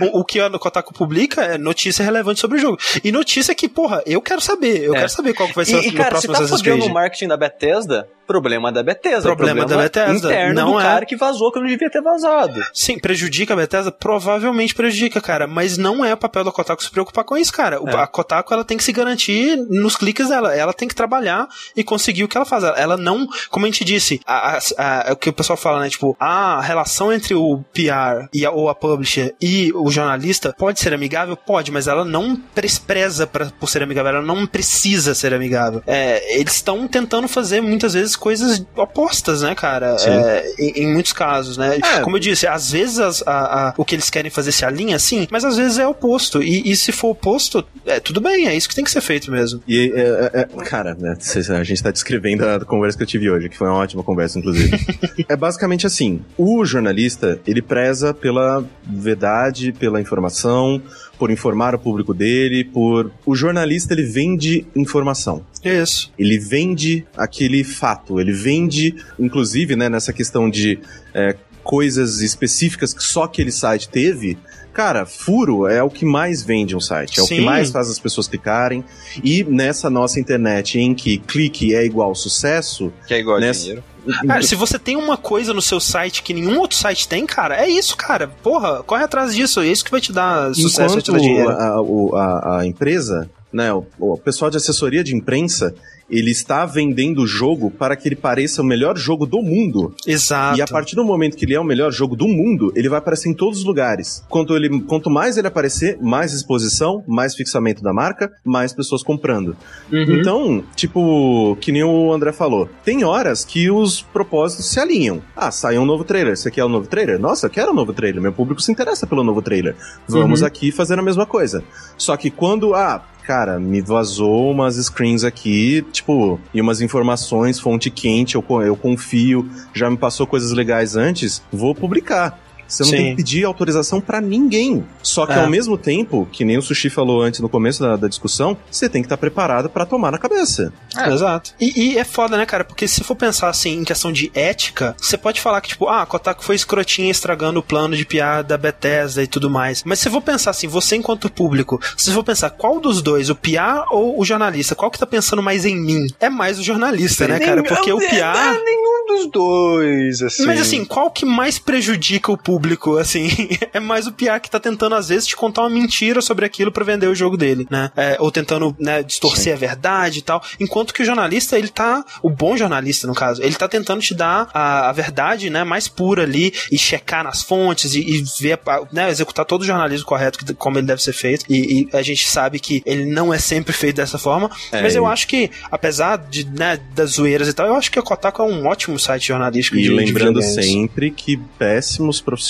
[0.00, 2.78] O, o que a Kotaku publica é notícia relevante sobre o jogo.
[3.02, 4.82] E notícia que, porra, eu quero saber.
[4.82, 4.98] Eu É.
[4.98, 6.92] quero saber qual que vai ser E, o e cara, se próximo tá fodendo o
[6.92, 9.22] marketing da Bethesda, problema da Bethesda.
[9.22, 10.82] Problema da Bethesda, interno não do é.
[10.84, 12.60] cara que vazou que não devia ter vazado.
[12.72, 13.90] Sim, prejudica a Bethesda?
[13.90, 15.46] Provavelmente prejudica, cara.
[15.48, 17.80] Mas não é o papel da Kotaku se preocupar com isso, cara.
[17.84, 17.96] É.
[17.96, 20.54] A Kotaku, ela tem que se garantir nos cliques dela.
[20.54, 22.62] Ela tem que trabalhar e conseguir o que ela faz.
[22.62, 25.80] Ela- Ela não, como a gente disse, a- a- a- o que o pessoal fala,
[25.80, 25.88] né?
[25.88, 30.92] Tipo, a relação entre o PR e ou a publisher e o jornalista pode ser
[30.92, 31.36] amigável?
[31.36, 35.82] Pode, mas ela não despreza pra, por ser amigável.Ela não precisa ser amigável.
[35.86, 39.96] É, eles estão tentando fazer muitas vezes coisas opostas, né, cara?
[40.00, 41.78] É, em, em muitos casos, né?
[41.82, 42.00] É.
[42.00, 44.98] Como eu disse, às vezes as- a- a- o que eles querem fazer se alinha
[44.98, 46.42] sim, mas às vezes é oposto.
[46.42, 49.30] E, e se for oposto, é, tudo bem, é isso que tem que ser feito
[49.30, 49.62] mesmo.
[49.66, 51.16] E, é, é, é, cara, né,
[51.58, 54.38] a gente tá descrevendo a conversa que eu tive hoje, que foi uma ótima conversa,
[54.38, 54.76] inclusive.
[55.28, 60.82] é basicamente assim: o jornalista, ele preza pela verdade, pela informação,
[61.18, 63.10] por informar o público dele, por.
[63.26, 65.44] O jornalista, ele vende informação.
[65.64, 66.12] Isso.
[66.18, 70.78] Ele vende aquele fato, ele vende, inclusive, né, nessa questão de
[71.12, 74.38] é, coisas específicas que só aquele site teve.
[74.78, 77.34] Cara, furo é o que mais vende um site, é o Sim.
[77.38, 78.84] que mais faz as pessoas clicarem.
[79.24, 83.60] E nessa nossa internet em que clique é igual sucesso, Que é igual a Nessa-
[83.62, 83.82] dinheiro.
[84.24, 87.56] Cara, se você tem uma coisa no seu site que nenhum outro site tem, cara,
[87.60, 88.28] é isso, cara.
[88.40, 89.58] Porra, corre atrás disso.
[89.60, 91.50] É isso que vai te dar sucesso, vai te enquanto dar dinheiro.
[91.50, 95.74] a, o- a- a empresa, né, o, o pessoal de assessoria de imprensa,
[96.10, 99.94] ele está vendendo o jogo para que ele pareça o melhor jogo do mundo.
[100.06, 100.58] Exato.
[100.58, 102.98] E a partir do momento que ele é o melhor jogo do mundo, ele vai
[102.98, 104.24] aparecer em todos os lugares.
[104.28, 109.56] Quanto, ele, quanto mais ele aparecer, mais exposição, mais fixamento da marca, mais pessoas comprando.
[109.92, 110.18] Uhum.
[110.18, 115.20] Então, tipo, que nem o André falou, tem horas que os propósitos se alinham.
[115.36, 116.36] Ah, sai um novo trailer.
[116.36, 117.18] Você quer um novo trailer?
[117.18, 118.22] Nossa, eu quero um novo trailer.
[118.22, 119.76] Meu público se interessa pelo novo trailer.
[120.08, 120.46] Vamos Uhum.
[120.46, 121.62] aqui fazer a mesma coisa.
[121.96, 127.90] Só que quando, ah, cara, me vazou umas screens aqui, tipo, e umas informações, fonte
[127.90, 132.38] quente, eu, eu confio, já me passou coisas legais antes, vou publicar.
[132.68, 132.96] Você não Sim.
[132.96, 134.84] tem que pedir autorização pra ninguém.
[135.02, 135.40] Só que É.
[135.42, 138.88] ao mesmo tempo, que nem o Sushi falou antes no começo da, da discussão, você
[138.88, 140.72] tem que estar preparado pra tomar na cabeça.
[140.96, 141.54] É, Exato.
[141.60, 142.64] E, e é foda, né, cara?
[142.64, 146.02] Porque se for pensar assim em questão de ética, você pode falar que, tipo, ah,
[146.02, 149.82] a Kotaku foi escrotinha estragando o plano de piar da Bethesda e tudo mais.
[149.84, 153.34] Mas se for pensar assim, você enquanto público, se for pensar qual dos dois, o
[153.34, 156.06] piar ou o jornalista, qual que tá pensando mais em mim?
[156.20, 157.62] É mais o jornalista, né, cara?
[157.62, 158.54] Porque o piar.
[158.64, 160.44] Nenhum dos dois, assim.
[160.44, 162.57] Mas assim, qual que mais prejudica o público,
[162.98, 163.28] assim?
[163.72, 166.72] é mais o PR que tá tentando, às vezes, te contar uma mentira sobre aquilo
[166.72, 167.90] para vender o jogo dele, né?
[167.96, 169.52] É, ou tentando, né, distorcer Sim.
[169.52, 170.42] a verdade e tal.
[170.60, 172.04] Enquanto que o jornalista, ele tá.
[172.22, 175.88] O bom jornalista, no caso, ele tá tentando te dar a, a verdade, né, mais
[175.88, 178.58] pura ali e checar nas fontes e, e ver,
[178.92, 181.44] né, executar todo o jornalismo correto, que, como ele deve ser feito.
[181.48, 184.50] E, e, a gente sabe que ele não é sempre feito dessa forma.
[184.72, 187.98] É, mas eu acho que, apesar de, né, das zoeiras e tal, eu acho que
[187.98, 189.76] o Kotaku é um ótimo site jornalístico.
[189.76, 192.47] E de, lembrando de sempre que péssimos profissionais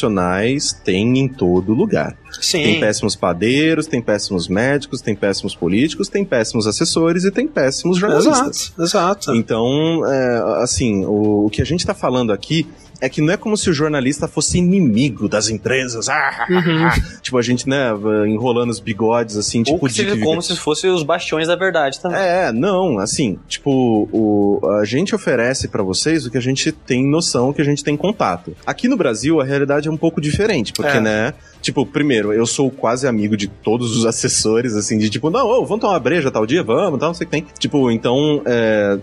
[0.85, 2.17] tem em todo lugar.
[2.41, 2.63] Sim.
[2.63, 7.99] Tem péssimos padeiros, tem péssimos médicos, tem péssimos políticos, tem péssimos assessores e tem péssimos
[7.99, 8.73] jornalistas.
[8.79, 9.35] Exato, exato.
[9.35, 12.67] Então, é, assim, o, o que a gente está falando aqui
[13.01, 16.09] é que não é como se o jornalista fosse inimigo das empresas.
[16.09, 16.89] Ah, uhum.
[17.23, 17.91] tipo, a gente, né,
[18.27, 19.79] enrolando os bigodes, assim, tipo...
[19.81, 20.19] Ou de...
[20.21, 22.19] como se fossem os bastiões da verdade também.
[22.19, 27.07] É, não, assim, tipo, o, a gente oferece para vocês o que a gente tem
[27.07, 28.57] noção, que a gente tem contato.
[28.67, 31.01] Aqui no Brasil, a realidade é um pouco diferente, porque, é.
[31.01, 35.47] né, Tipo, primeiro, eu sou quase amigo de todos os assessores, assim, de tipo, não,
[35.47, 36.63] oh, vamos tomar uma breja tal dia?
[36.63, 37.47] Vamos, tal, não sei o que tem.
[37.59, 38.99] Tipo, então, é,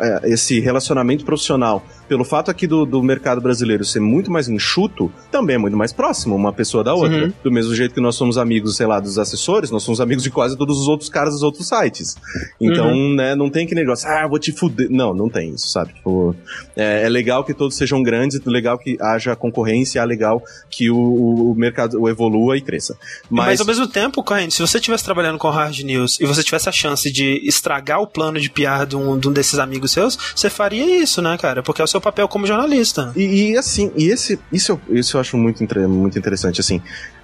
[0.00, 5.12] é, esse relacionamento profissional pelo fato aqui do, do mercado brasileiro ser muito mais enxuto,
[5.30, 7.26] também é muito mais próximo uma pessoa da outra.
[7.26, 7.32] Uhum.
[7.44, 10.30] Do mesmo jeito que nós somos amigos, sei lá, dos assessores, nós somos amigos de
[10.30, 12.16] quase todos os outros caras dos outros sites.
[12.58, 13.14] Então, uhum.
[13.14, 14.88] né, não tem que negócio, ah, vou te fuder.
[14.90, 15.92] Não, não tem isso, sabe?
[15.92, 16.34] Tipo,
[16.74, 20.90] é, é, legal que todos sejam grandes, é legal que haja concorrência, é legal que
[20.90, 20.96] o,
[21.52, 22.96] o mercado evolua e cresça.
[23.30, 23.46] Mas...
[23.46, 26.68] Mas ao mesmo tempo, Corrente, se você estivesse trabalhando com hard news e você tivesse
[26.68, 30.18] a chance de estragar o plano de PR de um, de um desses amigos seus,
[30.34, 31.62] você faria isso, né, cara?
[31.62, 33.12] Porque é o seu seu papel como jornalista.
[33.14, 36.80] E, e assim, e esse, isso, eu, isso eu acho muito, muito interessante, assim.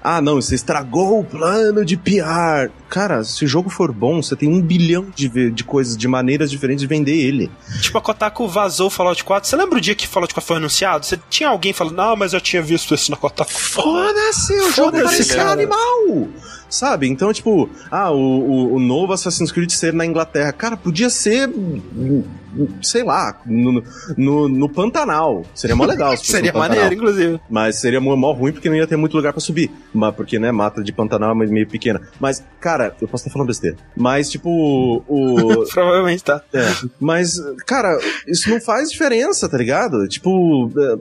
[0.07, 2.71] Ah, não, você estragou o plano de PR.
[2.91, 6.51] Cara, se o jogo for bom, você tem um bilhão de, de coisas, de maneiras
[6.51, 7.51] diferentes de vender ele.
[7.81, 9.49] Tipo, a Kotaku vazou o Fallout 4.
[9.49, 11.07] Você lembra o dia que Fallout 4 foi anunciado?
[11.07, 13.51] Você tinha alguém falando, não, mas eu tinha visto isso na Kotaku.
[13.51, 16.29] Foda-se, o jogo parece animal!
[16.69, 17.09] Sabe?
[17.09, 20.53] Então, tipo, ah, o, o, o, novo Assassin's Creed ser na Inglaterra.
[20.53, 21.49] Cara, podia ser.
[22.83, 23.83] Sei lá, no,
[24.17, 25.45] no, no Pantanal.
[25.55, 26.17] Seria mó legal.
[26.17, 27.41] seria maneiro, inclusive.
[27.49, 29.71] Mas seria mó ruim porque não ia ter muito lugar para subir.
[29.93, 32.01] Mas porque, né, mata de Pantanal é meio pequena.
[32.21, 33.77] Mas, cara, eu posso estar falando besteira.
[33.97, 35.65] Mas, tipo, o.
[35.73, 36.43] Provavelmente tá.
[36.53, 36.73] É.
[37.01, 37.35] Mas,
[37.67, 40.07] cara, isso não faz diferença, tá ligado?
[40.09, 40.99] Tipo, é,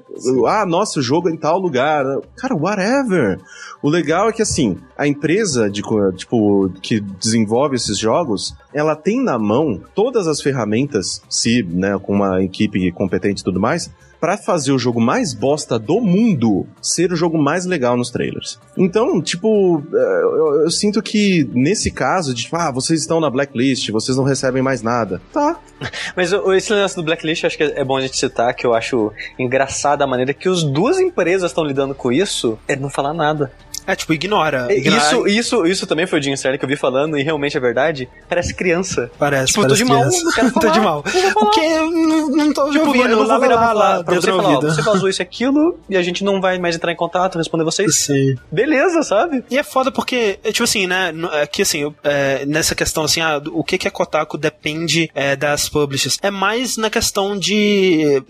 [0.47, 2.05] ah, nossa, o jogo é em tal lugar.
[2.35, 3.39] Cara, whatever.
[3.81, 5.81] O legal é que, assim, a empresa de,
[6.15, 12.13] tipo, que desenvolve esses jogos, ela tem na mão todas as ferramentas, se, né, com
[12.13, 13.91] uma equipe competente e tudo mais,
[14.23, 18.57] para fazer o jogo mais bosta do mundo ser o jogo mais legal nos trailers.
[18.77, 23.29] Então, tipo, é, eu, eu sinto que nesse caso, de tipo, ah, vocês estão na
[23.29, 25.21] blacklist, vocês não recebem mais nada.
[25.33, 25.59] Tá.
[26.15, 29.11] Mas esse lance do blacklist, acho que é bom a gente citar, que eu acho
[29.37, 33.51] engraçada a maneira que as duas empresas estão lidando com isso, é não falar nada.
[33.85, 34.67] É, tipo, ignora.
[34.69, 35.01] É, ignora.
[35.01, 37.59] Isso, isso, isso também foi o Jim Sterling que eu vi falando, e realmente é
[37.59, 38.09] verdade.
[38.27, 39.11] Parece criança.
[39.17, 39.47] Parece.
[39.47, 40.65] Tipo, parece tô de mal, não quero falar.
[40.65, 41.03] tô de mal.
[41.35, 41.69] O que?
[41.69, 43.09] Não, não tô tipo, ouvindo.
[43.09, 45.79] Eu não vou virar lá, lá, pra você falar, ó, você vazou isso e aquilo,
[45.89, 47.95] e a gente não vai mais entrar em contato, responder vocês.
[47.95, 48.35] Sim.
[48.51, 49.43] Beleza, sabe?
[49.49, 53.21] E é foda porque, é, tipo assim, né, é que assim, é, nessa questão assim,
[53.21, 56.17] ah, o que que é Kotaku depende é, das publishers.
[56.21, 58.21] É mais na questão de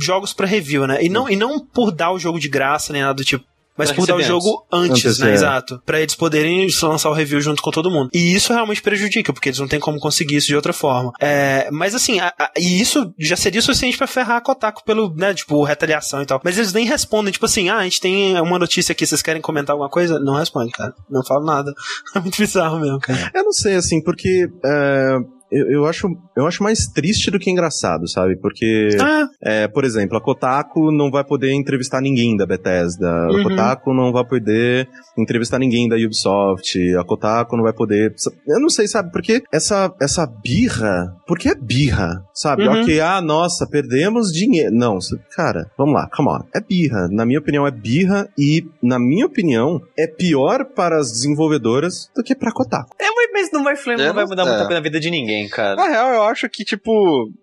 [0.00, 1.02] jogos para review, né?
[1.02, 3.44] E não, e não por dar o jogo de graça, nem nada do tipo.
[3.76, 5.30] Mas por dar o jogo antes, antes né?
[5.30, 5.34] É.
[5.34, 5.82] Exato.
[5.84, 8.10] Pra eles poderem lançar o review junto com todo mundo.
[8.12, 11.12] E isso realmente prejudica, porque eles não têm como conseguir isso de outra forma.
[11.20, 15.14] É, mas assim, a, a, e isso já seria suficiente para ferrar a Kotaku pelo,
[15.14, 16.40] né, tipo, retaliação e tal.
[16.44, 19.40] Mas eles nem respondem, tipo assim, ah, a gente tem uma notícia aqui, vocês querem
[19.40, 20.18] comentar alguma coisa?
[20.18, 20.94] Não responde, cara.
[21.08, 21.72] Não fala nada.
[22.14, 23.30] É muito bizarro mesmo, cara.
[23.34, 24.46] Eu não sei, assim, porque.
[24.64, 25.16] É
[25.52, 28.36] eu, eu, acho, eu acho mais triste do que engraçado, sabe?
[28.36, 29.28] Porque, ah.
[29.42, 33.40] é, por exemplo, a Kotaku não vai poder entrevistar ninguém da Bethesda, uhum.
[33.40, 38.14] a Kotaku não vai poder entrevistar ninguém da Ubisoft, a Kotaku não vai poder.
[38.48, 39.12] Eu não sei, sabe?
[39.12, 41.14] Porque essa, essa birra.
[41.26, 42.66] Porque é birra, sabe?
[42.66, 42.80] Uhum.
[42.80, 44.74] Ok, ah, nossa, perdemos dinheiro.
[44.74, 44.98] Não,
[45.36, 46.40] cara, vamos lá, come on.
[46.54, 47.08] É birra.
[47.10, 52.22] Na minha opinião, é birra e, na minha opinião, é pior para as desenvolvedoras do
[52.22, 52.96] que pra Kotaku.
[52.98, 54.58] É, mas não vai, não vai mudar é.
[54.58, 55.76] muito a vida de ninguém cara.
[55.76, 56.92] Na real, eu acho que, tipo,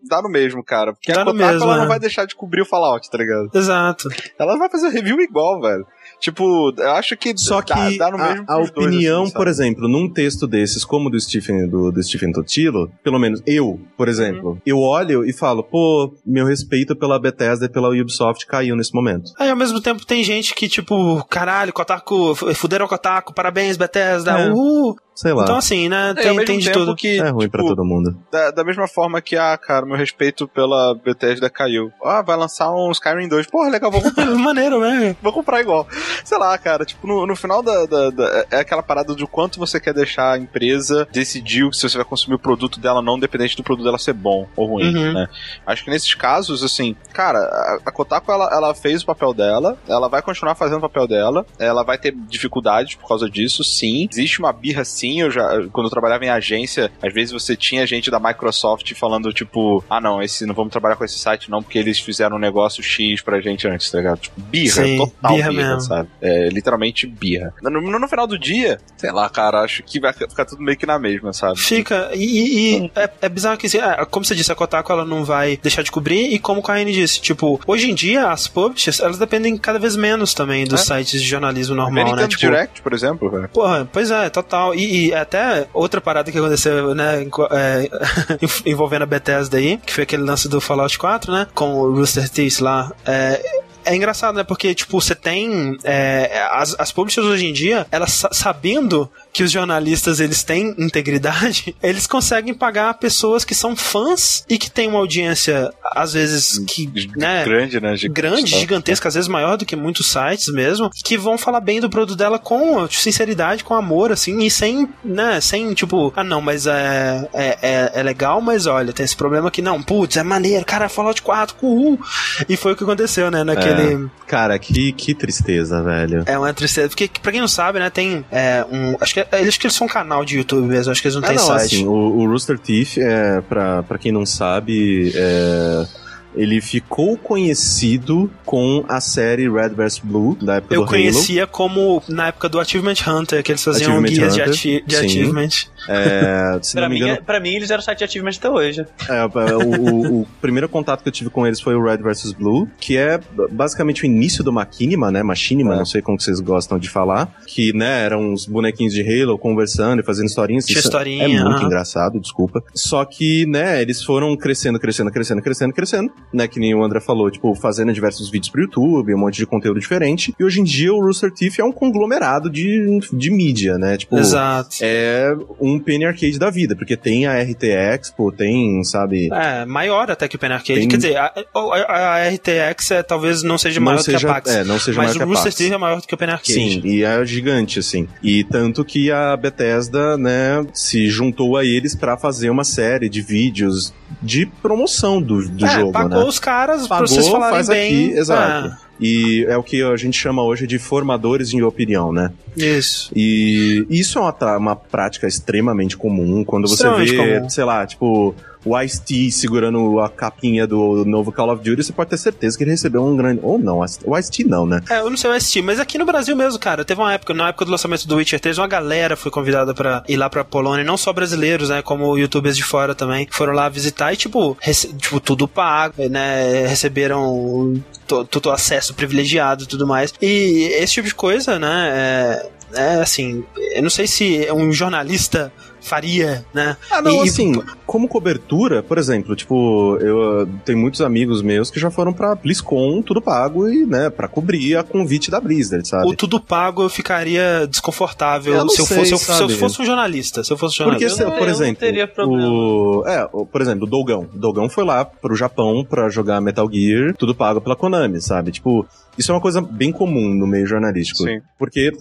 [0.08, 0.94] dá no mesmo, cara.
[0.94, 1.80] Porque dá a Kotaku, mesmo, ela é.
[1.80, 3.50] não vai deixar de cobrir o Fallout, tá ligado?
[3.54, 4.10] Exato.
[4.38, 5.86] Ela vai fazer review igual, velho.
[6.20, 9.38] Tipo, eu acho que só que dá, dá no mesmo a, a opinião, dois, assim,
[9.38, 13.80] por exemplo, num texto desses, como do Stephen do, do Stephen Totilo, pelo menos eu,
[13.96, 14.58] por exemplo, uhum.
[14.66, 19.32] eu olho e falo, pô, meu respeito pela Bethesda e pela Ubisoft caiu nesse momento.
[19.40, 24.32] Aí ao mesmo tempo tem gente que tipo, caralho, Kotaku, fuderam o Kotaku, parabéns Bethesda,
[24.32, 24.50] é.
[24.52, 24.98] uhul.
[25.22, 25.44] Sei lá.
[25.44, 26.06] Então, assim, né?
[26.06, 26.96] É, ao Tem, mesmo tem de tempo tudo.
[26.96, 28.18] que, é ruim pra tipo, todo mundo.
[28.32, 31.92] Da, da mesma forma que, ah, cara, meu respeito pela Bethesda caiu.
[32.04, 33.48] Ah, vai lançar um Skyrim 2.
[33.48, 35.16] Porra, legal, vou comprar, Maneiro, né?
[35.22, 35.88] vou comprar igual.
[36.24, 39.60] Sei lá, cara, tipo, no, no final da, da- da- É aquela parada do quanto
[39.60, 43.56] você quer deixar a empresa decidir se você vai consumir o produto dela, não dependente
[43.58, 45.14] do produto dela ser bom ou ruim, Uhum.
[45.14, 45.28] né?
[45.66, 49.78] Acho que nesses casos, assim, cara, a, a Kotaku, ela, ela fez o papel dela,
[49.88, 54.08] ela vai continuar fazendo o papel dela, ela vai ter dificuldades por causa disso, sim.
[54.12, 57.88] Existe uma birra, sim, eu já, quando eu trabalhava em agência, às vezes você tinha
[57.88, 61.64] gente da Microsoft falando, tipo, ah, não, esse, não vamos trabalhar com esse site não,
[61.64, 64.20] porque eles fizeram um negócio X pra gente antes, tá ligado?
[64.20, 65.82] Tipo, birra, Sim, total birra birra, mesmo.
[65.82, 66.10] sabe?
[66.22, 67.54] É, literalmente birra.
[67.62, 70.86] No, no- final do dia, sei lá, cara, acho que vai ficar tudo meio que
[70.86, 71.60] na mesma, sabe?
[71.60, 74.92] Fica, e, e- e é, é bizarro que, assim, é, como você disse, a Kotaku
[74.92, 78.30] ela não vai deixar de cobrir, e como o Kaine disse, tipo, hoje em dia
[78.32, 80.98] as publishers, elas dependem cada vez menos também dos É.
[80.98, 82.12] sites de jornalismo normal, né?
[82.12, 83.50] Nintendo Tipo, Direct, por exemplo, velho.
[83.50, 84.74] Porra, pois é, total.
[84.74, 87.90] E, e até outra parada que aconteceu, né, é,
[88.66, 92.30] envolvendo a Bethesda aí, que foi aquele lance do Fallout 4, né, com o Rooster
[92.30, 92.92] Teeth lá.
[93.06, 93.42] É,
[93.86, 94.44] é engraçado, né?
[94.44, 95.78] Porque, tipo, você tem.
[95.84, 100.76] é, as, as publishers hoje em dia, elas sa- sabendo que os jornalistas eles têm
[100.78, 106.60] integridade, eles conseguem pagar pessoas que são fãs e que têm uma audiência, às vezes,
[106.68, 106.90] que.
[107.16, 107.96] Né, Grande, né?
[107.96, 111.80] Gigante, grande, gigantesca, às vezes maior do que muitos sites mesmo, que vão falar bem
[111.80, 116.42] do produto dela com sinceridade, com amor, assim, e sem, né, sem tipo, ah não,
[116.42, 120.24] mas é, é, é, é legal, mas olha, tem esse problema aqui, não, putz, é
[120.24, 122.00] maneiro, cara, Fallout 4, uhul.
[122.48, 124.10] E foi o que aconteceu, né, naquele...
[124.28, 126.24] Cara, que, que tristeza, velho.
[126.26, 128.96] É uma tristeza, porque pra quem não sabe, né, tem é, um.
[129.02, 131.24] Acho que, acho que eles são um canal de YouTube mesmo, acho que eles não
[131.24, 131.76] É, têm não, site.
[131.76, 135.86] assim, o, o Rooster Teeth, é, pra, pra quem não sabe, é,
[136.36, 140.90] ele ficou conhecido com a série Red vs Blue, da época Eu do Halo.
[140.92, 144.96] conhecia como na época do Achievement Hunter, que eles faziam Achievement guias de, ati de
[144.96, 145.50] achievement.
[145.88, 148.32] É, se Pra não me mim, engano, é- pra mim, eles eram site de achievement
[148.38, 148.86] até hoje.
[149.10, 152.32] É, o, o- o primeiro contato que eu tive com eles foi o Red vs
[152.34, 153.20] Blue, que é
[153.52, 155.24] basicamente o início do Machinima, né?
[155.24, 155.78] Machinima, É.
[155.78, 157.34] não sei como que vocês gostam de falar.
[157.48, 160.66] Que, né, eram uns bonequinhos de Halo conversando e fazendo historinhas.
[160.66, 162.64] Tinha Isso historinha, É muito engraçado, desculpa.
[162.74, 166.48] Só que, né, eles foram crescendo, crescendo, crescendo, crescendo, crescendo, né?
[166.48, 169.80] Que nem o André falou, tipo, fazendo diversos vídeos pro YouTube, um monte de conteúdo
[169.80, 170.34] diferente.
[170.40, 173.98] E hoje em dia o Rooster Teeth é um conglomerado de, de mídia, né?
[173.98, 174.78] Tipo, Exato.
[174.82, 179.30] é um Penny Arcade da vida, porque tem a RT Expo, tem, sabe...
[179.32, 180.80] É, maior até que o Pen Arcade.
[180.80, 184.22] Tem- Quer dizer, a, a- a RTX é, talvez não seja maior não seja, do
[184.22, 184.52] que a PAX.
[184.56, 185.54] É, não seja mas maior o Rooster.
[185.54, 186.54] Teeth é maior do que o Pen Arcade.
[186.54, 188.08] Sim, e é gigante, assim.
[188.24, 193.22] E tanto que a Bethesda, né, se juntou a eles pra fazer uma série de
[193.22, 196.30] vídeos de promoção do, do é, jogo, pagou né?
[196.30, 198.10] os caras pra vocês falarem faz bem.
[198.10, 198.76] aqui, exato.
[199.00, 202.32] E é o que a gente chama hoje de formadores de opinião, né?
[202.56, 203.12] Isso.
[203.16, 207.50] E isso é uma, uma prática extremamente comum quando você vê, comum.
[207.50, 212.10] sei lá, tipo, o Ice-T segurando a capinha do novo Call of Duty, você pode
[212.10, 213.40] ter certeza que ele recebeu um grande.
[213.44, 214.82] Ou não, o Ice-T não, né?
[214.90, 217.34] É, eu não sei o ST, mas aqui no Brasil mesmo, cara, teve uma época,
[217.34, 220.44] na época do lançamento do Witcher 3, uma galera foi convidada pra ir lá pra
[220.44, 224.58] Polônia, não só brasileiros, né, como youtubers de fora também, foram lá visitar e, tipo,
[224.98, 230.14] tipo tudo pago, né, receberam to- todo acesso privilegiado e tudo mais.
[230.22, 232.50] E esse tipo de coisa, né, é,
[232.82, 235.52] é assim, eu não sei se um jornalista
[235.90, 236.78] faria, né?
[236.92, 241.72] Ah, não, E- assim, como cobertura, por exemplo, tipo, eu uh, tenho muitos amigos meus
[241.72, 245.88] que já foram pra BlizzCon, tudo pago, e, né, pra cobrir a convite da Blizzard,
[245.88, 246.08] sabe?
[246.08, 249.54] O tudo pago eu ficaria desconfortável Eu não se eu, sei, fosse, se eu- se
[249.54, 250.44] eu fosse um jornalista.
[250.44, 251.18] Se eu fosse um Porque, jornalista.
[251.18, 252.48] se, não- por eu não exemplo, teria problema.
[252.48, 254.28] o, é, o- por exemplo, o Dogão.
[254.34, 258.52] O Dogão foi lá pro Japão pra jogar Metal Gear, tudo pago pela Konami, sabe?
[258.52, 258.86] Tipo,
[259.18, 261.24] isso é uma coisa bem comum no meio jornalístico.
[261.24, 261.42] Sim.
[261.58, 261.92] Porque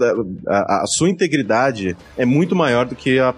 [0.47, 3.33] a, a- a sua integridade é muito maior do que a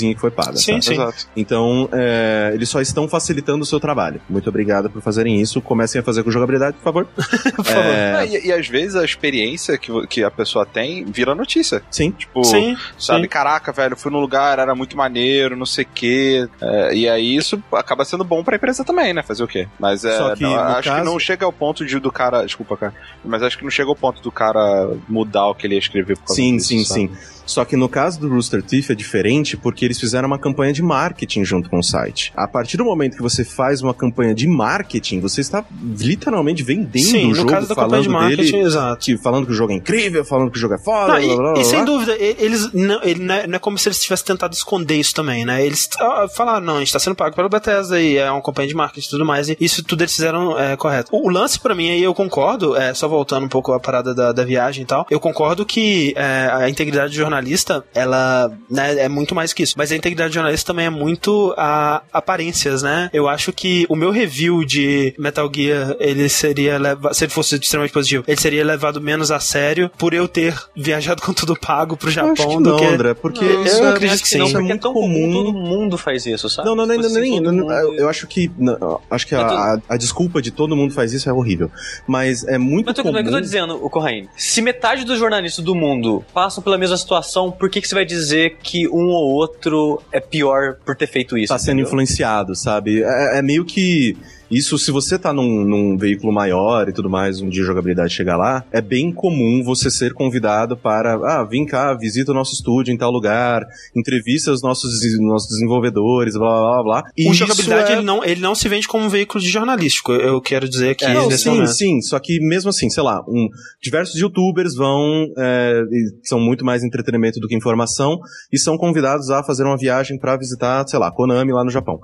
[0.00, 0.56] que foi paga.
[0.56, 0.84] Sim, sabe?
[0.84, 0.92] sim.
[0.94, 1.26] Exato.
[1.36, 4.20] Então, é, eles só estão facilitando o seu trabalho.
[4.28, 5.60] Muito obrigado por fazerem isso.
[5.60, 7.06] Comecem a fazer com jogabilidade, por favor.
[7.54, 7.82] Por favor.
[7.94, 11.82] É, e, e às vezes a experiência que, que a pessoa tem vira notícia.
[11.90, 12.10] sim.
[12.10, 13.28] Tipo, Sim, sabe, sim.
[13.28, 16.48] caraca, velho, fui num lugar, era muito maneiro, não sei o quê.
[16.60, 19.22] É, e aí isso acaba sendo bom pra empresa também, né?
[19.22, 19.68] Fazer o quê?
[19.78, 22.44] Mas é, Só que, não, acho caso- que não chega ao ponto de do cara.
[22.44, 22.94] Desculpa, cara.
[23.24, 26.16] Mas acho que não chega ao ponto do cara mudar o que ele ia escrever
[26.16, 27.00] por causa Sim, disso, sim, sabe?
[27.00, 27.10] sim.
[27.46, 30.82] Só que no caso do Rooster Teeth é diferente porque eles fizeram uma campanha de
[30.82, 32.32] marketing junto com o site.
[32.36, 35.64] A partir do momento que você faz uma campanha de marketing, você está
[35.98, 39.04] literalmente vendendo Sim, o no jogo, caso da campanha falando de marketing, dele, exato.
[39.04, 41.26] que- falando que o jogo é incrível, falando que o jogo é foda, Não, e,
[41.26, 41.84] blá, blá, blá, e sem blá.
[41.84, 45.14] dúvida, eles não, ele não, é, não é como se eles tivessem tentado esconder isso
[45.14, 45.64] também, né?
[45.64, 48.68] Eles ah, falaram, não, a gente tá sendo pago pela Bethesda e é uma companhia
[48.68, 51.10] de marketing e tudo mais, e isso tudo eles fizeram é, correto.
[51.14, 54.14] O, o lance pra mim aí, eu concordo, é, só voltando um pouco à parada
[54.14, 58.98] da, da viagem e tal, eu concordo que é, a integridade do jornalista, ela né,
[58.98, 59.74] é muito mais que isso.
[59.76, 63.10] Mas a integridade do jornalista também é muito a aparências, né?
[63.12, 67.12] Eu acho que o meu review de Metal Gear, ele seria leva...
[67.12, 71.22] se ele fosse extremamente positivo, ele seria levado menos a sério por eu ter viajado
[71.22, 73.76] com tudo pago pro Japão Eu acho que do não, que André, porque Não, isso
[73.78, 74.38] eu é- acredito que sim.
[74.38, 75.32] não, é porque é tão comum, comum.
[75.32, 76.68] todo mundo faz isso, sabe?
[76.68, 79.52] Não, não, não, Tipo não, assim, nem, eu, acho que não, acho que a, Mas
[79.52, 81.70] a, a desculpa de todo mundo faz isso é horrível,
[82.06, 83.12] mas é muito Mas comum.
[83.12, 84.28] bem, o que eu tô dizendo, o Corraine.
[84.36, 88.04] Se metade dos jornalistas do mundo passam pela mesma situação, por que, que você vai
[88.04, 91.52] dizer que um ou outro é pior por ter feito isso?
[91.52, 91.86] tá sendo entendeu?
[91.86, 93.02] influenciado, sabe?
[93.02, 94.16] É, é meio que
[94.50, 98.12] isso, se você tá num, num veículo maior e tudo mais, um dia a jogabilidade
[98.12, 102.52] chegar lá, é bem comum você ser convidado para, ah, vem cá, visita o nosso
[102.54, 103.62] estúdio em tal lugar,
[103.96, 104.90] entrevista os nossos,
[105.20, 107.02] nossos desenvolvedores, blá blá blá blá.
[107.16, 110.12] E o jogabilidade é- ele, não, ele não se vende como um veículo de jornalístico.
[110.12, 111.68] Eu quero dizer aqui É, não, sim, momento.
[111.72, 113.48] sim, só que mesmo assim, sei lá, um,
[113.82, 115.82] diversos youtubers vão, é,
[116.22, 118.18] são muito mais entretenimento do que informação,
[118.52, 121.98] e são convidados a fazer uma viagem pra visitar, sei lá, Konami lá no Japão.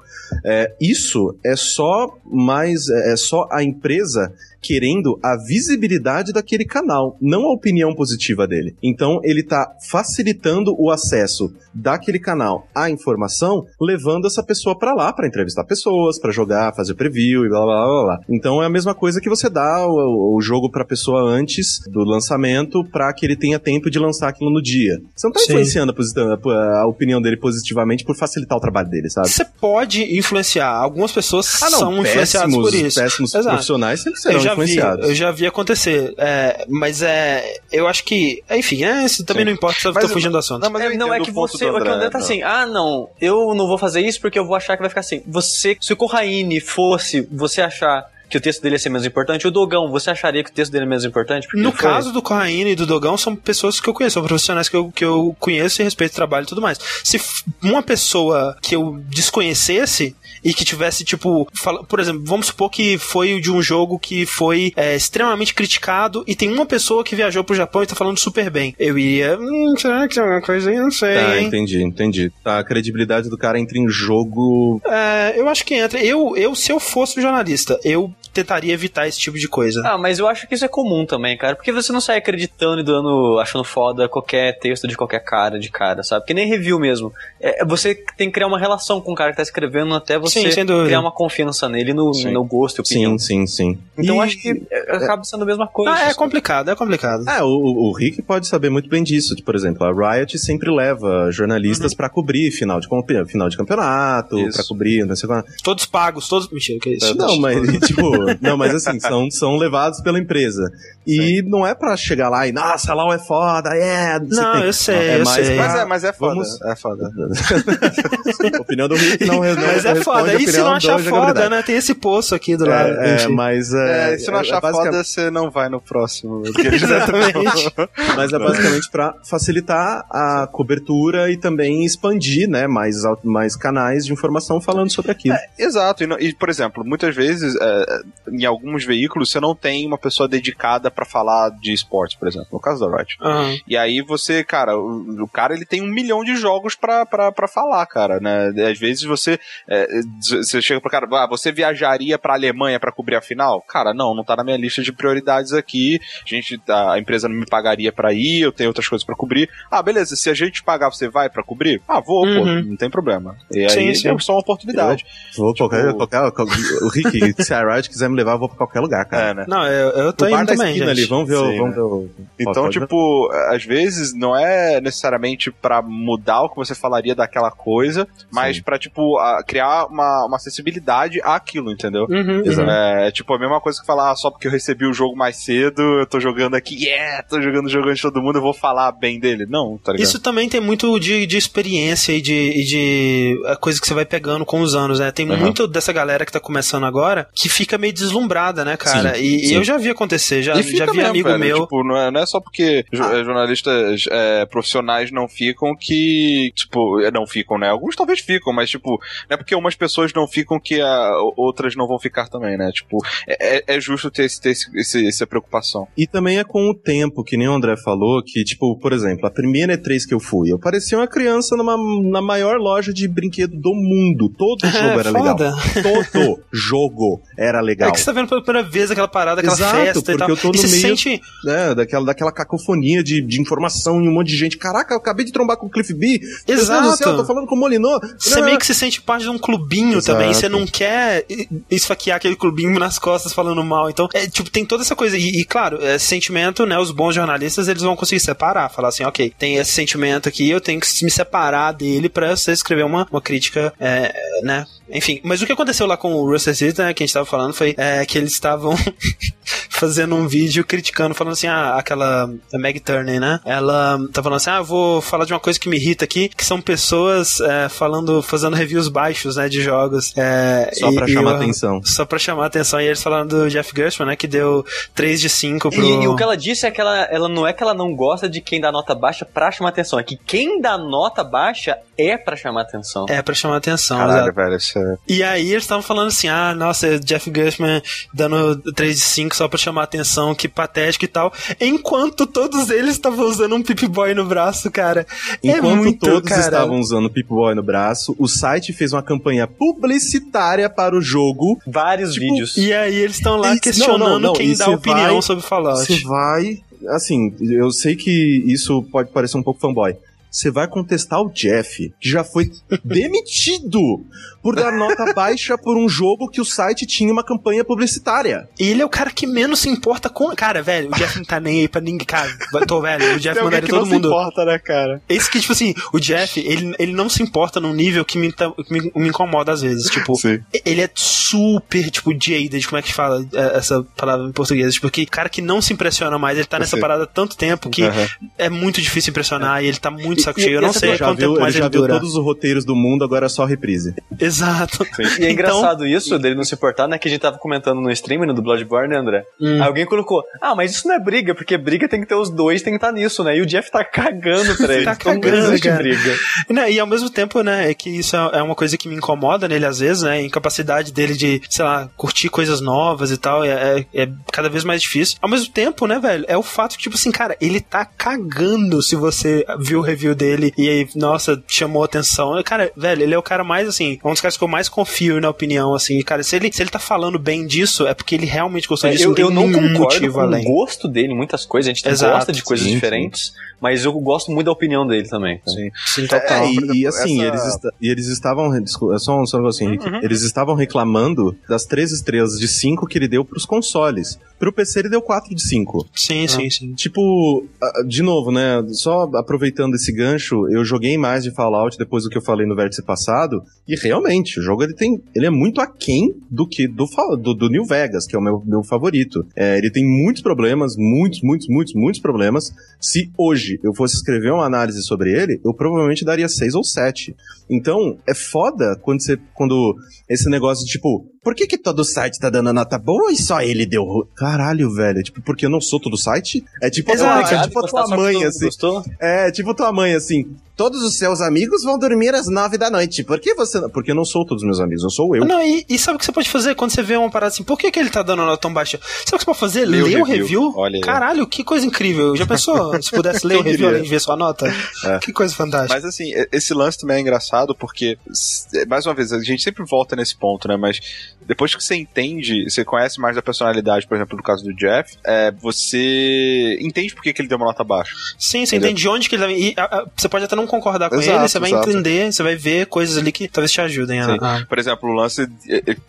[0.45, 7.17] É, isso é só mais, é é só a empresa querendo a visibilidade daquele canal,
[7.21, 8.75] não a opinião positiva dele.
[8.83, 15.13] Então ele tá facilitando o acesso daquele canal à informação, levando essa pessoa pra lá
[15.13, 18.19] pra entrevistar pessoas, pra jogar, fazer preview e blá blá blá blá.
[18.29, 22.05] Então é a mesma coisa que você dá o, o jogo pra pessoa antes do
[22.05, 25.01] lançamento pra que ele tenha tempo de lançar aquilo no dia.
[25.15, 25.53] Você não tá Sim.
[25.53, 29.29] influenciando a, a opinião dele positivamente por facilitar o trabalho dele, sabe?
[29.29, 30.69] Você pode influenciar.
[30.71, 33.01] Algumas pessoas Ah, não, são influenciadas péssimos, por isso.
[33.01, 33.49] péssimos Exato.
[33.49, 36.15] profissionais sempre serão eu já vi, eu já vi acontecer.
[36.19, 37.59] É, mas é.
[37.73, 38.43] Eu acho que.
[38.51, 39.47] Enfim, é, isso também Sim.
[39.47, 40.63] não importa, eu Mas tô eu- fugindo do assunto.
[40.63, 41.65] Não, mas eu É, não, é entendo que você.
[41.67, 44.77] O André, tá assim, ah, não, eu não vou fazer isso porque eu vou achar
[44.77, 45.23] que vai ficar assim.
[45.27, 49.47] Você, se o Corraine fosse você achar que o texto dele ia ser menos importante,
[49.47, 51.47] o Dogão, você acharia que o texto dele é menos importante?
[51.47, 54.69] Porque No caso do Corraine e do Dogão, são pessoas que eu conheço, são profissionais
[54.69, 56.79] que eu, que eu conheço e respeito o trabalho e tudo mais.
[57.05, 57.21] Se
[57.63, 62.97] uma pessoa que eu desconhecesse e que tivesse, tipo, fala- por exemplo, vamos supor que
[62.97, 67.45] foi de um jogo que foi é, extremamente criticado e tem uma pessoa que viajou
[67.45, 68.75] pro Japão e tá falando super bem.
[68.79, 70.79] Eu iria, hum, será que é uma coisa aí?
[70.79, 71.15] Não sei.
[71.15, 71.47] Tá, hein?
[71.47, 72.33] entendi, entendi.
[72.43, 74.81] Tá, a credibilidade do cara entra em jogo.
[74.87, 76.03] É, eu acho que entra.
[76.03, 79.83] Eu, eu, se eu fosse um jornalista, eu tentaria evitar esse tipo de coisa.
[79.85, 81.57] Ah, mas eu acho que isso é comum também, cara.
[81.57, 85.71] Porque você não sai acreditando e dando, achando foda qualquer texto de qualquer cara, de
[85.71, 86.25] cara, sabe?
[86.27, 87.13] Que nem review mesmo.
[87.41, 90.51] É, você tem que criar uma relação com o cara que tá escrevendo até você
[90.51, 92.33] Sim, criar uma confiança nele no, Sim.
[92.33, 93.19] no gosto e opinião.
[93.19, 93.79] Sim, sim, sim.
[93.99, 95.93] Então E- acho que é, acaba sendo a mesma coisa.
[95.93, 97.29] Ah, é complicado, é complicado.
[97.29, 99.35] É, o, o Rick pode saber muito bem disso.
[99.45, 102.89] Por exemplo, a Riot sempre leva jornalistas pra cobrir final de,
[103.27, 104.57] final de campeonato, Isso.
[104.57, 105.63] pra cobrir, não sei o que.
[105.63, 106.51] Todos pagos, todos.
[106.51, 107.17] Mentira, que é isso?
[107.17, 108.03] Não, mas, tipo,
[108.41, 110.71] não, mas assim, são, são levados pela empresa.
[111.07, 114.19] E não é pra chegar lá e, nossa, LOL é foda, é.
[114.21, 114.67] Não, o que.
[114.69, 115.57] eu sei, é eu mais sei.
[115.57, 116.35] pra- Mas é, mas é foda.
[116.35, 117.11] Vamos- É foda.
[118.61, 120.35] opinião do Rick não, não Mas é foda.
[120.35, 121.63] E se não achar foda, né?
[121.63, 122.91] Tem esse poço aqui do lado.
[123.01, 125.81] É, é, mas é, É, se não é achar basica- foda, você não vai no
[125.81, 126.43] próximo.
[126.57, 127.73] Exatamente.
[128.17, 134.13] Mas é basicamente pra facilitar a cobertura e também expandir, né, mais, mais canais de
[134.13, 135.37] informação falando sobre aquilo.
[135.59, 139.87] Exato, e, não- e, por exemplo, muitas vezes é, em alguns veículos você não tem
[139.87, 143.17] uma pessoa dedicada pra falar de esportes, por exemplo, no caso da Riot.
[143.21, 143.57] Aham.
[143.67, 147.07] E aí você, cara, o, o cara ele tem um milhão de jogos pra
[147.53, 148.49] falar, cara, né?
[148.71, 149.39] Às vezes você,
[149.69, 149.87] é,
[150.21, 153.61] você chega pro cara, ah, você viajaria pra Alemanha pra cobrir a final?
[153.63, 156.01] Cara, não, não tá na minha lista de prioridades aqui.
[156.25, 159.49] A gente, a empresa não me pagaria pra ir, eu tenho outras coisas pra cobrir.
[159.71, 161.81] Ah, beleza, se a gente pagar, você vai pra cobrir?
[161.89, 162.63] Ah, vou, pô, Uhum.
[162.65, 163.37] não tem problema.
[163.53, 164.09] E Sim, aí sim.
[164.09, 165.05] é só uma oportunidade.
[165.37, 168.49] Vou Tipo- qualquer, qualquer, qualquer- O Rick, se a Riot quiser me levar, eu vou
[168.49, 169.31] pra qualquer lugar, cara.
[169.31, 169.45] É, né?
[169.49, 170.99] Não, eu, eu tô o bar indo da também, esquina gente.
[171.01, 171.77] ali, vamos ver, o- Sim, vamos né?
[171.77, 172.09] ver o...
[172.39, 177.51] Então, Pode- tipo, às vezes não é necessariamente pra mudar o que você falaria daquela
[177.51, 178.63] coisa, mas Sim.
[178.63, 182.07] pra, tipo, a- criar uma, uma acessibilidade àquilo, entendeu?
[182.09, 182.69] Uhum, Exato.
[182.69, 182.75] uhum.
[182.75, 185.37] É tipo a mesma coisa que falar, ah, só porque eu recebi o jogo mais
[185.37, 188.43] cedo, eu tô jogando aqui, yeah, tô jogando o jogo antes de todo mundo, eu
[188.43, 189.47] vou falar bem dele.
[189.49, 190.07] Não, tá ligado?
[190.07, 193.95] Isso também tem muito de, de experiência e de, e de é, coisa que você
[193.95, 195.11] vai pegando com os anos, né?
[195.11, 195.37] Tem Uhum.
[195.37, 199.15] muito dessa galera que tá começando agora que fica meio deslumbrada, né, cara?
[199.15, 199.55] Sim, e, sim.
[199.57, 201.61] eu já vi acontecer, já, já vi mesmo, amigo velho, meu.
[201.63, 203.23] Tipo, não é, não é só porque Ah.
[203.25, 207.69] jornalistas eh, profissionais não ficam que, tipo, eh, não ficam, né?
[207.69, 208.91] Alguns talvez ficam, mas, tipo,
[209.29, 212.71] não é porque umas pessoas não ficam que a, outras não vão ficar também, né?
[212.73, 215.87] Tipo, é, é- é justo ter, esse, ter esse, esse- essa preocupação.
[215.97, 219.27] E também é com o tempo, que nem o André falou, que, tipo, por exemplo,
[219.27, 221.77] a primeira E3 que eu fui, eu parecia uma criança numa,
[222.11, 224.29] na maior loja de brinquedo do mundo.
[224.37, 225.39] Todo jogo É, era legal.
[225.39, 225.53] foda.
[225.83, 227.80] Todo jogo era legal.
[227.89, 230.19] É que você tá vendo pela primeira vez aquela parada, aquela Exato, festa e porque
[230.19, 230.29] tal.
[230.29, 231.21] eu tô E no se meio sente.
[231.45, 234.57] né, daquela, daquela cacofonia de, de informação e um monte de gente.
[234.59, 236.19] Caraca, eu acabei de trombar com o Cliff B.
[236.21, 236.97] Meu Deus do Exato.
[236.97, 237.99] céu, tô falando com o Molinô.
[238.19, 240.19] Você meio que se sente parte de um clubinho Exato.
[240.19, 240.33] também.
[240.35, 241.25] Você não quer
[241.71, 243.89] esfaquear aquele clubinho nas costas falando mal.
[243.91, 245.17] Então, é, tipo, tem toda essa coisa.
[245.17, 246.79] E, e, claro, esse sentimento, né?
[246.79, 248.69] Os bons jornalistas, eles vão conseguir separar.
[248.71, 252.53] Falar assim, ok, tem esse sentimento aqui, eu tenho que me separar dele pra você
[252.53, 254.13] escrever uma, uma crítica, é,
[254.43, 254.67] né?
[254.93, 257.27] Enfim, mas o que aconteceu lá com o Russell City, né, que a gente tava
[257.27, 258.75] falando, foi é, que eles estavam
[259.71, 263.41] fazendo um vídeo criticando, falando assim, ah, aquela Meg Turner, né?
[263.45, 266.29] Ela tá falando assim, ah, eu vou falar de uma coisa que me irrita aqui,
[266.29, 270.13] que são pessoas é, falando, fazendo reviews baixos, né, de jogos.
[270.17, 271.81] É, Só pra e- chamar e eu- atenção.
[271.85, 272.81] Só pra chamar atenção.
[272.81, 274.65] E eles falando do Jeff Gershman, né, que deu
[274.95, 275.83] 3 de 5 pro...
[275.83, 277.95] E, e o que ela disse é que ela, ela não é que ela não
[277.95, 281.79] gosta de quem dá nota baixa pra chamar atenção, é que quem dá nota baixa
[281.97, 283.07] é pra chamar atenção.
[283.09, 284.35] É, pra chamar atenção, Caralho, exato.
[284.35, 284.97] velho, isso é...
[285.09, 287.83] E aí eles estavam falando assim, ah, nossa, Jeff Gershman
[288.15, 291.33] dando 3 de 5 só pra chamar atenção, que patético e tal.
[291.61, 295.07] Enquanto todos eles estavam usando um Pip Boy no braço, cara.
[295.43, 296.41] é Enquanto muito, todos cara.
[296.43, 301.01] estavam usando o Pip Boy no braço, o site fez uma campanha publicitária para o
[301.01, 301.59] jogo.
[301.67, 302.57] Vários Tipo, vídeos.
[302.57, 305.23] E aí eles estão lá Isso- questionando não, não, não, quem e dá opinião vai-
[305.23, 305.87] sobre Fallout.
[305.87, 306.59] Você vai.
[306.89, 308.11] Assim, eu sei que
[308.47, 309.95] isso pode parecer um pouco fanboy.
[310.31, 312.51] Você vai contestar o Jeff, que já foi
[312.85, 314.05] demitido
[314.43, 318.49] por dar nota baixa por um jogo que o site tinha uma campanha publicitária.
[318.59, 320.35] E ele é o cara que menos se importa com.
[320.35, 322.07] Cara, velho, o Jeff não tá nem aí pra ninguém.
[322.07, 322.31] Cara,
[322.67, 324.09] tô velho, o Jeff mandaria que todo não mundo.
[324.09, 325.03] se importa, né, cara?
[325.09, 328.33] Esse que, tipo assim, o Jeff, ele, ele não se importa num nível que me,
[328.33, 329.91] tá- que me, me incomoda às vezes.
[329.91, 330.41] Tipo, Sim.
[330.65, 334.75] ele é super, tipo, jaded, como é que fala é, essa palavra em português?
[334.75, 336.81] Tipo, que cara que não se impressiona mais, ele tá nessa Sim.
[336.81, 338.09] parada há tanto tempo que Aham.
[338.39, 340.55] é muito difícil impressionar e ele tá muito saco E- cheio.
[340.55, 341.95] Eu e não essa sei Já quanto viu, tempo ele mais já ele viu dura.
[341.95, 343.95] todos os roteiros do mundo, agora é só reprise.
[344.19, 344.85] Exato.
[344.99, 346.99] E é Então- engraçado isso, dele não se importar, né?
[346.99, 349.25] Que a gente tava comentando no stream né, do Bloodborne, né, André?
[349.41, 349.63] Hum.
[349.63, 352.63] Alguém colocou, ah, mas isso não é briga, porque briga tem que ter os dois,
[352.63, 353.37] tem que estar nisso, né?
[353.37, 354.85] E o Jeff tá cagando pra ele.
[354.85, 355.77] Tá Então não cagando, cara.
[355.83, 356.17] briga.
[356.49, 358.95] Né, e ao mesmo tempo, né, é que isso é é uma coisa que me
[358.95, 363.17] incomoda nele às vezes, né, a incapacidade dele de, sei lá, curtir coisas novas e
[363.17, 365.17] tal, é, é, é cada vez mais difícil.
[365.21, 368.83] Ao mesmo tempo, né, velho, é o fato que, tipo assim, cara, ele tá cagando
[368.83, 372.41] se você viu o review dele e aí, nossa, chamou atenção.
[372.45, 375.21] Cara, velho, ele é o cara mais, assim, um dos caras que eu mais confio
[375.21, 378.27] na opinião, assim, cara, se ele, se ele tá falando bem disso, é porque ele
[378.27, 380.47] realmente gostou disso, eu, não eu não concordo com além.
[380.47, 383.93] o gosto dele, muitas coisas, a gente Exato, gosta de coisas sim, diferentes, mas eu
[384.01, 385.41] gosto muito da opinião dele também.
[385.47, 385.71] Sim.
[385.87, 386.45] Sim, total.
[386.45, 388.51] É, e, e assim, essa- eles, esta- e eles estavam.
[388.63, 389.89] Desculpa, é só um, só um negócio, Henrique.
[389.89, 390.01] Uhum.
[390.03, 394.19] Eles estavam reclamando das três estrelas de cinco que ele deu pros consoles.
[394.39, 395.87] Pro PC ele deu 4 de 5.
[395.95, 396.73] Sim, sim, sim.
[396.75, 398.63] Tipo, ah, de novo, né?
[398.69, 402.57] Só aproveitando esse gancho, eu joguei mais de Fallout depois do que eu falei no
[402.57, 405.03] vértice passado, e realmente, o jogo ele tem.
[405.15, 406.87] Ele é muito aquém do que do,
[407.19, 409.27] do, do New Vegas, que é o meu, meu favorito.
[409.37, 412.51] É, ele tem muitos problemas, muitos, muitos, muitos, muitos problemas.
[412.81, 417.15] Se hoje eu fosse escrever uma análise sobre ele, eu provavelmente daria 6 ou 7.
[417.49, 419.19] Então, é foda quando você.
[419.35, 419.75] Quando
[420.09, 423.41] esse negócio de tipo, por que, que todo site tá dando nota boa e só
[423.43, 423.85] ele deu.
[423.85, 425.03] ru- Caralho, velho.
[425.03, 426.43] Tipo, porque eu não sou todo site?
[426.63, 427.35] É tipo, Exato.
[427.35, 428.45] é tipo a tua mãe, assim.
[428.47, 428.83] Gostou?
[428.99, 430.35] É, tipo tua mãe, assim.
[430.57, 433.03] Todos os seus amigos vão dormir às nove da noite.
[433.03, 433.59] Por que você.
[433.61, 435.25] não- Porque eu não sou todos os meus amigos, eu sou eu.
[435.25, 437.43] Não, e, e sabe o que você pode fazer quando você vê uma parada assim?
[437.43, 438.79] Por que, que ele tá dando nota tão baixa?
[438.83, 439.65] Sabe o que você pode fazer?
[439.65, 440.51] Lê o Ler o review.
[440.53, 440.81] review?
[440.83, 442.15] Caralho, que coisa incrível.
[442.17, 444.47] Já pensou se pudesse ler o review além de ver sua nota?
[444.85, 444.99] É.
[444.99, 445.75] Que coisa fantástica.
[445.75, 449.65] Mas assim, esse lance também é engraçado porque, s- mais uma vez, a gente sempre
[449.65, 450.57] volta nesse ponto, né?
[450.59, 450.79] Mas
[451.27, 454.97] depois que você entende, você conhece mais da personalidade, por exemplo, no caso do Jeff,
[455.05, 457.95] é, você entende por que, que ele deu uma nota baixa.
[458.19, 458.71] Sim, você Entendeu?
[458.71, 459.35] entende de onde que ele vai.
[459.35, 461.71] E, a- a- você pode até não concordar com Exato, ele, você vai exato.
[461.71, 464.15] entender, você vai ver coisas ali que talvez te ajudem a.
[464.15, 465.27] A- Por exemplo, o lance.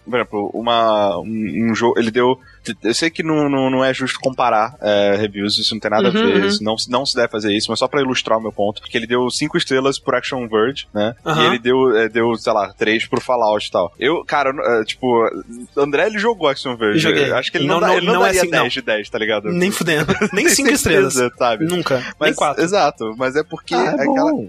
[0.05, 1.97] Por exemplo, uma, um, um jogo.
[1.99, 2.39] Ele deu.
[2.83, 6.09] Eu sei que não, não, não é justo comparar eh, reviews, isso não tem nada
[6.09, 6.45] Uhum, a ver, uhum.
[6.47, 8.95] isso não, não se deve fazer isso, mas só pra ilustrar o meu ponto, que
[8.97, 11.15] ele deu 5 estrelas por Action Verge, né?
[11.25, 11.41] Aham.
[11.43, 13.91] E ele deu, eh, deu, sei lá, 3 pro Fallout e tal.
[13.99, 16.97] Eu, cara, eh, tipo, o André ele jogou Action Verge.
[17.07, 17.31] Eu joguei.
[17.31, 18.69] Acho que ele não, não- dá- ele não, não é daria assim, 10 não.
[18.69, 19.49] de 10, tá ligado?
[19.51, 20.13] Nem fudendo.
[20.33, 21.13] Nem Tem cinco estrelas.
[21.13, 21.65] certeza, Sabe?
[21.65, 21.97] Nunca.
[21.99, 22.63] nem Mas, quatro.
[22.63, 24.31] Exato, mas é porque Ah, é é aquela.
[24.31, 24.47] bom.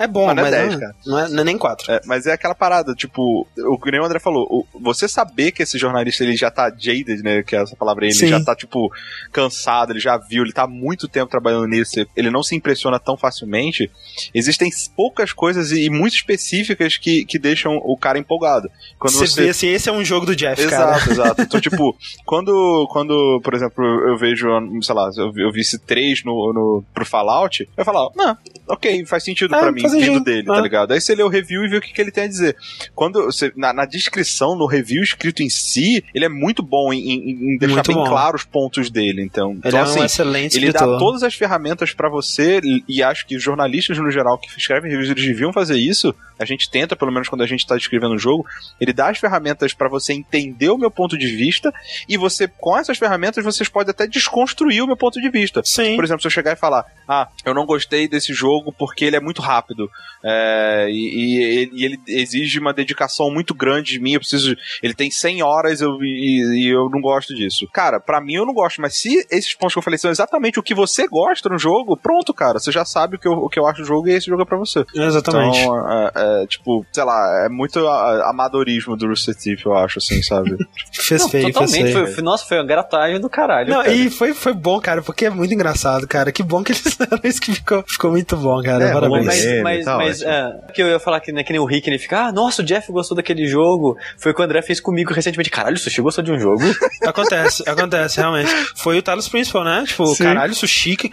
[0.00, 0.94] É bom, mas mas, não é 10, não, cara.
[1.06, 1.90] não, é, não é nem quatro.
[1.92, 5.52] É, mas é aquela parada, tipo, o que nem o André falou, o- você saber
[5.52, 7.42] que esse jornalista ele já tá jaded, né?
[7.46, 8.28] Que é essa palavra aí, ele Sim.
[8.28, 8.90] já tá, tipo,
[9.32, 12.98] cansado, ele já viu, ele tá há muito tempo trabalhando nisso, ele não se impressiona
[12.98, 13.90] tão facilmente.
[14.34, 18.68] Existem poucas coisas e, e muito específicas que, que deixam o cara empolgado.
[18.98, 19.42] Quando você, você.
[19.44, 20.96] vê assim, esse é um jogo do Jeff, cara.
[20.96, 21.42] Exato, exato.
[21.42, 24.48] Então, tipo, quando, quando, por exemplo, eu vejo,
[24.82, 28.36] sei lá, eu, eu vi esse 3 no, no, pro Fallout, eu falo, não,
[28.68, 30.44] ok, faz sentido É, pra mim, vindo dele, É.
[30.54, 30.92] tá ligado?
[30.92, 32.56] Aí você lê o review e vê o que, que ele tem a dizer.
[32.94, 36.98] Quando você, na, na descrição, no review escrito em si, ele é muito bom em,
[37.00, 38.04] em- em deixar Muito bem bom.
[38.08, 39.22] claro os pontos dele.
[39.22, 40.98] Então, Ele então é assim, um excelente ele dá escritor.
[40.98, 45.10] todas as ferramentas pra você e acho que os jornalistas no geral que escrevem reviews
[45.10, 46.14] eles deviam fazer isso.
[46.38, 48.44] A gente tenta, pelo menos quando a gente tá escrevendo o jogo,
[48.80, 51.72] ele dá as ferramentas pra você entender o meu ponto de vista
[52.08, 55.62] e você com essas ferramentas vocês podem até desconstruir o meu ponto de vista.
[55.64, 55.96] Sim.
[55.96, 59.16] Por exemplo, se eu chegar e falar, ah, eu não gostei desse jogo porque ele
[59.16, 59.90] é muito rápido
[60.24, 64.94] é, e, e- e ele exige uma dedicação muito grande de mim, eu preciso, ele
[64.94, 67.66] tem 100 horas eu, e, e eu não gosto disso.
[67.72, 70.58] Cara, pra mim eu não gosto, mas se esses pontos que eu falei são exatamente
[70.58, 73.48] o que você gosta no jogo, pronto, cara, você já sabe o que eu, o
[73.48, 74.84] que eu acho do jogo e esse jogo é pra você.
[74.94, 75.58] Exatamente.
[75.58, 76.10] Então, é,
[76.42, 80.56] é, tipo, sei lá, é muito a- amadorismo do Rooster Teeth, eu acho, assim, sabe?
[80.92, 81.92] fez Não, feio, fez totalmente.
[81.92, 82.04] feio.
[82.06, 83.68] Foi, foi- nossa, foi uma gratagem do caralho.
[83.70, 83.92] Não, cara.
[83.94, 86.30] e foi, foi bom, cara, porque é muito engraçado, cara.
[86.32, 88.84] Que bom que eles fizeram isso que ficou, ficou muito bom, cara.
[88.84, 89.26] É, Parabéns.
[89.26, 91.88] Mas, mas, tá mas é, que eu ia falar que, né, que nem o Rick,
[91.88, 93.96] ele fica, ah, nossa, o Jeff gostou daquele jogo.
[94.18, 95.50] Foi o que o André fez comigo recentemente.
[95.50, 96.62] Caralho, o Sushi gostou de um jogo.
[97.16, 98.50] Acontece, acontece, realmente.
[98.74, 99.84] Foi o Talos Principal, né?
[99.86, 100.24] Tipo, Sim.
[100.24, 101.10] caralho, sushi, que,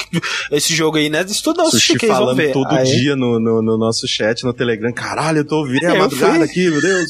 [0.52, 1.24] esse jogo aí, né?
[1.28, 4.92] Estudar o sushi, Sushi falando todo Aí, dia no, no, no nosso chat, no Telegram.
[4.92, 6.44] Caralho, eu tô ouvindo a Eu madrugada fui.
[6.44, 7.10] aqui, meu Deus.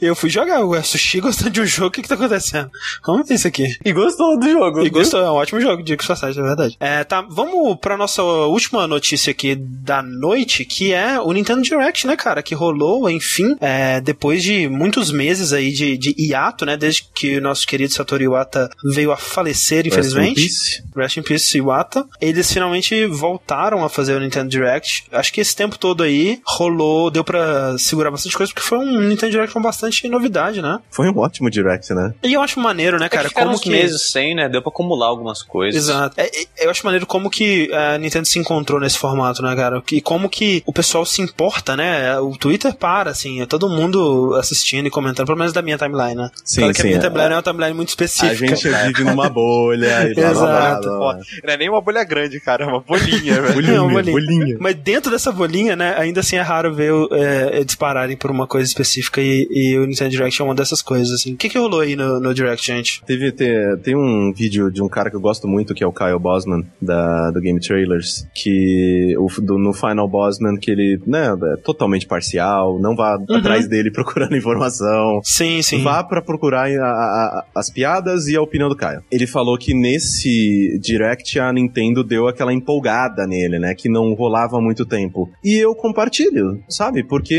[0.00, 2.70] Eu fui jogar o sushi gostando de um jogo, o que que tá acontecendo?
[3.06, 3.76] Vamos ver isso aqui.
[3.84, 4.80] e gostou do jogo.
[4.80, 4.92] E viu?
[4.92, 6.76] gostou, é um ótimo jogo, digo passagem, é verdade.
[6.80, 12.06] É, tá, vamos pra nossa última notícia aqui da noite, que é o Nintendo Direct,
[12.06, 16.76] né, cara, que rolou, enfim, é, depois de muitos meses aí de, de hiato, né,
[16.76, 20.40] desde que o nosso querido Satoru Iwata veio a falecer, infelizmente.
[20.40, 20.82] Rest in peace.
[20.96, 22.06] Rest in Peace Iwata.
[22.20, 25.04] Eles finalmente voltaram a fazer o Nintendo Direct.
[25.12, 29.00] Acho que esse tempo todo aí rolou, deu pra segurar bastante coisa, porque foi um
[29.00, 30.78] Nintendo Direct com bastante novidade, né?
[30.90, 32.12] Foi um ótimo direct, né?
[32.22, 33.30] E eu acho maneiro, né, É que cara?
[33.30, 33.70] como uns que.
[33.70, 34.48] meses sem, né?
[34.48, 35.82] Deu pra acumular algumas coisas.
[35.84, 36.14] Exato.
[36.18, 39.82] É, é, eu acho maneiro como que a Nintendo se encontrou nesse formato, né, cara?
[39.92, 42.18] E como que o pessoal se importa, né?
[42.20, 46.14] O Twitter para, assim, é todo mundo assistindo e comentando, pelo menos da minha timeline,
[46.14, 46.30] né?
[46.44, 47.02] Sim, claro que sim, a minha é.
[47.08, 48.56] timeline é uma timeline muito A específica.
[48.56, 50.82] gente vive numa bolha e blá, blá, blá, Exato.
[50.88, 51.22] blá, Ó, blá.
[51.44, 53.54] não é nem uma bolha grande, cara, é uma bolinha, velho.
[53.54, 54.12] Bolinha, É uma bolinha.
[54.12, 54.56] bolinha.
[54.60, 58.66] Mas dentro dessa bolinha, né, ainda assim é raro ver é, dispararem por uma coisa
[58.66, 61.34] específica e, e o Nintendo Direct é uma dessas coisas, assim.
[61.34, 63.02] O que que rolou aí no, no Direct, gente?
[63.04, 63.50] Teve, tem,
[63.82, 66.64] tem um vídeo de um cara que eu gosto muito, que é o Kyle Bosman,
[66.80, 72.06] da, do Game Trailers, que o, do, no Final Bosman, que ele né, é totalmente
[72.06, 75.20] parcial, não vá atrás dele procurando informação.
[75.24, 75.82] Sim, sim.
[75.82, 79.02] Vá pra procurar a- a- as piadas e a opinião do Caio.
[79.10, 83.74] Ele falou que nesse Direct a Nintendo deu aquela empolgada nele, né?
[83.74, 85.30] Que não rolava há muito tempo.
[85.44, 87.02] E eu compartilho, sabe?
[87.02, 87.38] Porque,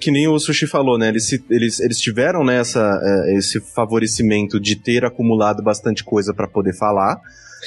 [0.00, 1.08] que nem o Sushi falou, né?
[1.08, 6.34] Eles, se- eles, eles tiveram né, essa, eh, esse favorecimento de ter acumulado bastante coisa
[6.34, 7.20] pra poder falar.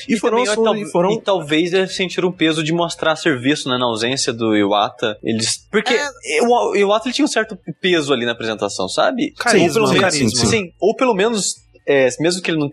[0.07, 3.15] E, foram, também, ó, tal- e foram e talvez eles sentiram o peso de mostrar
[3.15, 5.18] serviço né, na ausência do Iwata.
[5.23, 5.65] Eles.
[5.69, 6.10] Porque É.
[6.43, 9.34] o, o Iwata ele tinha um certo peso ali na apresentação, sabe?
[9.38, 10.72] Carisma, ou pelo sim, menos, sim, sim, sim.
[10.80, 11.56] ou pelo menos.
[11.90, 12.72] É, mesmo que ele não,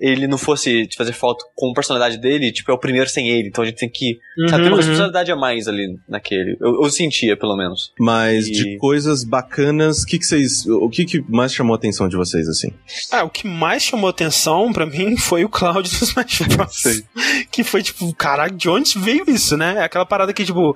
[0.00, 3.28] ele não fosse te fazer falta com a personalidade dele, tipo, é o primeiro sem
[3.28, 4.18] ele, então a gente tem que.
[4.48, 4.76] sabe, tem Uhum, uma uhum.
[4.76, 6.56] responsabilidade a mais ali naquele.
[6.60, 7.92] Eu, eu sentia, pelo menos.
[7.98, 12.08] Mas E- de coisas bacanas, que que vocês, o que, que mais chamou a atenção
[12.08, 12.68] de vocês, assim?
[13.10, 17.02] Ah, o que mais chamou atenção pra mim foi o Cloud do Smash Bros.
[17.50, 19.76] que foi tipo, caralho, de onde veio isso, né?
[19.78, 20.74] É aquela parada que, tipo,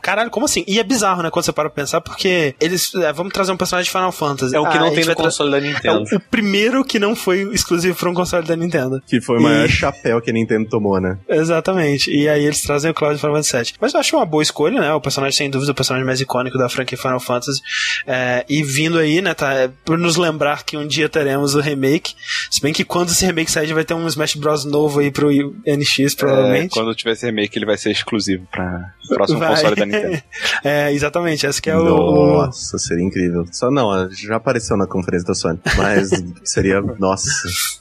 [0.00, 0.64] caralho, como assim?
[0.66, 3.56] E é bizarro, né, quando você para pra pensar, porque eles, é, vamos trazer um
[3.56, 4.54] personagem de Final Fantasy.
[4.54, 6.04] É o que Ah, não a tem tra- console da É Nintendo.
[6.12, 9.02] o, o primeiro que não foi exclusivo para um console da Nintendo.
[9.06, 11.18] Que foi o maior E- chapéu que a Nintendo tomou, né?
[11.28, 12.10] Exatamente.
[12.10, 13.78] E aí eles trazem o Cloud Final Fantasy VII.
[13.80, 14.92] Mas eu acho uma boa escolha, né?
[14.92, 17.60] O personagem, sem dúvida, o personagem mais icônico da franquia Final Fantasy.
[18.06, 19.52] É, e vindo aí, né, tá?
[19.54, 22.14] é, por nos lembrar que um dia teremos o remake.
[22.50, 24.64] Se bem que quando esse remake sair, vai ter um Smash Bros.
[24.64, 25.30] novo aí pro
[25.66, 26.70] NX, É, provavelmente.
[26.70, 29.48] quando tiver esse remake, ele vai ser exclusivo pra próximo Vai.
[29.50, 30.22] console da Nintendo.
[30.64, 31.46] É, exatamente.
[31.46, 31.82] Esse que é o.
[31.84, 33.44] o- Nossa, seria incrível.
[33.52, 35.58] Só não, já apareceu na conferência da Sony.
[35.76, 36.10] Mas
[36.44, 37.28] seria, nossa,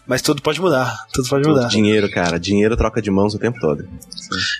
[0.07, 0.97] Mas tudo pode mudar.
[1.13, 1.67] Tudo pode mudar.
[1.67, 2.39] dinheiro, cara.
[2.39, 3.87] Dinheiro troca de mãos o tempo todo.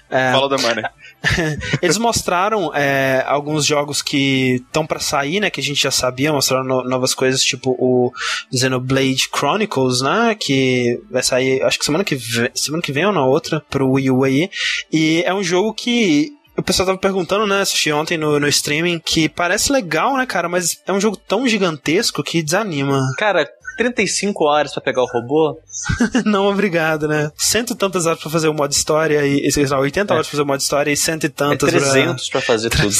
[0.09, 0.83] É, Fala da Money.
[1.81, 5.49] Eles mostraram é, alguns jogos que estão pra sair, né?
[5.49, 8.11] Que a gente já sabia, mostraram no- novas coisas, tipo o
[8.53, 10.35] Xenoblade Chronicles, né?
[10.39, 13.89] Que vai sair, acho que semana que vem, semana que vem ou na outra, pro
[13.91, 14.49] Wii U aí.
[14.91, 16.31] E é um jogo que.
[16.55, 20.47] O pessoal tava perguntando, né, assisti ontem no, no streaming, que parece legal, né, cara,
[20.47, 23.01] mas é um jogo tão gigantesco que desanima.
[23.17, 25.59] Cara, 35 horas pra pegar o robô?
[26.25, 27.31] Não, obrigado, né?
[27.37, 30.31] Cento e tantas horas pra fazer o modo história e, sei lá, 80 horas pra
[30.31, 32.93] fazer o modo história e cento e É tantas pra- 300 pra fazer tudo.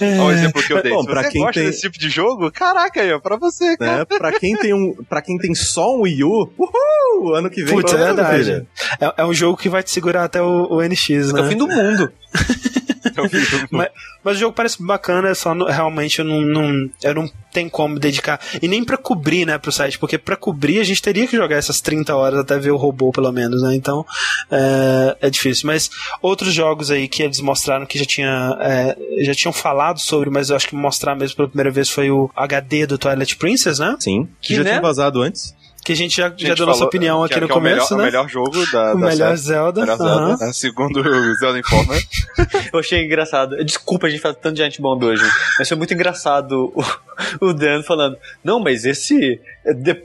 [0.00, 0.92] Olha o exemplo que eu dei.
[0.92, 3.76] Bom, Se você quem gosta tem- desse tipo de jogo, caraca aí, ó, pra você,
[3.76, 3.98] cara.
[3.98, 4.04] Né?
[4.04, 7.34] pra, quem tem um, pra quem tem só um Wii U, uhul!
[7.34, 7.74] Ano que vem.
[7.74, 8.66] Putz, é verdade.
[9.00, 11.48] É, é um jogo que vai te segurar até o, o NX, É o né?
[11.48, 12.10] fim do mundo.
[13.04, 13.88] É mas,
[14.24, 17.68] mas o jogo parece bacana, é só no- realmente eu não, não, eu não tenho
[17.68, 18.40] como dedicar.
[18.62, 21.56] E nem pra cobrir, né, pro site, porque pra cobrir a gente teria que jogar
[21.56, 23.74] essas 30 horas até ver o robô, pelo menos, né?
[23.74, 24.06] Então
[24.50, 25.66] é, é difícil.
[25.66, 25.90] Mas
[26.22, 30.50] outros jogos aí que eles mostraram que já, tinha, é, já tinham falado sobre, mas
[30.50, 33.96] eu acho que mostrar mesmo pela primeira vez foi o HD do Twilight Princess, né?
[34.00, 34.28] Sim.
[34.40, 34.70] Que, Que, já né?
[34.70, 35.54] tinha vazado antes.
[35.84, 37.56] Que a gente já, A gente já deu nossa opinião aqui é- no que é
[37.56, 38.04] o melhor- começo, o né?
[38.04, 39.36] melhor jogo da, O da melhor série.
[39.36, 39.80] Zelda.
[39.80, 39.96] Melhor.
[39.98, 40.52] Zelda, né?
[40.52, 42.02] Segundo o Zelda Informer.
[42.72, 43.56] Eu achei engraçado.
[43.64, 45.22] Desculpa a gente falar tanto de gente bom hoje,
[45.58, 46.84] mas foi muito engraçado o,
[47.48, 49.40] o Dan falando: Não, mas esse.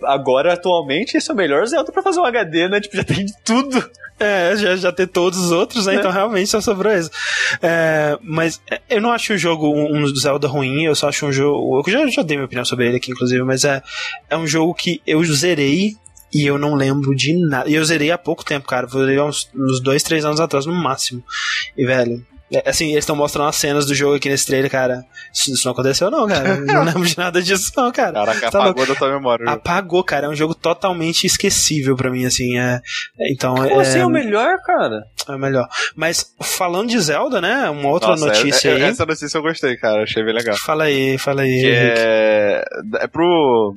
[0.03, 2.79] Agora, atualmente, esse é o melhor Zelda pra fazer um HD, né?
[2.81, 3.87] Tipo, já tem de tudo.
[4.19, 5.93] É, já, já ter todos os outros, né?
[5.93, 5.97] É.
[5.99, 7.07] Então realmente só sobrou esse.
[7.61, 11.27] É, mas é, eu não acho o jogo um, um Zelda ruim, eu só acho
[11.27, 11.83] um jogo.
[11.85, 13.79] Eu já, já dei minha opinião sobre ele aqui, inclusive, mas é,
[14.27, 15.66] é um jogo que eu zerei
[16.33, 17.69] e eu não lembro de nada.
[17.69, 18.85] E eu zerei há pouco tempo, cara.
[18.85, 21.23] Eu zerei há uns, uns dois, três anos atrás, no máximo.
[21.77, 22.23] E, velho.
[22.51, 25.03] é, Assim, eles estão mostrando as cenas do jogo aqui nesse trailer, cara.
[25.33, 26.49] Isso, isso não aconteceu, não, cara.
[26.49, 28.13] Eu não lembro de nada disso, não, cara.
[28.13, 29.45] Caraca, Tá apagou da tua memória.
[29.45, 29.53] viu?
[29.53, 30.25] Apagou, cara.
[30.27, 32.57] É um jogo totalmente esquecível pra mim, assim.
[32.59, 32.81] É,
[33.19, 35.03] é, então, Como é, assim é o melhor, cara?
[35.29, 35.67] é melhor.
[35.95, 37.69] Mas falando de Zelda, né?
[37.69, 38.81] Uma outra Nossa, notícia é- é- aí.
[38.83, 40.03] Essa notícia eu gostei, cara.
[40.03, 40.55] Achei bem legal.
[40.57, 41.49] Fala aí, fala aí.
[41.49, 41.99] Que Henrique.
[41.99, 42.65] é.
[43.01, 43.75] É pro.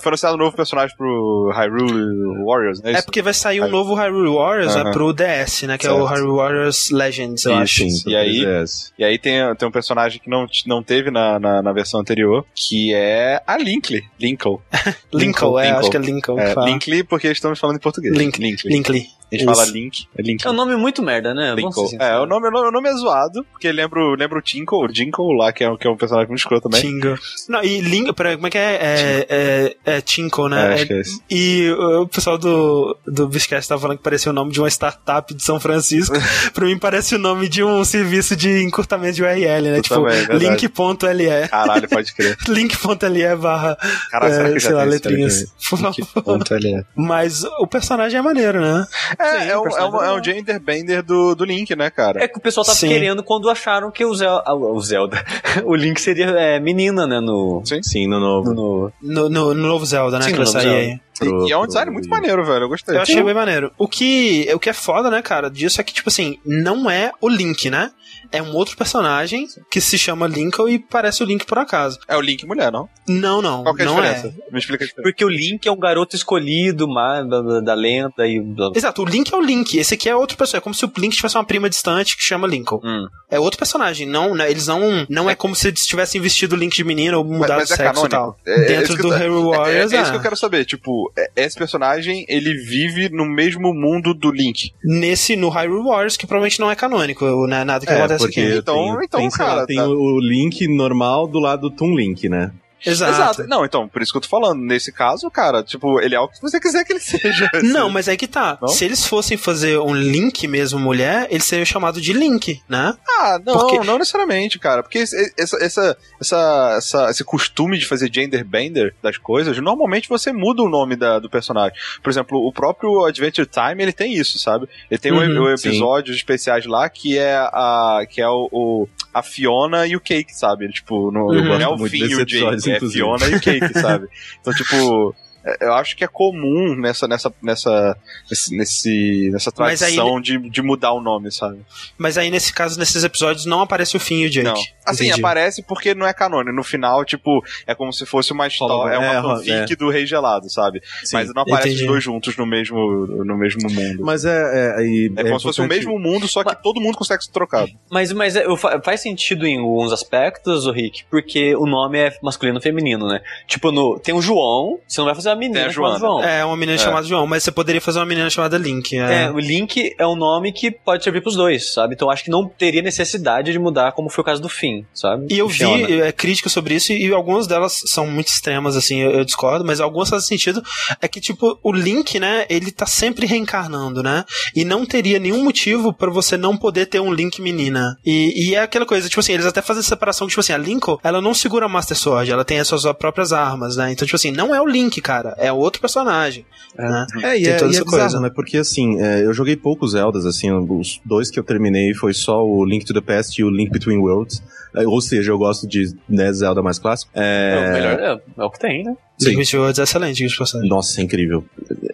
[0.00, 2.92] Foi anunciado um novo personagem pro Hyrule Warriors, né?
[2.92, 4.90] É porque vai sair um novo Hyrule Warriors Aham.
[4.90, 5.78] pro DS, né?
[5.78, 6.14] Que é o Certo.
[6.14, 7.88] Hyrule Warriors Legends, eu acho.
[7.88, 8.92] Sim, E aí- 3DS.
[8.98, 12.44] E aí tem, tem um personagem que não, não teve na, na, na versão anterior,
[12.54, 14.02] que é a Linkley.
[14.20, 14.58] Linkle.
[15.12, 15.78] Lincoln, é, Lincoln.
[15.78, 16.38] acho que é Lincoln.
[16.38, 16.66] É, fala.
[16.68, 18.14] Linkley porque estamos falando em português.
[18.14, 18.72] Link- Linkley.
[18.74, 19.06] Linkley.
[19.30, 19.54] A gente Isso.
[19.56, 20.06] fala Link.
[20.16, 20.46] É Link.
[20.46, 21.52] É um nome muito merda, né?
[21.54, 21.96] Linkle.
[21.98, 24.78] É, o nome, o nome- o nome é zoado, porque lembra, o- lembra o Tinkle,
[24.84, 26.80] o Jinkle lá, que é, um- que é um personagem muito escroto também.
[26.80, 27.18] Tingo.
[27.48, 28.74] Não, e Link, peraí, como é que é?
[28.80, 30.74] É, é, é Tinko, É, né?
[30.74, 31.20] acho É- que é esse.
[31.28, 35.34] E o pessoal do, do Biscast tava falando que parecia o nome de uma startup
[35.34, 36.14] de São Francisco.
[36.54, 39.78] pra mim parece o nome de um serviço de encurtamento de URL, né?
[39.78, 41.48] Eu tipo, é link.le.
[41.48, 42.36] Caralho, pode crer.
[42.48, 43.76] link.le barra,
[44.10, 45.52] Caralho, será é, sei lá, letrinhas.
[45.72, 46.84] Link.le.
[46.94, 48.86] Mas o personagem é maneiro, né?
[49.18, 51.44] É, Sim, é, o um, é, personagem um, é é um gender bender do, do
[51.44, 52.22] Link, né, cara?
[52.22, 52.88] É que o pessoal tava Sim.
[52.88, 55.24] querendo quando acharam que o, Zel ah, o Zelda.
[55.64, 57.20] o Link seria é, menina, né?
[57.20, 57.62] No.
[57.64, 57.82] Sim.
[57.82, 58.52] Sim, no novo.
[58.54, 60.24] no- No, no, no novo Zelda, né?
[60.24, 60.92] Sim, que no vai novo sair Zelda.
[60.92, 61.00] aí.
[61.18, 62.64] Pro- e é um pro- design muito maneiro, velho.
[62.64, 62.96] Eu gostei.
[62.96, 63.72] Eu achei bem maneiro.
[63.78, 67.10] O que, o que é foda, né, cara, disso é que, tipo assim, não é
[67.20, 67.90] o Link, né?
[68.32, 71.98] É um outro personagem que se chama Lincoln e parece o Link por acaso.
[72.08, 72.88] É o Link mulher, não?
[73.08, 73.62] Não, não.
[73.62, 74.26] Qual que é a não diferença?
[74.28, 74.52] é.
[74.52, 75.02] Me explica a diferença.
[75.02, 78.42] Porque o Link é um garoto escolhido da, da, da lenda e.
[78.74, 79.76] Exato, o Link é o Link.
[79.78, 80.58] Esse aqui é outro personagem.
[80.58, 82.80] É como se o Link tivesse uma prima distante que chama Lincoln.
[82.82, 83.06] Hum.
[83.30, 84.06] É outro personagem.
[84.06, 85.06] Não, né, eles não.
[85.08, 87.74] Não é como se eles tivessem vestido o Link de menino ou mudado mas de
[87.74, 88.38] é sexo e canônico?
[88.44, 88.54] tal.
[88.54, 90.10] É- é Dentro do Hero É, é, Warriors, é isso é.
[90.10, 90.64] que eu quero saber.
[90.64, 94.72] Tipo, é- esse personagem, ele vive no mesmo mundo do Link.
[94.84, 97.64] Nesse, no Hyrule Warriors, que provavelmente não é canônico, né?
[97.64, 98.58] Nada que É, acontece porque aqui.
[98.58, 101.70] Então- tem, então, tem, lá, cara, tem tá- o, o link normal do lado do
[101.76, 102.52] Toon Link, né?
[102.84, 103.46] Exato.
[103.46, 104.60] Não, então, por isso que eu tô falando.
[104.60, 107.48] Nesse caso, cara, tipo, ele é o que você quiser que ele seja.
[107.62, 108.58] Não, mas aí que tá.
[108.60, 108.68] Não?
[108.68, 112.94] Se eles fossem fazer um Link mesmo mulher, ele seria chamado de Link, né?
[113.08, 114.82] Ah, não, Porque- não necessariamente, cara.
[114.82, 120.08] Porque esse, essa, essa, essa, essa- esse costume de fazer gender bender das coisas, normalmente
[120.08, 121.76] você muda o nome da- do personagem.
[122.02, 124.68] Por exemplo, o próprio Adventure Time, ele tem isso, sabe?
[124.90, 128.88] Ele tem um, Uhum, um episódios especiais lá que é a, que é o, o-
[129.12, 130.64] a Fiona e o Cake, sabe?
[130.66, 132.80] Ele, tipo, no, não é o Finn e o episódio, É.
[132.80, 134.08] Fiona e Cake, sabe?
[134.40, 135.14] Então, tipo...
[135.46, 137.96] é, Eu acho que é comum nessa, nessa, nessa,
[138.30, 141.58] nesse, nesse- nessa Mas aí tradição de, de mudar o nome, sabe?
[141.96, 144.44] Mas aí, nesse caso, nesses episódios, não aparece o Finn e o Jake.
[144.46, 144.54] Não.
[144.84, 145.20] Assim, Entendi.
[145.20, 146.54] aparece porque não é canônico.
[146.54, 150.06] No final, tipo, é como se fosse uma história, é uma É, fanfic do Rei
[150.06, 150.80] Gelado, sabe?
[151.12, 151.82] Mas não aparece entendi.
[151.82, 152.78] os dois juntos no mesmo,
[153.24, 154.02] no mesmo mundo.
[154.04, 154.76] Mas é.
[154.80, 157.30] É, e- é como se fosse o mesmo mundo, só que todo mundo consegue ser
[157.32, 157.70] trocado.
[157.90, 158.44] Mas, mas é,
[158.84, 163.20] faz sentido em alguns aspectos, o Rick, porque o nome é masculino e feminino, né?
[163.46, 166.20] Tipo, no, tem o João, você não vai fazer menina a chamada Joana.
[166.20, 166.24] João.
[166.24, 166.78] É, uma menina É.
[166.78, 168.96] chamada João, mas você poderia fazer uma menina chamada Link.
[168.96, 169.24] É.
[169.24, 171.94] É, o Link é um nome que pode servir pros dois, sabe?
[171.94, 175.26] Então acho que não teria necessidade de mudar, como foi o caso do Finn, sabe?
[175.30, 175.86] E eu Fiona.
[175.86, 179.64] vi é, críticas sobre isso e algumas delas são muito extremas, assim, eu, eu discordo,
[179.64, 180.62] mas algumas fazem sentido.
[181.00, 184.24] É que, tipo, o Link, né, ele tá sempre reencarnando, né?
[184.54, 187.96] E não teria nenhum motivo pra você não poder ter um Link menina.
[188.04, 190.58] E, e é aquela coisa, tipo assim, eles até fazem separação que, tipo assim, a
[190.58, 193.92] Linko, ela não segura a Master Sword, ela tem as suas próprias armas, né?
[193.92, 195.25] Então, tipo assim, não é o Link, cara.
[195.30, 195.36] Cara.
[195.46, 196.44] É outro personagem.
[196.76, 197.06] né?
[197.22, 198.20] É, e Tem é, toda e é essa bizarro, coisa.
[198.20, 198.30] né?
[198.34, 202.44] Porque assim, é, eu joguei poucos Zeldas, assim, os dois que eu terminei foi só
[202.44, 204.42] o Link to the Past e o Link Between Worlds.
[204.74, 207.10] É, ou seja, eu gosto de né, Zelda mais clássico.
[207.14, 208.94] É, É, o melhor é, é o que tem, né?
[209.18, 209.42] Sim.
[209.44, 209.56] Sim.
[209.56, 210.68] Worlds é excelente, diga passagem.
[210.68, 211.44] Nossa, é incrível.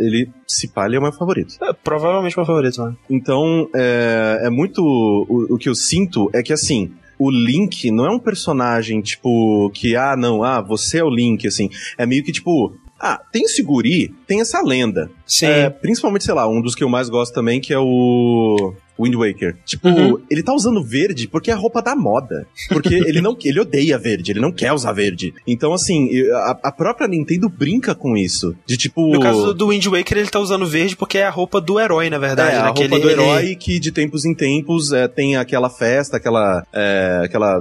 [0.00, 1.54] Ele, se pá, ele é o meu favorito.
[1.62, 2.98] É, provavelmente meu favorito, mano.
[3.08, 4.82] Então, é, é muito.
[4.82, 9.70] O, o que eu sinto é que, assim, o Link não é um personagem, tipo,
[9.72, 11.70] que, ah, não, ah, você é o Link, assim.
[11.96, 15.10] É meio que, tipo, ah, tem esse guri, tem essa lenda.
[15.26, 15.46] Sim.
[15.46, 18.74] É, principalmente, sei lá, um dos que eu mais gosto também, que é o.
[18.98, 19.56] Wind Waker.
[19.64, 20.18] Tipo, Uhum.
[20.30, 22.46] ele tá usando verde porque é a roupa da moda.
[22.68, 25.34] Porque ele não ele odeia verde, ele não quer usar verde.
[25.46, 28.54] Então, assim, a, a própria Nintendo brinca com isso.
[28.66, 29.12] De tipo.
[29.12, 32.08] No caso do- Wind Waker, ele tá usando verde porque é a roupa do herói,
[32.10, 32.54] na verdade.
[32.54, 32.64] É, a né?
[32.66, 36.16] roupa Que ele- do ele- herói que de tempos em tempos é, tem aquela festa,
[36.18, 36.64] aquela.
[36.72, 37.56] é, aquela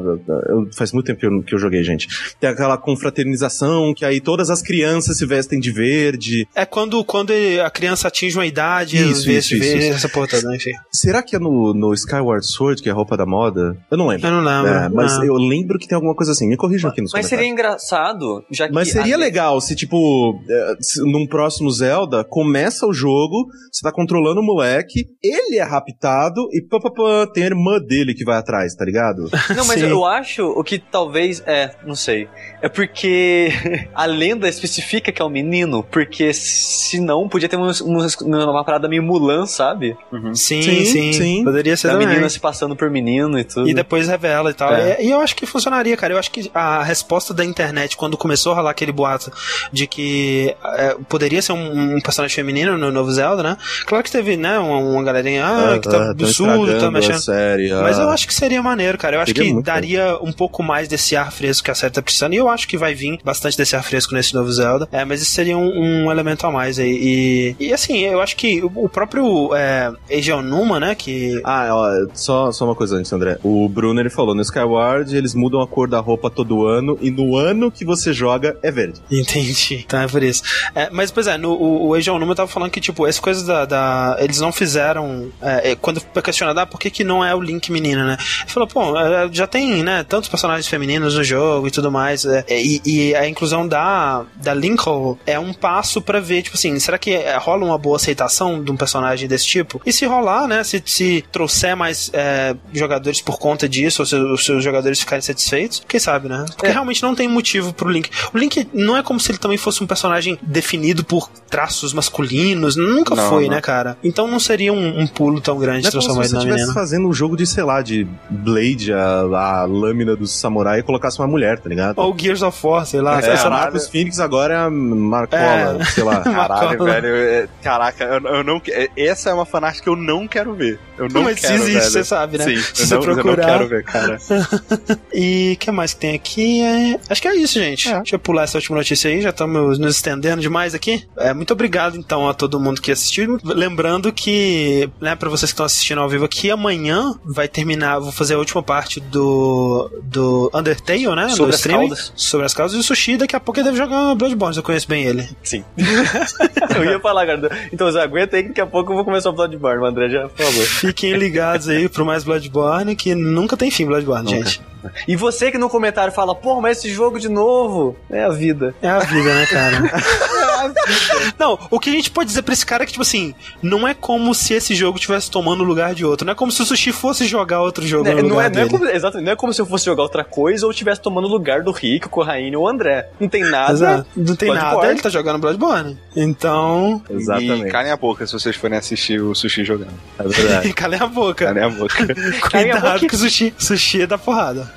[0.50, 2.08] eu- faz muito tempo que eu, que eu joguei, gente.
[2.40, 2.78] Tem aquela
[3.22, 6.48] confraternização que aí todas as crianças se vestem de verde.
[6.56, 9.94] É quando, quando ele- a criança atinge uma idade, Isso, isso, vê isso, isso.
[9.94, 10.72] essa porra toda, né, enfim.
[10.92, 13.78] Será que é no, no Skyward Sword que é a roupa da moda?
[13.90, 14.28] Eu não lembro.
[14.28, 14.72] Eu não lembro.
[14.72, 15.26] É, mas Ah.
[15.26, 16.48] eu lembro que tem alguma coisa assim.
[16.48, 17.84] Me corrijam aqui nos Mas seria comentários.
[17.84, 18.74] engraçado, já que.
[18.74, 23.82] Mas seria a- legal se, tipo, é, se num próximo Zelda, começa o jogo, você
[23.82, 28.14] tá controlando o moleque, ele é raptado e pá, pá, pá, tem a irmã dele
[28.14, 29.30] que vai atrás, tá ligado?
[29.56, 29.88] Não, mas Sim.
[29.88, 31.42] eu acho o que talvez.
[31.46, 32.28] É, não sei.
[32.62, 33.50] É porque
[33.94, 38.08] a lenda especifica que é um menino, porque se não, podia ter uma, uma,
[38.52, 39.96] uma parada meio Mulan, sabe?
[40.34, 41.44] Sim, Sim, sim, sim.
[41.44, 42.08] Poderia ser Da também.
[42.08, 43.70] menina se passando por menino e tudo.
[43.70, 44.74] E depois revela e tal.
[44.74, 45.02] É.
[45.02, 46.14] E, e eu acho que funcionaria, cara.
[46.14, 49.32] Eu acho que a resposta da internet, quando começou a rolar aquele boato
[49.72, 53.58] de que é, poderia ser um, um personagem feminino no novo Zelda, né?
[53.86, 57.20] Claro que teve, né, uma, uma galerinha ah, que tá tão absurdo, tá a mexendo.
[57.20, 57.82] série, ah.
[57.82, 59.18] Mas eu acho que seria maneiro, cara.
[59.18, 61.94] Eu acho Seria que muito daria um pouco mais desse ar fresco que a série
[61.94, 62.34] tá precisando.
[62.34, 64.88] E eu acho que vai vir bastante desse ar fresco nesse novo Zelda.
[64.92, 67.56] É, mas isso seria um, um elemento a mais aí.
[67.60, 70.96] E, e assim, eu acho que o próprio é, Eiji Onuma, né?
[71.04, 71.42] Que.
[71.44, 73.38] Ah, ó, só, só uma coisa antes, André.
[73.44, 77.10] O Bruno, ele falou, no Skyward eles mudam a cor da roupa todo ano e
[77.10, 79.02] no ano que você joga é verde.
[79.12, 79.84] Entendi.
[79.86, 80.44] Então é por isso.
[80.76, 83.44] É, mas, pois é, no, o, o Eiji Onuma tava falando que, tipo, essas coisas
[83.44, 83.66] da.
[83.66, 85.30] da- eles não fizeram.
[85.42, 88.18] é, é, quando foi questionado, ah, por que, que não é o Link menino, né?
[88.42, 92.26] Ele falou, pô, é, já tem, né, tantos personagens femininos no jogo e tudo mais.
[92.26, 96.78] é, e, e a inclusão da, da Lincoln é um passo pra ver, tipo assim,
[96.80, 99.82] será que é, rola uma boa aceitação de um personagem desse tipo?
[99.86, 104.16] E se rolar, né, se, se trouxer mais é, jogadores por conta disso, ou se
[104.16, 106.46] os seus jogadores ficarem satisfeitos, quem sabe, né?
[106.48, 106.72] Porque É.
[106.72, 108.10] realmente não tem motivo pro Link.
[108.34, 112.76] O Link não é como se ele também fosse um personagem definido por traços masculinos,
[112.76, 113.52] nunca Não, foi, não.
[113.56, 113.98] né, cara?
[114.04, 116.40] Então não seria um, um pulo tão grande Não é como se transformar ele na
[116.40, 116.74] estivesse menina.
[116.74, 119.20] fazendo um jogo de, sei lá, de Blade, a,
[119.62, 121.98] a lâmina do samurai e colocasse uma mulher, tá ligado?
[122.00, 123.18] Ou Gears of War, sei lá.
[123.20, 123.50] Essa é, lá.
[123.50, 125.86] Marcos Phoenix agora é a Marcola, É.
[125.86, 126.20] sei lá.
[126.22, 127.08] Caralho, velho.
[127.16, 128.62] é- Caraca, eu, eu não.
[128.98, 130.80] Essa é uma fanart que eu não quero ver.
[130.98, 131.84] Eu não Mas quero, existe, velho.
[131.92, 132.44] você sabe, né?
[132.46, 133.46] Sim, Se você não, eu não procurar.
[133.46, 134.20] quero ver, cara.
[135.14, 136.62] E o que mais que tem aqui?
[136.62, 137.00] É...
[137.10, 137.90] Acho que é isso, gente.
[137.90, 137.98] É.
[137.98, 141.04] Deixa eu pular essa última notícia aí, já estamos nos estendendo demais aqui.
[141.18, 143.40] É, muito obrigado, então, a todo mundo que assistiu.
[143.44, 148.12] Lembrando que, né, pra vocês que estão assistindo ao vivo aqui, amanhã vai terminar, vou
[148.12, 151.30] fazer a última parte do, do Undertale, né?
[151.30, 151.88] Sobre do as streaming.
[151.90, 152.14] caudas.
[152.16, 152.78] Sobre as causas.
[152.78, 155.28] E o Sushi, daqui a pouco ele deve jogar Bloodborne, eu conheço bem ele.
[155.44, 155.64] Sim.
[156.76, 157.50] eu ia falar, cara.
[157.74, 159.86] Então, você aguenta aí que daqui a pouco eu vou começar o Bloodborne.
[159.86, 160.66] André já falou.
[160.80, 164.50] Fiquem ligados aí pro mais Bloodborne, que nunca tem fim Bloodborne, Nunca.
[164.50, 164.62] gente.
[165.08, 168.74] E você que no comentário fala, pô, mas esse jogo de novo é a vida.
[168.82, 169.78] É a vida, né, cara?
[171.40, 173.88] Não, o que a gente pode dizer pra esse cara é que, tipo assim, não
[173.88, 176.26] é como se esse jogo estivesse tomando o lugar de outro.
[176.26, 178.50] Não é como se o Sushi fosse jogar outro jogo Né, no não, lugar é,
[178.50, 178.70] não, é dele.
[178.70, 181.32] como, exato, não é como se eu fosse jogar outra coisa ou estivesse tomando o
[181.32, 183.10] lugar do Rick, o Corraine ou o André.
[183.20, 183.74] Não tem nada.
[183.74, 184.06] Exato.
[184.16, 184.76] Não tem Bloodborne.
[184.78, 185.98] nada, ele tá jogando Bloodborne.
[186.16, 187.68] Então, Exatamente.
[187.68, 189.94] E calem a boca se vocês forem assistir o Sushi jogando.
[190.20, 190.74] É verdade.
[190.74, 191.46] calem a boca.
[191.46, 191.96] Calem a boca.
[192.52, 193.08] Calem a Cuidado boca.
[193.08, 194.72] que o sushi, sushi é da porrada.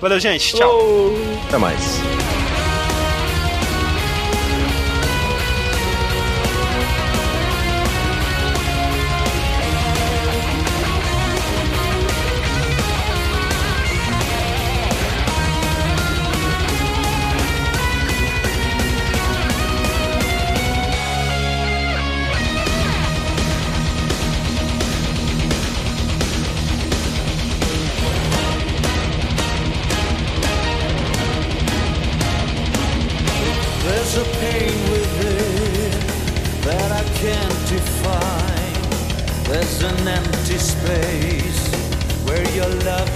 [0.00, 0.54] Valeu, gente.
[0.54, 0.78] Tchau.
[1.48, 2.25] Até mais.
[40.06, 41.74] An empty space
[42.26, 43.15] where your love